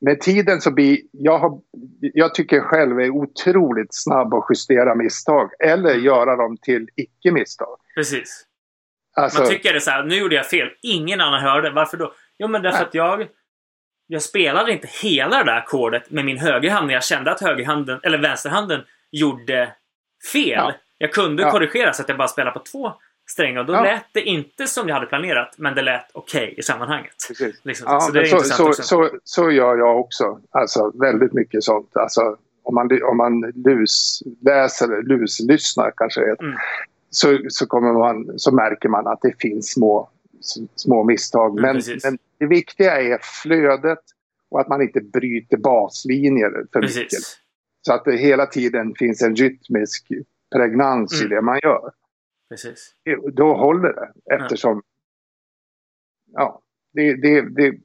med 0.00 0.20
tiden 0.20 0.60
så 0.60 0.70
blir 0.70 1.00
jag, 1.12 1.38
har, 1.38 1.60
jag 2.00 2.34
tycker 2.34 2.60
själv 2.60 3.00
är 3.00 3.10
otroligt 3.10 3.88
snabb 3.90 4.34
att 4.34 4.46
justera 4.50 4.94
misstag 4.94 5.50
eller 5.58 5.90
mm. 5.90 6.04
göra 6.04 6.36
dem 6.36 6.56
till 6.56 6.88
icke-misstag. 6.96 7.78
Precis. 7.94 8.47
Alltså, 9.18 9.40
Man 9.40 9.48
tycker 9.48 9.72
det 9.72 9.80
så 9.80 9.90
här, 9.90 10.02
nu 10.02 10.16
gjorde 10.16 10.34
jag 10.34 10.46
fel. 10.46 10.68
Ingen 10.82 11.20
annan 11.20 11.42
hörde. 11.42 11.70
Varför 11.70 11.96
då? 11.96 12.12
Jo, 12.38 12.48
men 12.48 12.62
därför 12.62 12.84
att 12.84 12.94
jag 12.94 13.28
jag 14.10 14.22
spelade 14.22 14.72
inte 14.72 14.88
hela 15.02 15.38
det 15.38 15.44
där 15.44 15.56
ackordet 15.56 16.10
med 16.10 16.24
min 16.24 16.38
högerhand 16.38 16.86
när 16.86 16.94
jag 16.94 17.04
kände 17.04 17.30
att 17.30 17.40
högerhanden, 17.40 18.00
eller 18.02 18.18
vänsterhanden 18.18 18.80
gjorde 19.10 19.72
fel. 20.32 20.52
Ja. 20.52 20.72
Jag 20.98 21.12
kunde 21.12 21.42
ja. 21.42 21.50
korrigera 21.50 21.92
så 21.92 22.02
att 22.02 22.08
jag 22.08 22.18
bara 22.18 22.28
spelade 22.28 22.58
på 22.58 22.64
två 22.72 22.92
strängar. 23.30 23.60
Och 23.60 23.66
då 23.66 23.72
ja. 23.72 23.82
lät 23.82 24.04
det 24.12 24.22
inte 24.22 24.66
som 24.66 24.88
jag 24.88 24.94
hade 24.94 25.06
planerat, 25.06 25.54
men 25.58 25.74
det 25.74 25.82
lät 25.82 26.10
okej 26.12 26.44
okay 26.44 26.54
i 26.58 26.62
sammanhanget. 26.62 27.14
Liksom. 27.62 27.86
Ja, 27.88 28.00
så, 28.00 28.12
det 28.12 28.20
är 28.20 28.24
så, 28.24 28.40
så, 28.40 28.72
så, 28.72 29.10
så, 29.24 29.50
gör 29.50 29.76
jag 29.76 30.00
också. 30.00 30.40
Alltså 30.50 30.92
väldigt 31.00 31.32
mycket 31.32 31.64
sånt. 31.64 31.96
Alltså, 31.96 32.36
om 32.62 32.74
man, 32.74 32.88
om 33.02 33.16
man 33.16 33.40
lusläser, 33.40 35.02
luslyssnar 35.02 35.92
kanske 35.96 36.20
det 36.20 36.40
mm. 36.40 36.56
Så, 37.10 37.38
så, 37.48 37.66
kommer 37.66 37.92
man, 37.92 38.38
så 38.38 38.54
märker 38.54 38.88
man 38.88 39.06
att 39.06 39.22
det 39.22 39.40
finns 39.40 39.72
små, 39.72 40.10
små 40.74 41.04
misstag. 41.04 41.58
Mm, 41.58 41.62
men, 41.62 41.82
men 42.04 42.18
det 42.38 42.46
viktiga 42.46 43.00
är 43.00 43.18
flödet 43.42 44.02
och 44.50 44.60
att 44.60 44.68
man 44.68 44.82
inte 44.82 45.00
bryter 45.00 45.56
baslinjer 45.56 46.50
för 46.72 46.80
Precis. 46.80 46.98
mycket. 46.98 47.18
Så 47.82 47.92
att 47.92 48.04
det 48.04 48.16
hela 48.16 48.46
tiden 48.46 48.94
finns 48.94 49.22
en 49.22 49.36
rytmisk 49.36 50.08
pregnans 50.52 51.20
mm. 51.20 51.26
i 51.26 51.34
det 51.34 51.42
man 51.42 51.58
gör. 51.62 51.90
Precis. 52.48 52.94
Då 53.32 53.54
håller 53.54 53.92
det 53.92 54.34
eftersom... 54.34 54.82
Ja, 56.32 56.40
ja 56.40 56.62
det, 56.92 57.14
det, 57.14 57.40
det, 57.40 57.78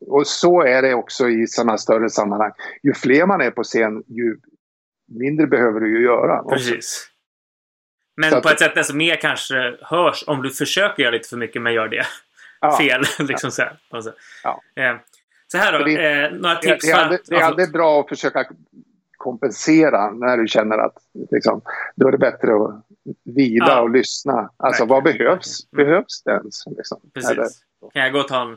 och 0.00 0.26
så 0.26 0.62
är 0.62 0.82
det 0.82 0.94
också 0.94 1.28
i 1.28 1.46
sådana 1.46 1.78
större 1.78 2.10
sammanhang. 2.10 2.52
Ju 2.82 2.92
fler 2.92 3.26
man 3.26 3.40
är 3.40 3.50
på 3.50 3.62
scen, 3.62 4.02
ju 4.06 4.38
mindre 5.06 5.46
behöver 5.46 5.80
du 5.80 5.98
ju 5.98 6.04
göra. 6.04 6.42
Precis. 6.42 7.10
Men 8.16 8.30
så 8.30 8.40
på 8.40 8.48
ett 8.48 8.58
sätt 8.58 8.74
desto 8.74 8.94
mer 8.94 9.16
kanske 9.16 9.76
hörs 9.80 10.24
om 10.26 10.42
du 10.42 10.50
försöker 10.50 11.02
göra 11.02 11.12
lite 11.12 11.28
för 11.28 11.36
mycket 11.36 11.62
men 11.62 11.72
gör 11.72 11.88
det 11.88 12.06
ja. 12.60 12.78
fel. 12.78 13.02
liksom 13.28 13.50
så 13.50 13.62
här. 13.62 13.76
Ja. 14.42 14.62
Eh, 14.76 14.96
så 15.46 15.58
här 15.58 15.78
då, 15.78 15.84
det, 15.84 16.24
eh, 16.24 16.32
några 16.32 16.56
tips. 16.56 16.86
Det, 16.86 16.92
det, 16.92 16.98
är 16.98 17.02
aldrig, 17.02 17.20
det 17.26 17.36
är 17.36 17.42
aldrig 17.42 17.72
bra 17.72 18.00
att 18.00 18.08
försöka 18.08 18.46
kompensera 19.16 20.10
när 20.10 20.36
du 20.36 20.48
känner 20.48 20.78
att 20.78 20.98
liksom, 21.30 21.62
då 21.96 22.08
är 22.08 22.12
det 22.12 22.18
bättre 22.18 22.54
att 22.54 22.84
vila 23.24 23.68
ja. 23.68 23.80
och 23.80 23.90
lyssna. 23.90 24.50
Alltså 24.56 24.84
Nej. 24.84 24.90
vad 24.90 25.04
behövs? 25.04 25.66
Mm. 25.72 25.86
Behövs 25.86 26.22
det 26.22 26.30
ens? 26.30 26.66
Liksom? 26.66 27.00
Precis. 27.14 27.30
Eller, 27.30 27.46
kan 27.92 28.02
jag 28.02 28.12
gå 28.12 28.18
och 28.18 28.28
ta 28.28 28.42
en 28.42 28.56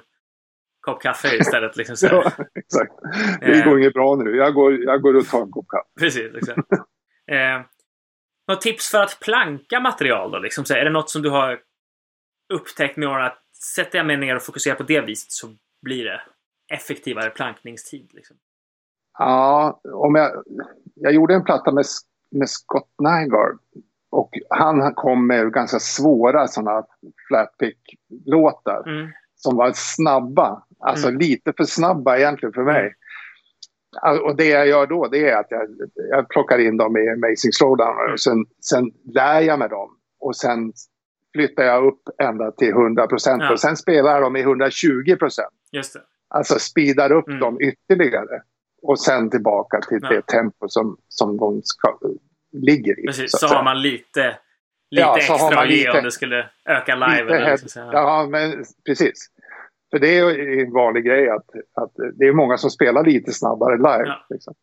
kopp 0.81 1.01
kaffe 1.01 1.35
istället? 1.39 1.77
Liksom, 1.77 1.95
så 1.95 2.05
ja, 2.05 2.31
exakt. 2.55 2.93
Det 3.39 3.59
eh. 3.59 3.65
går 3.65 3.79
inget 3.79 3.93
bra 3.93 4.15
nu. 4.15 4.35
Jag 4.35 4.53
går, 4.53 4.83
jag 4.83 5.01
går 5.01 5.15
och 5.15 5.27
tar 5.27 5.41
en 5.41 5.51
kopp 5.51 5.67
kaffe. 5.67 5.89
Precis, 5.99 6.35
exakt. 6.35 6.71
eh, 7.31 7.61
något 8.49 8.61
tips 8.61 8.89
för 8.89 9.03
att 9.03 9.19
planka 9.21 9.79
material 9.79 10.31
då? 10.31 10.39
Liksom, 10.39 10.65
så 10.65 10.73
är 10.73 10.85
det 10.85 10.89
något 10.89 11.09
som 11.09 11.21
du 11.21 11.29
har 11.29 11.59
upptäckt 12.53 12.97
med 12.97 13.09
åren 13.09 13.25
att 13.25 13.41
sätter 13.75 13.97
jag 13.97 14.07
mig 14.07 14.17
ner 14.17 14.35
och 14.35 14.43
fokuserar 14.43 14.75
på 14.75 14.83
det 14.83 15.01
viset 15.01 15.31
så 15.31 15.47
blir 15.81 16.05
det 16.05 16.21
effektivare 16.73 17.29
plankningstid. 17.29 18.09
Liksom. 18.13 18.37
Ja, 19.17 19.81
om 19.93 20.15
jag, 20.15 20.43
jag 20.95 21.13
gjorde 21.13 21.33
en 21.33 21.43
platta 21.43 21.71
med, 21.71 21.85
med 22.31 22.49
Scott 22.49 22.89
Nygaard 22.99 23.59
och 24.11 24.29
han 24.49 24.93
kom 24.93 25.27
med 25.27 25.53
ganska 25.53 25.79
svåra 25.79 26.47
sådana 26.47 26.83
flatpick-låtar 27.27 28.87
mm. 28.87 29.11
som 29.35 29.55
var 29.57 29.71
snabba. 29.73 30.63
Alltså 30.79 31.07
mm. 31.07 31.19
lite 31.19 31.53
för 31.57 31.63
snabba 31.63 32.17
egentligen 32.17 32.53
för 32.53 32.63
mig. 32.63 32.95
Mm. 34.05 34.23
Och 34.23 34.35
det 34.35 34.45
jag 34.45 34.67
gör 34.67 34.87
då 34.87 35.07
det 35.07 35.29
är 35.29 35.37
att 35.37 35.47
jag, 35.49 35.67
jag 36.09 36.29
plockar 36.29 36.59
in 36.59 36.77
dem 36.77 36.97
i 36.97 37.09
Amazing 37.09 37.51
Slowdown 37.51 38.11
och 38.13 38.19
sen, 38.19 38.45
sen 38.61 38.91
lär 39.13 39.41
jag 39.41 39.59
mig 39.59 39.69
dem. 39.69 39.89
Och 40.19 40.35
sen 40.35 40.73
flyttar 41.33 41.63
jag 41.63 41.85
upp 41.85 42.01
ända 42.21 42.51
till 42.51 42.69
100 42.69 43.07
procent 43.07 43.43
ja. 43.43 43.51
och 43.51 43.59
sen 43.59 43.77
spelar 43.77 44.11
jag 44.11 44.21
dem 44.21 44.35
i 44.35 44.41
120 44.41 45.15
procent. 45.19 45.53
Alltså 46.27 46.59
speedar 46.59 47.11
upp 47.11 47.27
mm. 47.27 47.39
dem 47.39 47.61
ytterligare. 47.61 48.41
Och 48.81 48.99
sen 48.99 49.29
tillbaka 49.29 49.81
till 49.81 49.99
ja. 50.01 50.09
det 50.09 50.21
tempo 50.21 50.67
som, 50.67 50.97
som 51.07 51.37
de 51.37 51.61
ska, 51.63 51.99
ligger 52.51 52.99
i. 52.99 53.05
Precis, 53.05 53.31
så, 53.31 53.37
så 53.37 53.55
har 53.55 53.63
man 53.63 53.81
lite, 53.81 54.37
lite 54.91 55.01
ja, 55.01 55.17
extra 55.17 55.59
att 55.59 55.69
ge 55.69 55.89
om 55.89 56.03
det 56.03 56.11
skulle 56.11 56.49
öka 56.65 56.95
live. 56.95 57.35
Eller 57.35 57.57
ja, 57.75 58.27
men 58.29 58.65
precis. 58.85 59.29
För 59.91 59.99
det 59.99 60.17
är 60.17 60.59
en 60.59 60.73
vanlig 60.73 61.05
grej 61.05 61.29
att, 61.29 61.49
att 61.73 61.91
det 62.19 62.25
är 62.25 62.33
många 62.33 62.57
som 62.57 62.69
spelar 62.69 63.05
lite 63.05 63.31
snabbare 63.31 63.77
live. 63.77 64.07
Ja. 64.07 64.25
Liksom. 64.29 64.53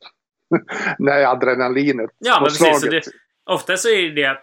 När 0.98 1.24
adrenalinet 1.24 2.10
Ja, 2.18 2.38
men 2.40 2.44
precis. 2.44 2.90
Det, 2.90 3.02
ofta 3.50 3.76
så 3.76 3.88
är 3.88 4.10
det 4.10 4.38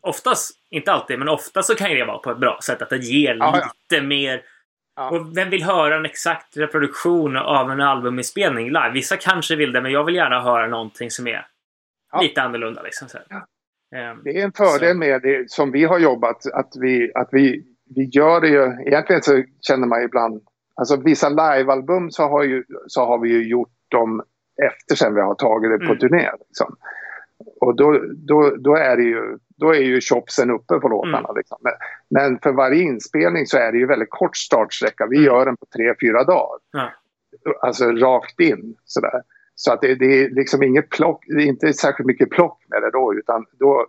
oftast, 0.00 0.58
inte 0.70 0.92
alltid, 0.92 1.18
men 1.18 1.28
ofta 1.28 1.62
så 1.62 1.74
kan 1.74 1.90
det 1.90 2.04
vara 2.04 2.18
på 2.18 2.30
ett 2.30 2.38
bra 2.38 2.58
sätt 2.62 2.82
att 2.82 2.90
det 2.90 2.96
ger 2.96 3.34
ja, 3.34 3.54
lite 3.54 3.96
ja. 3.96 4.02
mer. 4.02 4.42
Ja. 4.96 5.10
Och 5.10 5.36
vem 5.36 5.50
vill 5.50 5.62
höra 5.62 5.96
en 5.96 6.04
exakt 6.04 6.56
reproduktion 6.56 7.36
av 7.36 7.70
en 7.70 7.80
albuminspelning 7.80 8.66
live? 8.66 8.90
Vissa 8.92 9.16
kanske 9.16 9.56
vill 9.56 9.72
det, 9.72 9.80
men 9.80 9.92
jag 9.92 10.04
vill 10.04 10.14
gärna 10.14 10.40
höra 10.40 10.66
någonting 10.66 11.10
som 11.10 11.26
är 11.26 11.46
lite 12.20 12.42
annorlunda. 12.42 12.82
Liksom, 12.82 13.08
så. 13.08 13.18
Um, 13.18 14.20
det 14.24 14.40
är 14.40 14.44
en 14.44 14.52
fördel 14.52 14.92
så. 14.92 14.98
med 14.98 15.22
det 15.22 15.50
som 15.50 15.72
vi 15.72 15.84
har 15.84 15.98
jobbat, 15.98 16.46
att 16.54 16.72
vi, 16.80 17.12
att 17.14 17.28
vi, 17.32 17.64
vi 17.94 18.04
gör 18.04 18.40
det 18.40 18.48
ju. 18.48 18.86
Egentligen 18.86 19.22
så 19.22 19.42
känner 19.60 19.86
man 19.86 20.02
ibland, 20.02 20.42
alltså 20.74 20.96
vissa 20.96 21.28
livealbum 21.28 22.10
så 22.10 22.22
har, 22.22 22.42
ju, 22.42 22.64
så 22.86 23.04
har 23.04 23.18
vi 23.18 23.28
ju 23.28 23.48
gjort 23.48 23.74
dem 23.88 24.22
efter 24.62 24.96
sen 24.96 25.14
vi 25.14 25.20
har 25.20 25.34
tagit 25.34 25.70
det 25.70 25.78
på 25.78 25.92
mm. 25.92 25.98
turné. 25.98 26.30
Liksom. 26.38 26.76
Och 27.60 27.76
då, 27.76 28.00
då, 28.16 28.56
då 28.58 28.76
är 28.76 28.96
det 28.96 29.02
ju 29.02 29.38
då 29.56 29.74
är 29.74 29.80
ju 29.80 30.00
chopsen 30.00 30.50
uppe 30.50 30.78
på 30.78 30.88
låtarna. 30.88 31.18
Mm. 31.18 31.36
Liksom. 31.36 31.58
Men, 31.60 31.72
men, 32.10 32.38
för 32.38 32.52
varje 32.52 32.82
inspelning 32.82 33.46
så 33.46 33.58
är 33.58 33.72
det 33.72 33.78
ju 33.78 33.86
väldigt 33.86 34.10
kort 34.10 34.36
startsträcka. 34.36 35.06
Vi 35.06 35.16
mm. 35.16 35.26
gör 35.26 35.46
den 35.46 35.56
på 35.56 35.66
tre, 35.76 35.94
fyra 36.00 36.24
dagar. 36.24 36.58
Mm. 36.76 36.88
Alltså 37.60 37.84
rakt 37.84 38.40
in 38.40 38.76
sådär. 38.84 39.22
Så 39.54 39.72
att 39.72 39.80
det, 39.80 39.94
det, 39.94 40.06
är 40.06 40.30
liksom 40.30 40.62
inget 40.62 40.90
plock, 40.90 41.24
det 41.26 41.42
är 41.42 41.46
inte 41.46 41.72
särskilt 41.72 42.06
mycket 42.06 42.30
plock 42.30 42.64
med 42.68 42.82
det 42.82 42.90
då 42.90 43.14
utan 43.14 43.44
då 43.58 43.86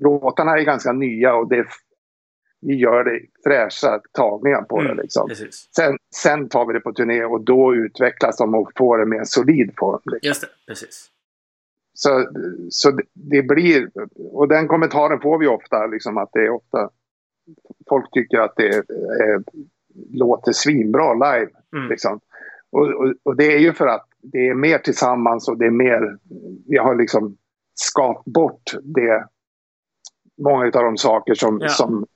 låtarna 0.00 0.58
är 0.58 0.62
ganska 0.62 0.92
nya 0.92 1.34
och 1.34 1.48
det, 1.48 1.66
vi 2.66 2.74
gör 2.74 3.04
det 3.04 3.20
fräscha 3.44 4.00
tagningar 4.12 4.62
på 4.62 4.78
mm, 4.78 4.96
det. 4.96 5.02
Liksom. 5.02 5.30
Sen, 5.76 5.98
sen 6.16 6.48
tar 6.48 6.66
vi 6.66 6.72
det 6.72 6.80
på 6.80 6.92
turné 6.92 7.24
och 7.24 7.40
då 7.40 7.74
utvecklas 7.74 8.36
de 8.36 8.54
och 8.54 8.70
får 8.76 9.02
en 9.02 9.08
mer 9.08 9.24
solid 9.24 9.72
form. 9.76 10.00
Liksom. 10.04 10.28
Just 10.28 10.40
det, 10.40 10.48
precis. 10.66 11.10
Så, 11.94 12.28
så 12.70 12.98
det 13.12 13.42
blir, 13.42 13.90
och 14.32 14.48
den 14.48 14.68
kommentaren 14.68 15.20
får 15.20 15.38
vi 15.38 15.46
ofta, 15.46 15.86
liksom 15.86 16.18
att 16.18 16.30
det 16.32 16.40
är 16.40 16.50
ofta 16.50 16.90
folk 17.88 18.10
tycker 18.12 18.38
att 18.38 18.56
det 18.56 18.68
är, 18.68 18.84
låter 20.12 20.52
svinbra 20.52 21.14
live. 21.14 21.50
Mm. 21.76 21.88
Liksom. 21.88 22.20
Och, 22.70 22.88
och, 22.88 23.14
och, 23.22 23.36
det 23.36 23.54
är 23.54 23.58
ju 23.58 23.72
för 23.72 23.86
att 23.86 24.08
det 24.22 24.48
är 24.48 24.54
mer 24.54 24.78
tillsammans 24.78 25.48
och 25.48 25.58
det 25.58 25.66
är 25.66 25.70
mer, 25.70 26.18
vi 26.66 26.76
har 26.76 26.94
liksom 26.94 27.36
skapat 27.74 28.24
bort 28.24 28.74
det 28.82 29.26
många 30.42 30.64
av 30.64 30.70
de 30.70 30.96
saker 30.96 31.34
som, 31.34 31.58
ja. 31.60 31.68
som, 31.68 32.06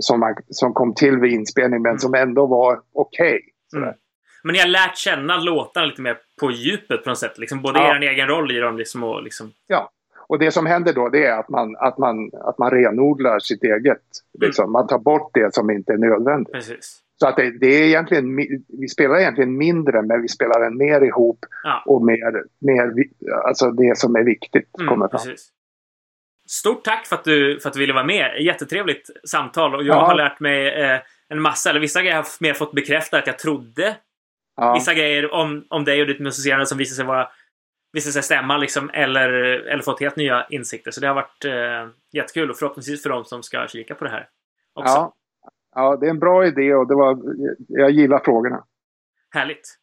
som, 0.00 0.34
som 0.48 0.74
kom 0.74 0.94
till 0.94 1.18
vid 1.18 1.32
inspelningen 1.32 1.82
men 1.82 1.90
mm. 1.90 1.98
som 1.98 2.14
ändå 2.14 2.46
var 2.46 2.80
okej. 2.92 3.40
Okay, 3.72 3.82
mm. 3.82 3.94
Men 4.42 4.52
ni 4.52 4.58
har 4.58 4.66
lärt 4.66 4.96
känna 4.96 5.36
låtarna 5.36 5.86
lite 5.86 6.02
mer 6.02 6.16
på 6.40 6.50
djupet 6.50 7.04
på 7.04 7.10
något 7.10 7.18
sätt? 7.18 7.38
Liksom 7.38 7.62
både 7.62 7.78
ja. 7.78 7.96
er 7.96 8.00
egen 8.00 8.28
roll 8.28 8.56
i 8.56 8.60
dem 8.60 8.78
liksom 8.78 9.04
och 9.04 9.22
liksom... 9.22 9.52
Ja. 9.66 9.90
Och 10.28 10.38
det 10.38 10.50
som 10.50 10.66
händer 10.66 10.92
då 10.92 11.08
det 11.08 11.26
är 11.26 11.38
att 11.38 11.48
man, 11.48 11.76
att 11.76 11.98
man, 11.98 12.30
att 12.32 12.58
man 12.58 12.70
renodlar 12.70 13.38
sitt 13.38 13.64
eget. 13.64 13.86
Mm. 13.86 13.98
Liksom. 14.40 14.72
Man 14.72 14.86
tar 14.86 14.98
bort 14.98 15.30
det 15.34 15.54
som 15.54 15.70
inte 15.70 15.92
är 15.92 15.96
nödvändigt. 15.96 16.52
Precis. 16.52 17.00
Så 17.20 17.28
att 17.28 17.36
det, 17.36 17.58
det, 17.58 17.66
är 17.66 17.82
egentligen, 17.82 18.36
vi 18.68 18.88
spelar 18.88 19.18
egentligen 19.18 19.56
mindre 19.56 20.02
men 20.02 20.22
vi 20.22 20.28
spelar 20.28 20.60
den 20.60 20.76
mer 20.76 21.00
ihop 21.00 21.38
ja. 21.64 21.82
och 21.86 22.04
mer, 22.04 22.44
mer, 22.58 22.92
alltså 23.46 23.70
det 23.70 23.98
som 23.98 24.16
är 24.16 24.22
viktigt 24.22 24.78
mm, 24.78 24.88
kommer 24.88 25.08
fram. 25.08 25.20
Precis. 25.20 25.48
Stort 26.48 26.84
tack 26.84 27.06
för 27.06 27.16
att, 27.16 27.24
du, 27.24 27.60
för 27.60 27.68
att 27.68 27.72
du 27.72 27.80
ville 27.80 27.92
vara 27.92 28.04
med. 28.04 28.40
Jättetrevligt 28.40 29.10
samtal 29.28 29.74
och 29.74 29.82
jag 29.82 29.96
ja. 29.96 30.06
har 30.06 30.14
lärt 30.14 30.40
mig 30.40 30.82
eh, 30.82 31.00
en 31.28 31.40
massa, 31.40 31.70
eller 31.70 31.80
vissa 31.80 32.00
grejer 32.00 32.14
har 32.14 32.22
jag 32.22 32.26
mer 32.40 32.54
fått 32.54 32.72
bekräftat 32.72 33.20
att 33.20 33.26
jag 33.26 33.38
trodde. 33.38 33.96
Ja. 34.56 34.74
Vissa 34.74 34.94
grejer 34.94 35.34
om, 35.34 35.66
om 35.70 35.84
dig 35.84 36.00
och 36.00 36.06
ditt 36.06 36.20
musicerande 36.20 36.66
som 36.66 36.78
visade 36.78 36.96
sig 36.96 37.04
vara 37.04 37.28
visade 37.92 38.12
sig 38.12 38.22
stämma 38.22 38.56
liksom, 38.56 38.90
eller, 38.92 39.28
eller 39.66 39.82
fått 39.82 40.00
helt 40.00 40.16
nya 40.16 40.46
insikter. 40.50 40.90
Så 40.90 41.00
det 41.00 41.06
har 41.06 41.14
varit 41.14 41.44
eh, 41.44 41.94
jättekul 42.12 42.50
och 42.50 42.56
förhoppningsvis 42.56 43.02
för 43.02 43.10
de 43.10 43.24
som 43.24 43.42
ska 43.42 43.66
kika 43.68 43.94
på 43.94 44.04
det 44.04 44.10
här 44.10 44.28
också. 44.74 44.94
Ja, 44.94 45.14
ja 45.74 45.96
det 45.96 46.06
är 46.06 46.10
en 46.10 46.18
bra 46.18 46.46
idé 46.46 46.74
och 46.74 46.88
det 46.88 46.94
var, 46.94 47.18
jag 47.68 47.90
gillar 47.90 48.18
frågorna. 48.18 48.64
Härligt. 49.30 49.78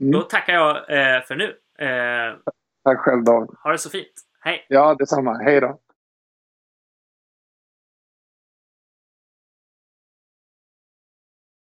Mm. 0.00 0.12
Då 0.12 0.22
tackar 0.22 0.54
jag 0.54 0.76
eh, 0.76 1.22
för 1.22 1.36
nu. 1.36 1.44
Eh, 1.78 2.36
Tack 2.84 2.98
själv 2.98 3.24
David. 3.24 3.50
Ha 3.62 3.72
det 3.72 3.78
så 3.78 3.90
fint. 3.90 4.12
Hej! 4.40 4.66
Ja, 4.68 4.94
detsamma. 4.94 5.38
Hej 5.38 5.60
då. 5.60 5.80